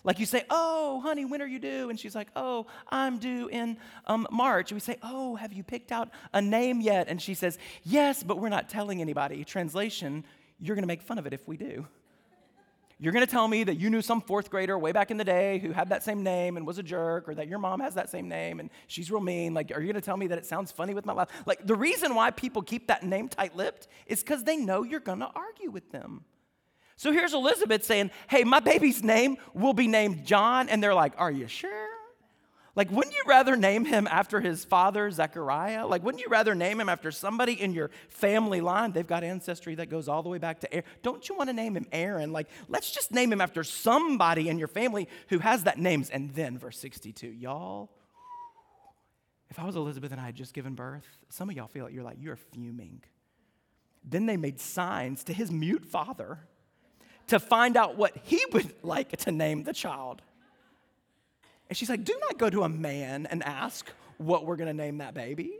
Like 0.04 0.18
you 0.18 0.26
say, 0.26 0.44
Oh, 0.50 1.00
honey, 1.00 1.24
when 1.24 1.42
are 1.42 1.46
you 1.46 1.58
due? 1.58 1.90
And 1.90 1.98
she's 1.98 2.14
like, 2.14 2.28
Oh, 2.36 2.66
I'm 2.90 3.18
due 3.18 3.48
in 3.48 3.78
um, 4.06 4.26
March. 4.30 4.70
And 4.70 4.76
we 4.76 4.80
say, 4.80 4.98
Oh, 5.02 5.34
have 5.36 5.52
you 5.52 5.62
picked 5.62 5.90
out 5.90 6.10
a 6.32 6.40
name 6.40 6.80
yet? 6.80 7.08
And 7.08 7.20
she 7.20 7.34
says, 7.34 7.58
Yes, 7.82 8.22
but 8.22 8.38
we're 8.38 8.50
not 8.50 8.68
telling 8.68 9.00
anybody. 9.00 9.44
Translation, 9.44 10.24
you're 10.60 10.76
going 10.76 10.82
to 10.82 10.88
make 10.88 11.02
fun 11.02 11.18
of 11.18 11.26
it 11.26 11.32
if 11.32 11.48
we 11.48 11.56
do. 11.56 11.86
You're 13.00 13.12
going 13.12 13.26
to 13.26 13.30
tell 13.30 13.48
me 13.48 13.64
that 13.64 13.78
you 13.78 13.90
knew 13.90 14.02
some 14.02 14.20
fourth 14.20 14.50
grader 14.50 14.78
way 14.78 14.92
back 14.92 15.10
in 15.10 15.16
the 15.16 15.24
day 15.24 15.58
who 15.58 15.72
had 15.72 15.88
that 15.88 16.04
same 16.04 16.22
name 16.22 16.56
and 16.56 16.64
was 16.64 16.78
a 16.78 16.82
jerk, 16.82 17.28
or 17.28 17.34
that 17.34 17.48
your 17.48 17.58
mom 17.58 17.80
has 17.80 17.94
that 17.94 18.08
same 18.08 18.28
name 18.28 18.60
and 18.60 18.70
she's 18.86 19.10
real 19.10 19.20
mean. 19.20 19.52
Like, 19.52 19.72
are 19.74 19.80
you 19.80 19.86
going 19.86 20.00
to 20.00 20.00
tell 20.00 20.16
me 20.16 20.28
that 20.28 20.38
it 20.38 20.46
sounds 20.46 20.70
funny 20.70 20.94
with 20.94 21.04
my 21.04 21.12
life? 21.12 21.28
Like, 21.44 21.66
the 21.66 21.74
reason 21.74 22.14
why 22.14 22.30
people 22.30 22.62
keep 22.62 22.86
that 22.86 23.02
name 23.02 23.28
tight 23.28 23.56
lipped 23.56 23.88
is 24.06 24.22
because 24.22 24.44
they 24.44 24.56
know 24.56 24.84
you're 24.84 25.00
going 25.00 25.18
to 25.18 25.30
argue 25.34 25.70
with 25.70 25.90
them. 25.90 26.24
So 26.96 27.12
here's 27.12 27.34
Elizabeth 27.34 27.84
saying, 27.84 28.10
Hey, 28.28 28.44
my 28.44 28.60
baby's 28.60 29.02
name 29.02 29.36
will 29.52 29.74
be 29.74 29.88
named 29.88 30.24
John. 30.24 30.68
And 30.68 30.82
they're 30.82 30.94
like, 30.94 31.14
Are 31.18 31.30
you 31.30 31.48
sure? 31.48 31.88
Like, 32.76 32.90
wouldn't 32.90 33.14
you 33.14 33.22
rather 33.26 33.56
name 33.56 33.84
him 33.84 34.08
after 34.10 34.40
his 34.40 34.64
father, 34.64 35.08
Zechariah? 35.08 35.86
Like, 35.86 36.02
wouldn't 36.02 36.22
you 36.22 36.28
rather 36.28 36.56
name 36.56 36.80
him 36.80 36.88
after 36.88 37.12
somebody 37.12 37.52
in 37.52 37.72
your 37.72 37.90
family 38.08 38.60
line? 38.60 38.90
They've 38.90 39.06
got 39.06 39.22
ancestry 39.22 39.76
that 39.76 39.90
goes 39.90 40.08
all 40.08 40.24
the 40.24 40.28
way 40.28 40.38
back 40.38 40.60
to 40.60 40.72
Aaron. 40.72 40.84
Don't 41.02 41.28
you 41.28 41.36
want 41.36 41.50
to 41.50 41.54
name 41.54 41.76
him 41.76 41.86
Aaron? 41.92 42.32
Like, 42.32 42.48
let's 42.68 42.90
just 42.90 43.12
name 43.12 43.32
him 43.32 43.40
after 43.40 43.62
somebody 43.62 44.48
in 44.48 44.58
your 44.58 44.66
family 44.66 45.08
who 45.28 45.38
has 45.38 45.64
that 45.64 45.78
names. 45.78 46.10
And 46.10 46.32
then, 46.32 46.58
verse 46.58 46.78
62, 46.78 47.28
y'all, 47.28 47.90
if 49.50 49.60
I 49.60 49.64
was 49.64 49.76
Elizabeth 49.76 50.10
and 50.10 50.20
I 50.20 50.26
had 50.26 50.34
just 50.34 50.52
given 50.52 50.74
birth, 50.74 51.06
some 51.28 51.48
of 51.48 51.54
y'all 51.54 51.68
feel 51.68 51.84
like 51.84 51.94
you're 51.94 52.02
like, 52.02 52.18
you're 52.18 52.34
fuming. 52.34 53.04
Then 54.02 54.26
they 54.26 54.36
made 54.36 54.58
signs 54.58 55.22
to 55.24 55.32
his 55.32 55.52
mute 55.52 55.86
father 55.86 56.40
to 57.28 57.38
find 57.38 57.76
out 57.76 57.96
what 57.96 58.16
he 58.24 58.44
would 58.52 58.72
like 58.82 59.16
to 59.18 59.32
name 59.32 59.64
the 59.64 59.72
child. 59.72 60.22
And 61.68 61.76
she's 61.76 61.88
like, 61.88 62.04
Do 62.04 62.16
not 62.20 62.38
go 62.38 62.50
to 62.50 62.62
a 62.62 62.68
man 62.68 63.26
and 63.26 63.42
ask 63.42 63.90
what 64.18 64.46
we're 64.46 64.56
to 64.68 64.74
name 64.74 64.98
that 64.98 65.14
baby. 65.14 65.58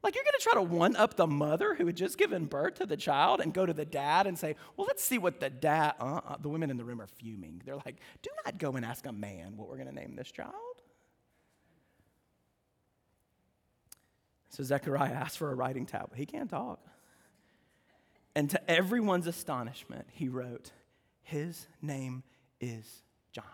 Like, 0.00 0.14
you're 0.14 0.22
to 0.38 0.42
try 0.42 0.54
to 0.54 0.62
one 0.62 0.94
up 0.94 1.16
the 1.16 1.26
mother 1.26 1.74
who 1.74 1.86
had 1.86 1.96
just 1.96 2.18
given 2.18 2.44
birth 2.44 2.76
to 2.76 2.86
the 2.86 2.96
child 2.96 3.40
and 3.40 3.52
go 3.52 3.66
to 3.66 3.72
the 3.72 3.84
dad 3.84 4.28
and 4.28 4.38
say, 4.38 4.54
Well, 4.76 4.86
let's 4.86 5.02
see 5.02 5.18
what 5.18 5.40
the 5.40 5.50
dad, 5.50 5.94
uh-uh. 6.00 6.36
the 6.40 6.48
women 6.48 6.70
in 6.70 6.76
the 6.76 6.84
room 6.84 7.00
are 7.00 7.08
fuming. 7.08 7.60
They're 7.64 7.76
like, 7.76 7.96
Do 8.22 8.30
not 8.44 8.58
go 8.58 8.72
and 8.72 8.84
ask 8.84 9.06
a 9.06 9.12
man 9.12 9.56
what 9.56 9.68
we're 9.68 9.76
to 9.78 9.94
name 9.94 10.14
this 10.16 10.30
child. 10.30 10.52
So 14.50 14.62
Zechariah 14.62 15.12
asked 15.12 15.38
for 15.38 15.50
a 15.50 15.54
writing 15.54 15.86
tablet. 15.86 16.16
He 16.16 16.26
can't 16.26 16.48
talk. 16.48 16.80
And 18.34 18.50
to 18.50 18.70
everyone's 18.70 19.26
astonishment, 19.26 20.06
he 20.12 20.28
wrote, 20.28 20.72
His 21.22 21.66
name 21.82 22.22
is 22.60 23.02
John. 23.32 23.44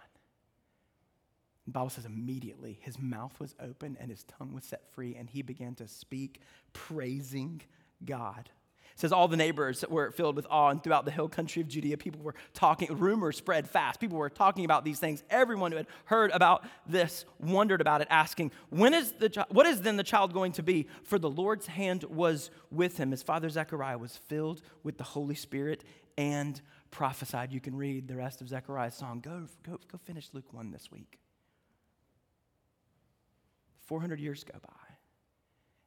The 1.66 1.72
Bible 1.72 1.90
says 1.90 2.04
immediately 2.04 2.78
his 2.82 2.98
mouth 2.98 3.38
was 3.40 3.54
open 3.58 3.96
and 3.98 4.10
his 4.10 4.24
tongue 4.24 4.52
was 4.52 4.64
set 4.64 4.82
free, 4.92 5.14
and 5.14 5.30
he 5.30 5.42
began 5.42 5.74
to 5.76 5.88
speak, 5.88 6.40
praising 6.72 7.62
God. 8.04 8.50
It 8.94 9.00
says 9.00 9.12
all 9.12 9.26
the 9.26 9.36
neighbors 9.36 9.84
were 9.88 10.12
filled 10.12 10.36
with 10.36 10.46
awe, 10.48 10.68
and 10.68 10.82
throughout 10.82 11.04
the 11.04 11.10
hill 11.10 11.28
country 11.28 11.60
of 11.60 11.66
Judea, 11.66 11.96
people 11.96 12.22
were 12.22 12.36
talking. 12.52 12.96
Rumors 12.96 13.36
spread 13.36 13.68
fast. 13.68 13.98
People 13.98 14.18
were 14.18 14.30
talking 14.30 14.64
about 14.64 14.84
these 14.84 15.00
things. 15.00 15.24
Everyone 15.30 15.72
who 15.72 15.78
had 15.78 15.88
heard 16.04 16.30
about 16.30 16.64
this 16.86 17.24
wondered 17.40 17.80
about 17.80 18.02
it, 18.02 18.08
asking, 18.08 18.52
"When 18.70 18.94
is 18.94 19.12
the 19.12 19.46
what 19.50 19.66
is 19.66 19.82
then 19.82 19.96
the 19.96 20.04
child 20.04 20.32
going 20.32 20.52
to 20.52 20.62
be?" 20.62 20.88
For 21.02 21.18
the 21.18 21.28
Lord's 21.28 21.66
hand 21.66 22.04
was 22.04 22.50
with 22.70 22.98
him. 22.98 23.10
His 23.10 23.22
father 23.22 23.48
Zechariah 23.48 23.98
was 23.98 24.16
filled 24.16 24.62
with 24.84 24.96
the 24.96 25.04
Holy 25.04 25.34
Spirit 25.34 25.82
and 26.16 26.60
prophesied. 26.92 27.52
You 27.52 27.60
can 27.60 27.74
read 27.74 28.06
the 28.06 28.14
rest 28.14 28.40
of 28.40 28.48
Zechariah's 28.48 28.94
song. 28.94 29.18
Go, 29.20 29.48
go, 29.64 29.80
go 29.90 29.98
finish 29.98 30.30
Luke 30.32 30.52
1 30.52 30.70
this 30.70 30.92
week. 30.92 31.18
400 33.80 34.20
years 34.20 34.44
go 34.44 34.58
by, 34.60 34.94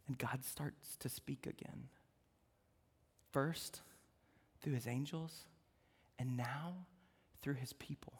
and 0.08 0.18
God 0.18 0.44
starts 0.44 0.98
to 0.98 1.08
speak 1.08 1.48
again. 1.48 1.88
First, 3.38 3.82
through 4.64 4.74
his 4.74 4.88
angels, 4.88 5.46
and 6.18 6.36
now 6.36 6.74
through 7.44 7.54
his 7.54 7.72
people. 7.74 8.14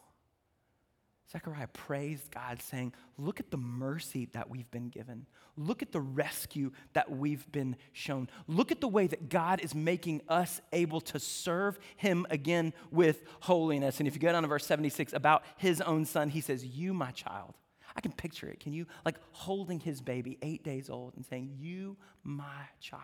Zechariah 1.32 1.66
praised 1.66 2.30
God, 2.30 2.62
saying, 2.62 2.92
Look 3.16 3.40
at 3.40 3.50
the 3.50 3.56
mercy 3.56 4.28
that 4.32 4.48
we've 4.48 4.70
been 4.70 4.90
given. 4.90 5.26
Look 5.56 5.82
at 5.82 5.90
the 5.90 6.00
rescue 6.00 6.70
that 6.92 7.10
we've 7.10 7.50
been 7.50 7.74
shown. 7.92 8.28
Look 8.46 8.70
at 8.70 8.80
the 8.80 8.86
way 8.86 9.08
that 9.08 9.28
God 9.28 9.60
is 9.60 9.74
making 9.74 10.22
us 10.28 10.60
able 10.72 11.00
to 11.00 11.18
serve 11.18 11.80
Him 11.96 12.24
again 12.30 12.72
with 12.92 13.24
holiness. 13.40 13.98
And 13.98 14.06
if 14.06 14.14
you 14.14 14.20
go 14.20 14.30
down 14.30 14.42
to 14.42 14.48
verse 14.48 14.66
76 14.66 15.12
about 15.14 15.42
His 15.56 15.80
own 15.80 16.04
son, 16.04 16.28
He 16.28 16.40
says, 16.40 16.64
You, 16.64 16.94
my 16.94 17.10
child. 17.10 17.56
I 17.96 18.00
can 18.00 18.12
picture 18.12 18.46
it. 18.46 18.60
Can 18.60 18.72
you, 18.72 18.86
like, 19.04 19.16
holding 19.32 19.80
his 19.80 20.00
baby, 20.00 20.38
eight 20.42 20.62
days 20.62 20.88
old, 20.88 21.14
and 21.16 21.26
saying, 21.26 21.56
You, 21.58 21.96
my 22.22 22.68
child, 22.80 23.02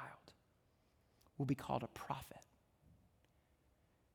will 1.38 1.46
be 1.46 1.54
called 1.54 1.82
a 1.82 1.88
prophet. 1.88 2.38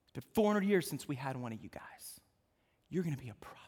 It's 0.03 0.13
been 0.13 0.23
400 0.33 0.63
years 0.63 0.89
since 0.89 1.07
we 1.07 1.15
had 1.15 1.37
one 1.37 1.53
of 1.53 1.61
you 1.61 1.69
guys. 1.69 2.21
You're 2.89 3.03
going 3.03 3.15
to 3.15 3.21
be 3.21 3.29
a 3.29 3.35
prophet 3.35 3.59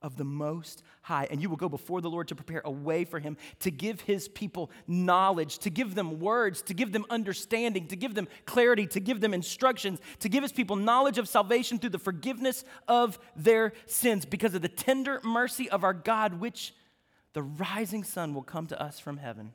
of 0.00 0.16
the 0.16 0.24
Most 0.24 0.82
High, 1.02 1.26
and 1.30 1.42
you 1.42 1.48
will 1.48 1.56
go 1.56 1.68
before 1.68 2.00
the 2.00 2.10
Lord 2.10 2.28
to 2.28 2.34
prepare 2.34 2.62
a 2.64 2.70
way 2.70 3.04
for 3.04 3.18
Him, 3.18 3.36
to 3.60 3.70
give 3.70 4.00
His 4.02 4.28
people 4.28 4.70
knowledge, 4.86 5.58
to 5.58 5.70
give 5.70 5.94
them 5.94 6.20
words, 6.20 6.62
to 6.62 6.74
give 6.74 6.92
them 6.92 7.04
understanding, 7.10 7.88
to 7.88 7.96
give 7.96 8.14
them 8.14 8.28
clarity, 8.46 8.86
to 8.88 9.00
give 9.00 9.20
them 9.20 9.34
instructions, 9.34 10.00
to 10.20 10.28
give 10.28 10.42
His 10.42 10.52
people 10.52 10.76
knowledge 10.76 11.18
of 11.18 11.28
salvation 11.28 11.78
through 11.78 11.90
the 11.90 11.98
forgiveness 11.98 12.64
of 12.86 13.18
their 13.34 13.72
sins, 13.86 14.24
because 14.24 14.54
of 14.54 14.62
the 14.62 14.68
tender 14.68 15.20
mercy 15.24 15.68
of 15.68 15.82
our 15.82 15.94
God, 15.94 16.34
which 16.34 16.74
the 17.32 17.42
rising 17.42 18.04
sun 18.04 18.34
will 18.34 18.42
come 18.42 18.66
to 18.68 18.80
us 18.80 19.00
from 19.00 19.16
heaven 19.16 19.52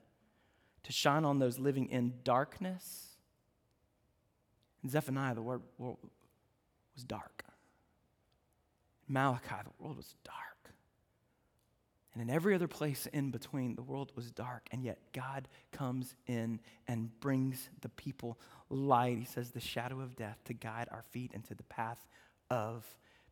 to 0.84 0.92
shine 0.92 1.26
on 1.26 1.40
those 1.40 1.60
living 1.60 1.90
in 1.90 2.14
darkness. 2.24 3.16
In 4.84 4.90
Zephaniah, 4.90 5.36
the 5.36 5.42
word 5.42 5.62
was 5.78 7.04
dark. 7.06 7.46
Malachi, 9.08 9.56
the 9.64 9.84
world 9.84 9.98
was 9.98 10.16
dark. 10.24 10.38
And 12.14 12.22
in 12.22 12.30
every 12.30 12.54
other 12.54 12.68
place 12.68 13.08
in 13.12 13.32
between, 13.32 13.76
the 13.76 13.82
world 13.82 14.12
was 14.16 14.30
dark. 14.30 14.68
And 14.72 14.84
yet 14.84 15.00
God 15.14 15.48
comes 15.72 16.16
in 16.28 16.60
and 16.88 17.18
brings 17.20 17.70
the 17.82 17.90
people 17.90 18.40
light. 18.70 19.18
He 19.18 19.26
says, 19.26 19.52
the 19.52 19.60
shadow 19.60 20.00
of 20.00 20.16
death 20.16 20.38
to 20.46 20.54
guide 20.54 20.90
our 20.92 21.04
feet 21.10 21.32
into 21.34 21.56
the 21.56 21.64
path 21.64 22.06
of 22.52 22.86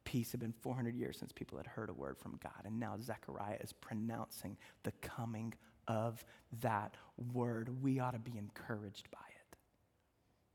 peace. 0.04 0.30
It 0.30 0.32
had 0.32 0.39
been 0.39 0.54
400 0.54 0.95
years 0.95 1.18
since 1.20 1.32
people 1.32 1.58
had 1.58 1.68
heard 1.68 1.89
a 1.89 1.93
word 1.93 2.18
from 2.18 2.39
God. 2.41 2.64
And 2.66 2.80
now 2.80 2.95
Zechariah 2.99 3.58
is 3.62 3.72
pronouncing 3.72 4.58
the 4.82 4.93
coming 4.93 5.54
of 5.88 6.24
that 6.62 6.96
word. 7.34 7.82
We 7.82 8.00
ought 8.00 8.12
to 8.12 8.20
be 8.20 8.38
encouraged 8.38 9.10
by 9.12 9.20
it 9.20 9.42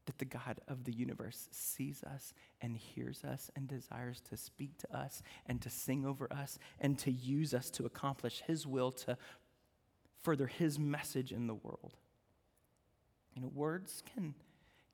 that 0.07 0.18
the 0.18 0.24
God 0.24 0.61
of 0.68 0.85
the 0.85 0.93
universe 0.93 1.49
sees 1.51 2.03
us 2.05 2.33
and 2.61 2.77
hears 2.77 3.24
us 3.24 3.51
and 3.55 3.68
desires 3.68 4.22
to 4.31 4.37
speak 4.37 4.79
to 4.79 4.97
us 4.97 5.22
and 5.47 5.61
to 5.61 5.68
sing 5.68 6.07
over 6.07 6.33
us 6.33 6.59
and 6.81 6.99
to 7.01 7.11
use 7.11 7.53
us 7.53 7.70
to 7.70 7.85
accomplish 7.85 8.43
His 8.47 8.66
will 8.66 8.93
to 8.93 9.18
further 10.22 10.47
His 10.47 10.79
message 10.79 11.33
in 11.33 11.47
the 11.47 11.55
world. 11.55 11.97
You 13.35 13.43
know, 13.43 13.51
words 13.53 14.03
can, 14.14 14.35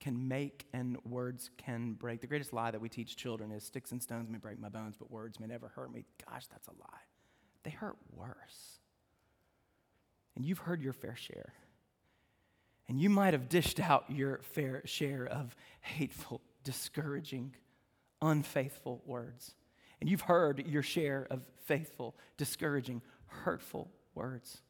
can 0.00 0.28
make 0.28 0.66
and 0.72 0.96
words 1.04 1.50
can 1.58 1.92
break. 1.92 2.20
The 2.22 2.26
greatest 2.26 2.52
lie 2.52 2.70
that 2.70 2.80
we 2.80 2.88
teach 2.88 3.16
children 3.16 3.52
is 3.52 3.64
sticks 3.64 3.92
and 3.92 4.02
stones 4.02 4.28
may 4.28 4.38
break 4.38 4.58
my 4.58 4.70
bones, 4.70 4.96
but 4.98 5.10
words 5.10 5.38
may 5.38 5.46
never 5.46 5.68
hurt 5.68 5.92
me. 5.92 6.04
Gosh, 6.28 6.46
that's 6.48 6.68
a 6.68 6.72
lie. 6.72 7.02
They 7.62 7.70
hurt 7.70 7.96
worse. 8.16 8.80
And 10.36 10.44
you've 10.44 10.58
heard 10.58 10.82
your 10.82 10.92
fair 10.92 11.16
share. 11.16 11.52
And 12.88 13.00
you 13.00 13.10
might 13.10 13.34
have 13.34 13.48
dished 13.48 13.80
out 13.80 14.04
your 14.08 14.40
fair 14.42 14.82
share 14.84 15.26
of 15.26 15.54
hateful, 15.80 16.40
discouraging, 16.64 17.54
unfaithful 18.20 19.02
words. 19.06 19.54
And 20.00 20.10
you've 20.10 20.22
heard 20.22 20.66
your 20.66 20.82
share 20.82 21.26
of 21.30 21.44
faithful, 21.64 22.16
discouraging, 22.36 23.02
hurtful 23.26 23.90
words. 24.14 24.62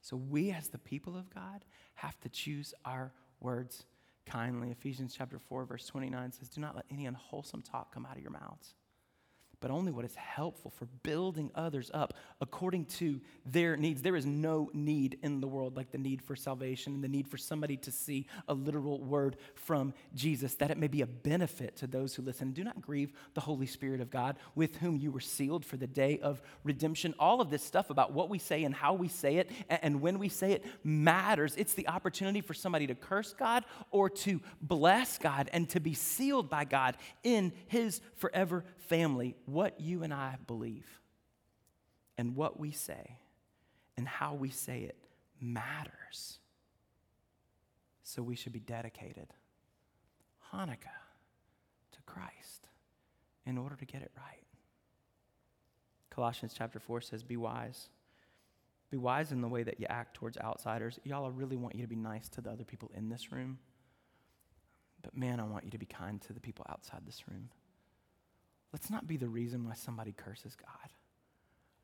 So 0.00 0.16
we, 0.16 0.50
as 0.50 0.68
the 0.68 0.78
people 0.78 1.16
of 1.16 1.32
God, 1.34 1.64
have 1.94 2.18
to 2.20 2.28
choose 2.28 2.72
our 2.84 3.12
words 3.40 3.84
kindly. 4.24 4.70
Ephesians 4.70 5.14
chapter 5.16 5.38
4, 5.38 5.64
verse 5.66 5.86
29 5.86 6.32
says, 6.32 6.48
Do 6.48 6.60
not 6.60 6.74
let 6.74 6.86
any 6.90 7.06
unwholesome 7.06 7.62
talk 7.62 7.92
come 7.92 8.06
out 8.06 8.16
of 8.16 8.22
your 8.22 8.30
mouths 8.30 8.74
but 9.66 9.74
only 9.74 9.90
what 9.90 10.04
is 10.04 10.14
helpful 10.14 10.70
for 10.70 10.86
building 11.02 11.50
others 11.56 11.90
up 11.92 12.14
according 12.40 12.84
to 12.84 13.20
their 13.44 13.76
needs. 13.76 14.00
There 14.00 14.14
is 14.14 14.24
no 14.24 14.70
need 14.72 15.18
in 15.24 15.40
the 15.40 15.48
world 15.48 15.76
like 15.76 15.90
the 15.90 15.98
need 15.98 16.22
for 16.22 16.36
salvation 16.36 16.94
and 16.94 17.02
the 17.02 17.08
need 17.08 17.26
for 17.26 17.36
somebody 17.36 17.76
to 17.78 17.90
see 17.90 18.28
a 18.46 18.54
literal 18.54 19.02
word 19.02 19.38
from 19.56 19.92
Jesus, 20.14 20.54
that 20.54 20.70
it 20.70 20.78
may 20.78 20.86
be 20.86 21.00
a 21.00 21.06
benefit 21.08 21.74
to 21.78 21.88
those 21.88 22.14
who 22.14 22.22
listen. 22.22 22.52
Do 22.52 22.62
not 22.62 22.80
grieve 22.80 23.12
the 23.34 23.40
Holy 23.40 23.66
Spirit 23.66 24.00
of 24.00 24.08
God, 24.08 24.36
with 24.54 24.76
whom 24.76 24.98
you 24.98 25.10
were 25.10 25.18
sealed 25.18 25.64
for 25.64 25.76
the 25.76 25.88
day 25.88 26.20
of 26.20 26.40
redemption. 26.62 27.12
All 27.18 27.40
of 27.40 27.50
this 27.50 27.64
stuff 27.64 27.90
about 27.90 28.12
what 28.12 28.30
we 28.30 28.38
say 28.38 28.62
and 28.62 28.72
how 28.72 28.94
we 28.94 29.08
say 29.08 29.38
it 29.38 29.50
and 29.68 30.00
when 30.00 30.20
we 30.20 30.28
say 30.28 30.52
it 30.52 30.64
matters. 30.84 31.56
It's 31.56 31.74
the 31.74 31.88
opportunity 31.88 32.40
for 32.40 32.54
somebody 32.54 32.86
to 32.86 32.94
curse 32.94 33.32
God 33.32 33.64
or 33.90 34.08
to 34.10 34.40
bless 34.62 35.18
God 35.18 35.50
and 35.52 35.68
to 35.70 35.80
be 35.80 35.94
sealed 35.94 36.48
by 36.48 36.64
God 36.64 36.96
in 37.24 37.52
his 37.66 38.00
forever 38.14 38.64
family, 38.88 39.36
what 39.46 39.80
you 39.80 40.02
and 40.02 40.12
I 40.12 40.36
believe 40.46 40.86
and 42.18 42.34
what 42.34 42.58
we 42.58 42.70
say 42.70 43.18
and 43.96 44.06
how 44.06 44.34
we 44.34 44.50
say 44.50 44.80
it 44.80 44.96
matters. 45.40 46.38
So 48.02 48.22
we 48.22 48.36
should 48.36 48.52
be 48.52 48.60
dedicated, 48.60 49.28
Hanukkah, 50.52 51.02
to 51.92 52.02
Christ 52.06 52.68
in 53.44 53.58
order 53.58 53.76
to 53.76 53.84
get 53.84 54.02
it 54.02 54.12
right. 54.16 54.44
Colossians 56.10 56.54
chapter 56.56 56.78
4 56.78 57.00
says, 57.00 57.22
Be 57.22 57.36
wise. 57.36 57.88
Be 58.90 58.96
wise 58.96 59.32
in 59.32 59.40
the 59.40 59.48
way 59.48 59.62
that 59.64 59.80
you 59.80 59.86
act 59.90 60.14
towards 60.14 60.38
outsiders. 60.38 60.98
Y'all, 61.04 61.26
I 61.26 61.30
really 61.30 61.56
want 61.56 61.74
you 61.74 61.82
to 61.82 61.88
be 61.88 61.96
nice 61.96 62.28
to 62.30 62.40
the 62.40 62.50
other 62.50 62.64
people 62.64 62.90
in 62.94 63.08
this 63.08 63.32
room. 63.32 63.58
But 65.02 65.16
man, 65.16 65.40
I 65.40 65.44
want 65.44 65.64
you 65.64 65.70
to 65.70 65.78
be 65.78 65.86
kind 65.86 66.20
to 66.22 66.32
the 66.32 66.40
people 66.40 66.64
outside 66.68 67.00
this 67.04 67.24
room. 67.28 67.50
Let's 68.76 68.90
not 68.90 69.06
be 69.06 69.16
the 69.16 69.26
reason 69.26 69.64
why 69.64 69.72
somebody 69.72 70.12
curses 70.12 70.54
God. 70.54 70.90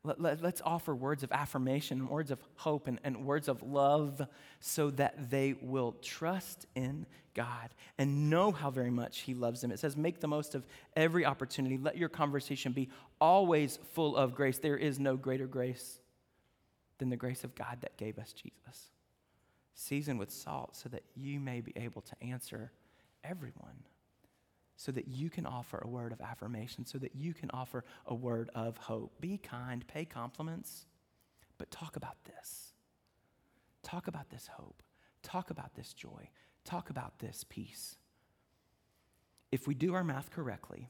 Let, 0.03 0.21
let, 0.21 0.43
let's 0.43 0.61
offer 0.63 0.93
words 0.93 1.23
of 1.23 1.31
affirmation, 1.31 2.07
words 2.07 2.29
of 2.29 2.39
hope, 2.53 2.85
and, 2.85 2.99
and 3.03 3.25
words 3.25 3.47
of 3.47 3.63
love 3.63 4.21
so 4.59 4.91
that 4.91 5.31
they 5.31 5.55
will 5.59 5.95
trust 6.03 6.67
in 6.75 7.07
God 7.33 7.73
and 7.97 8.29
know 8.29 8.51
how 8.51 8.69
very 8.69 8.91
much 8.91 9.21
He 9.21 9.33
loves 9.33 9.61
them. 9.61 9.71
It 9.71 9.79
says, 9.79 9.97
Make 9.97 10.19
the 10.19 10.27
most 10.27 10.53
of 10.53 10.67
every 10.95 11.25
opportunity. 11.25 11.79
Let 11.79 11.97
your 11.97 12.09
conversation 12.09 12.73
be 12.73 12.89
always 13.19 13.79
full 13.93 14.15
of 14.15 14.35
grace. 14.35 14.59
There 14.59 14.77
is 14.77 14.99
no 14.99 15.17
greater 15.17 15.47
grace 15.47 15.97
than 16.99 17.09
the 17.09 17.17
grace 17.17 17.43
of 17.43 17.55
God 17.55 17.79
that 17.81 17.97
gave 17.97 18.19
us 18.19 18.33
Jesus. 18.33 18.91
Season 19.73 20.19
with 20.19 20.29
salt 20.29 20.75
so 20.75 20.89
that 20.89 21.01
you 21.15 21.39
may 21.39 21.59
be 21.59 21.73
able 21.75 22.03
to 22.03 22.23
answer 22.23 22.71
everyone 23.23 23.81
so 24.75 24.91
that 24.91 25.07
you 25.07 25.29
can 25.29 25.45
offer 25.45 25.79
a 25.83 25.87
word 25.87 26.11
of 26.11 26.21
affirmation, 26.21 26.85
so 26.85 26.97
that 26.97 27.15
you 27.15 27.33
can 27.33 27.49
offer 27.51 27.83
a 28.05 28.15
word 28.15 28.49
of 28.55 28.77
hope. 28.77 29.19
Be 29.21 29.37
kind, 29.37 29.85
pay 29.87 30.05
compliments, 30.05 30.85
but 31.57 31.71
talk 31.71 31.95
about 31.95 32.23
this. 32.25 32.73
Talk 33.83 34.07
about 34.07 34.29
this 34.29 34.47
hope. 34.47 34.81
Talk 35.21 35.49
about 35.49 35.75
this 35.75 35.93
joy. 35.93 36.29
Talk 36.65 36.89
about 36.89 37.19
this 37.19 37.45
peace. 37.47 37.97
If 39.51 39.67
we 39.67 39.75
do 39.75 39.93
our 39.93 40.03
math 40.03 40.31
correctly, 40.31 40.89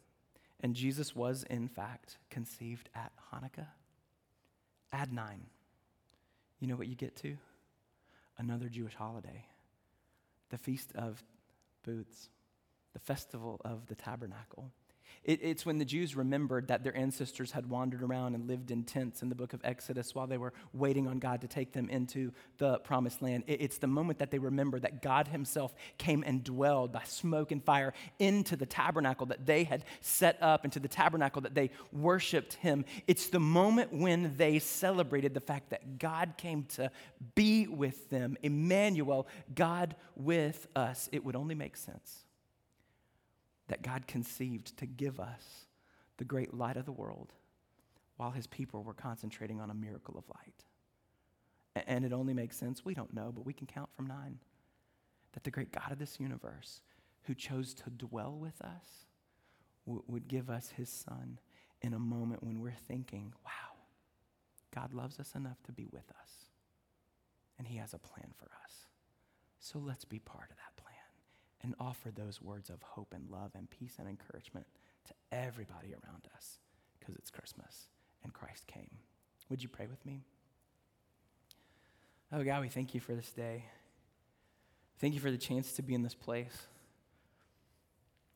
and 0.61 0.73
Jesus 0.73 1.15
was 1.15 1.43
in 1.49 1.67
fact 1.67 2.17
conceived 2.29 2.89
at 2.95 3.11
Hanukkah, 3.33 3.67
add 4.91 5.11
nine. 5.11 5.47
You 6.59 6.67
know 6.67 6.75
what 6.75 6.87
you 6.87 6.95
get 6.95 7.15
to? 7.17 7.35
Another 8.37 8.69
Jewish 8.69 8.95
holiday, 8.95 9.45
the 10.49 10.57
Feast 10.57 10.93
of 10.95 11.21
Booths 11.83 12.29
the 12.93 12.99
festival 12.99 13.59
of 13.65 13.87
the 13.87 13.95
tabernacle. 13.95 14.71
It, 15.23 15.39
it's 15.41 15.65
when 15.65 15.77
the 15.77 15.85
Jews 15.85 16.15
remembered 16.15 16.67
that 16.67 16.83
their 16.83 16.95
ancestors 16.95 17.51
had 17.51 17.69
wandered 17.69 18.03
around 18.03 18.35
and 18.35 18.47
lived 18.47 18.71
in 18.71 18.83
tents 18.83 19.21
in 19.21 19.29
the 19.29 19.35
book 19.35 19.53
of 19.53 19.61
Exodus 19.63 20.13
while 20.13 20.27
they 20.27 20.37
were 20.37 20.53
waiting 20.73 21.07
on 21.07 21.19
God 21.19 21.41
to 21.41 21.47
take 21.47 21.71
them 21.71 21.89
into 21.89 22.33
the 22.57 22.79
promised 22.79 23.21
land. 23.21 23.45
It, 23.47 23.61
it's 23.61 23.77
the 23.77 23.87
moment 23.87 24.19
that 24.19 24.31
they 24.31 24.39
remember 24.39 24.79
that 24.79 25.01
God 25.01 25.29
Himself 25.29 25.73
came 25.97 26.23
and 26.25 26.43
dwelled 26.43 26.91
by 26.91 27.03
smoke 27.05 27.51
and 27.51 27.63
fire 27.63 27.93
into 28.19 28.57
the 28.57 28.65
tabernacle 28.65 29.25
that 29.27 29.45
they 29.45 29.63
had 29.63 29.85
set 30.01 30.37
up, 30.41 30.65
into 30.65 30.79
the 30.79 30.89
tabernacle 30.89 31.41
that 31.43 31.55
they 31.55 31.69
worshiped 31.93 32.55
Him. 32.55 32.83
It's 33.07 33.27
the 33.27 33.39
moment 33.39 33.93
when 33.93 34.35
they 34.35 34.59
celebrated 34.59 35.33
the 35.33 35.39
fact 35.39 35.69
that 35.69 35.99
God 35.99 36.33
came 36.37 36.63
to 36.75 36.91
be 37.33 37.67
with 37.67 38.09
them. 38.09 38.35
Emmanuel, 38.43 39.27
God 39.55 39.95
with 40.17 40.67
us. 40.75 41.07
It 41.13 41.23
would 41.23 41.37
only 41.37 41.55
make 41.55 41.77
sense 41.77 42.25
that 43.67 43.81
God 43.81 44.07
conceived 44.07 44.77
to 44.77 44.85
give 44.85 45.19
us 45.19 45.65
the 46.17 46.25
great 46.25 46.53
light 46.53 46.77
of 46.77 46.85
the 46.85 46.91
world 46.91 47.33
while 48.17 48.31
his 48.31 48.47
people 48.47 48.83
were 48.83 48.93
concentrating 48.93 49.59
on 49.59 49.69
a 49.69 49.75
miracle 49.75 50.17
of 50.17 50.23
light. 50.29 50.65
And 51.87 52.05
it 52.05 52.13
only 52.13 52.33
makes 52.33 52.57
sense, 52.57 52.85
we 52.85 52.93
don't 52.93 53.13
know, 53.13 53.31
but 53.33 53.45
we 53.45 53.53
can 53.53 53.65
count 53.65 53.89
from 53.95 54.05
nine, 54.05 54.37
that 55.33 55.43
the 55.43 55.51
great 55.51 55.71
God 55.71 55.91
of 55.91 55.97
this 55.97 56.19
universe, 56.19 56.81
who 57.23 57.33
chose 57.33 57.73
to 57.73 57.89
dwell 57.89 58.37
with 58.37 58.61
us, 58.61 59.07
would 59.85 60.27
give 60.27 60.49
us 60.49 60.69
his 60.75 60.89
son 60.89 61.39
in 61.81 61.93
a 61.93 61.99
moment 61.99 62.43
when 62.43 62.61
we're 62.61 62.75
thinking, 62.87 63.33
wow, 63.43 63.73
God 64.73 64.93
loves 64.93 65.19
us 65.19 65.33
enough 65.35 65.61
to 65.63 65.71
be 65.71 65.87
with 65.91 66.09
us, 66.21 66.29
and 67.57 67.67
He 67.67 67.77
has 67.77 67.93
a 67.93 67.99
plan 67.99 68.33
for 68.37 68.49
us. 68.63 68.87
So 69.59 69.79
let's 69.79 70.05
be 70.05 70.19
part 70.19 70.49
of 70.49 70.57
that 70.57 70.75
plan 70.77 70.82
and 71.63 71.73
offer 71.79 72.11
those 72.11 72.41
words 72.41 72.69
of 72.69 72.81
hope 72.81 73.13
and 73.13 73.29
love 73.29 73.51
and 73.55 73.69
peace 73.69 73.95
and 73.97 74.07
encouragement 74.07 74.67
to 75.07 75.13
everybody 75.31 75.93
around 75.93 76.27
us 76.35 76.59
because 76.99 77.15
it's 77.15 77.29
Christmas 77.29 77.87
and 78.23 78.33
Christ 78.33 78.67
came. 78.67 78.97
Would 79.49 79.63
you 79.63 79.69
pray 79.69 79.87
with 79.87 80.05
me? 80.05 80.23
Oh, 82.31 82.43
God, 82.43 82.61
we 82.61 82.69
thank 82.69 82.93
you 82.93 82.99
for 82.99 83.13
this 83.13 83.31
day. 83.31 83.65
Thank 84.99 85.13
you 85.13 85.19
for 85.19 85.31
the 85.31 85.37
chance 85.37 85.73
to 85.73 85.81
be 85.81 85.93
in 85.93 86.01
this 86.01 86.15
place. 86.15 86.67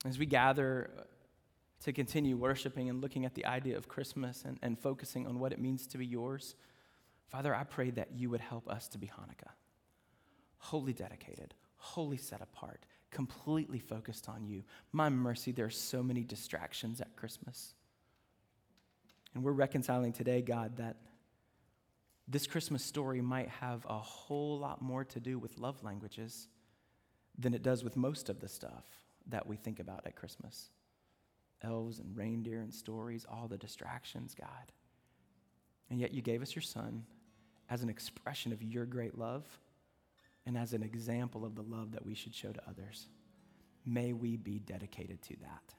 As 0.06 0.20
we 0.20 0.26
gather 0.26 0.90
to 1.84 1.94
continue 1.94 2.36
worshiping 2.36 2.90
and 2.90 3.02
looking 3.02 3.26
at 3.26 3.36
the 3.36 3.46
idea 3.46 3.78
of 3.78 3.88
Christmas 3.88 4.44
and, 4.46 4.60
and 4.62 4.78
focusing 4.78 5.26
on 5.28 5.40
what 5.40 5.52
it 5.52 5.60
means 5.60 5.88
to 5.88 5.98
be 5.98 6.06
yours, 6.06 6.56
Father, 7.30 7.54
I 7.56 7.64
pray 7.64 7.90
that 7.92 8.10
you 8.14 8.30
would 8.30 8.42
help 8.42 8.70
us 8.70 8.88
to 8.90 8.98
be 8.98 9.08
Hanukkah, 9.08 9.52
wholly 10.60 10.94
dedicated, 10.94 11.54
wholly 11.78 12.18
set 12.18 12.42
apart, 12.42 12.86
completely 13.12 13.80
focused 13.80 14.28
on 14.30 14.46
you. 14.46 14.64
My 14.92 15.10
mercy, 15.10 15.52
there 15.52 15.66
are 15.66 15.70
so 15.70 16.04
many 16.04 16.24
distractions 16.24 17.02
at 17.02 17.16
Christmas. 17.16 17.74
And 19.34 19.44
we're 19.44 19.52
reconciling 19.52 20.14
today, 20.14 20.42
God, 20.42 20.78
that 20.78 20.98
this 22.28 22.48
Christmas 22.48 22.84
story 22.84 23.22
might 23.22 23.48
have 23.48 23.86
a 23.88 23.98
whole 23.98 24.60
lot 24.60 24.82
more 24.82 25.06
to 25.06 25.20
do 25.20 25.40
with 25.40 25.58
love 25.58 25.84
languages 25.84 26.48
than 27.38 27.54
it 27.54 27.64
does 27.64 27.84
with 27.84 27.96
most 27.96 28.30
of 28.30 28.40
the 28.40 28.48
stuff 28.48 28.86
that 29.28 29.48
we 29.48 29.56
think 29.56 29.80
about 29.80 30.06
at 30.06 30.16
Christmas 30.16 30.70
elves 31.64 31.98
and 31.98 32.16
reindeer 32.16 32.62
and 32.62 32.72
stories, 32.72 33.26
all 33.28 33.48
the 33.48 33.58
distractions, 33.58 34.36
God. 34.36 34.72
And 35.90 36.00
yet 36.00 36.14
you 36.14 36.22
gave 36.22 36.44
us 36.44 36.56
your 36.56 36.62
son 36.62 37.04
as 37.70 37.82
an 37.82 37.90
expression 37.90 38.54
of 38.54 38.62
your 38.62 38.86
great 38.86 39.18
love 39.18 39.44
and 40.48 40.58
as 40.58 40.72
an 40.72 40.82
example 40.82 41.46
of 41.46 41.56
the 41.56 41.62
love 41.62 41.92
that 41.92 42.04
we 42.06 42.16
should 42.16 42.34
show 42.34 42.54
to 42.54 42.62
others. 42.68 43.10
May 43.86 44.14
we 44.14 44.38
be 44.38 44.60
dedicated 44.60 45.22
to 45.24 45.36
that. 45.42 45.76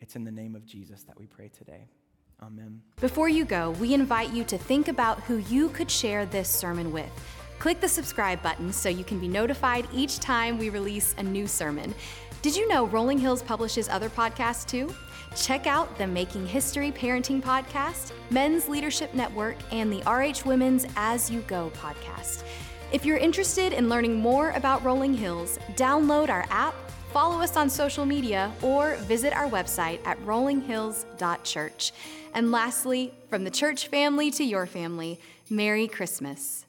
It's 0.00 0.14
in 0.14 0.24
the 0.24 0.30
name 0.30 0.54
of 0.54 0.66
Jesus 0.66 1.02
that 1.04 1.18
we 1.18 1.26
pray 1.26 1.48
today. 1.48 1.88
Amen. 2.42 2.82
Before 3.00 3.30
you 3.30 3.46
go, 3.46 3.70
we 3.72 3.94
invite 3.94 4.30
you 4.30 4.44
to 4.44 4.58
think 4.58 4.88
about 4.88 5.20
who 5.22 5.38
you 5.38 5.70
could 5.70 5.90
share 5.90 6.26
this 6.26 6.50
sermon 6.50 6.92
with. 6.92 7.10
Click 7.58 7.80
the 7.80 7.88
subscribe 7.88 8.42
button 8.42 8.72
so 8.72 8.90
you 8.90 9.04
can 9.04 9.18
be 9.18 9.28
notified 9.28 9.88
each 9.92 10.20
time 10.20 10.58
we 10.58 10.68
release 10.68 11.14
a 11.16 11.22
new 11.22 11.46
sermon. 11.46 11.94
Did 12.42 12.54
you 12.54 12.68
know 12.68 12.86
Rolling 12.88 13.18
Hills 13.18 13.42
publishes 13.42 13.88
other 13.88 14.10
podcasts 14.10 14.66
too? 14.66 14.92
Check 15.34 15.66
out 15.66 15.96
the 15.96 16.06
Making 16.06 16.46
History 16.46 16.92
Parenting 16.92 17.42
Podcast, 17.42 18.12
Men's 18.30 18.68
Leadership 18.68 19.14
Network, 19.14 19.56
and 19.72 19.90
the 19.90 20.02
RH 20.02 20.46
Women's 20.46 20.84
As 20.94 21.30
You 21.30 21.40
Go 21.42 21.72
podcast. 21.74 22.44
If 22.94 23.04
you're 23.04 23.16
interested 23.16 23.72
in 23.72 23.88
learning 23.88 24.14
more 24.20 24.50
about 24.50 24.84
Rolling 24.84 25.14
Hills, 25.14 25.58
download 25.74 26.30
our 26.30 26.46
app, 26.48 26.76
follow 27.12 27.40
us 27.42 27.56
on 27.56 27.68
social 27.68 28.06
media, 28.06 28.52
or 28.62 28.94
visit 28.98 29.32
our 29.32 29.50
website 29.50 29.98
at 30.06 30.16
rollinghills.church. 30.24 31.92
And 32.34 32.52
lastly, 32.52 33.12
from 33.28 33.42
the 33.42 33.50
church 33.50 33.88
family 33.88 34.30
to 34.30 34.44
your 34.44 34.66
family, 34.66 35.18
Merry 35.50 35.88
Christmas. 35.88 36.63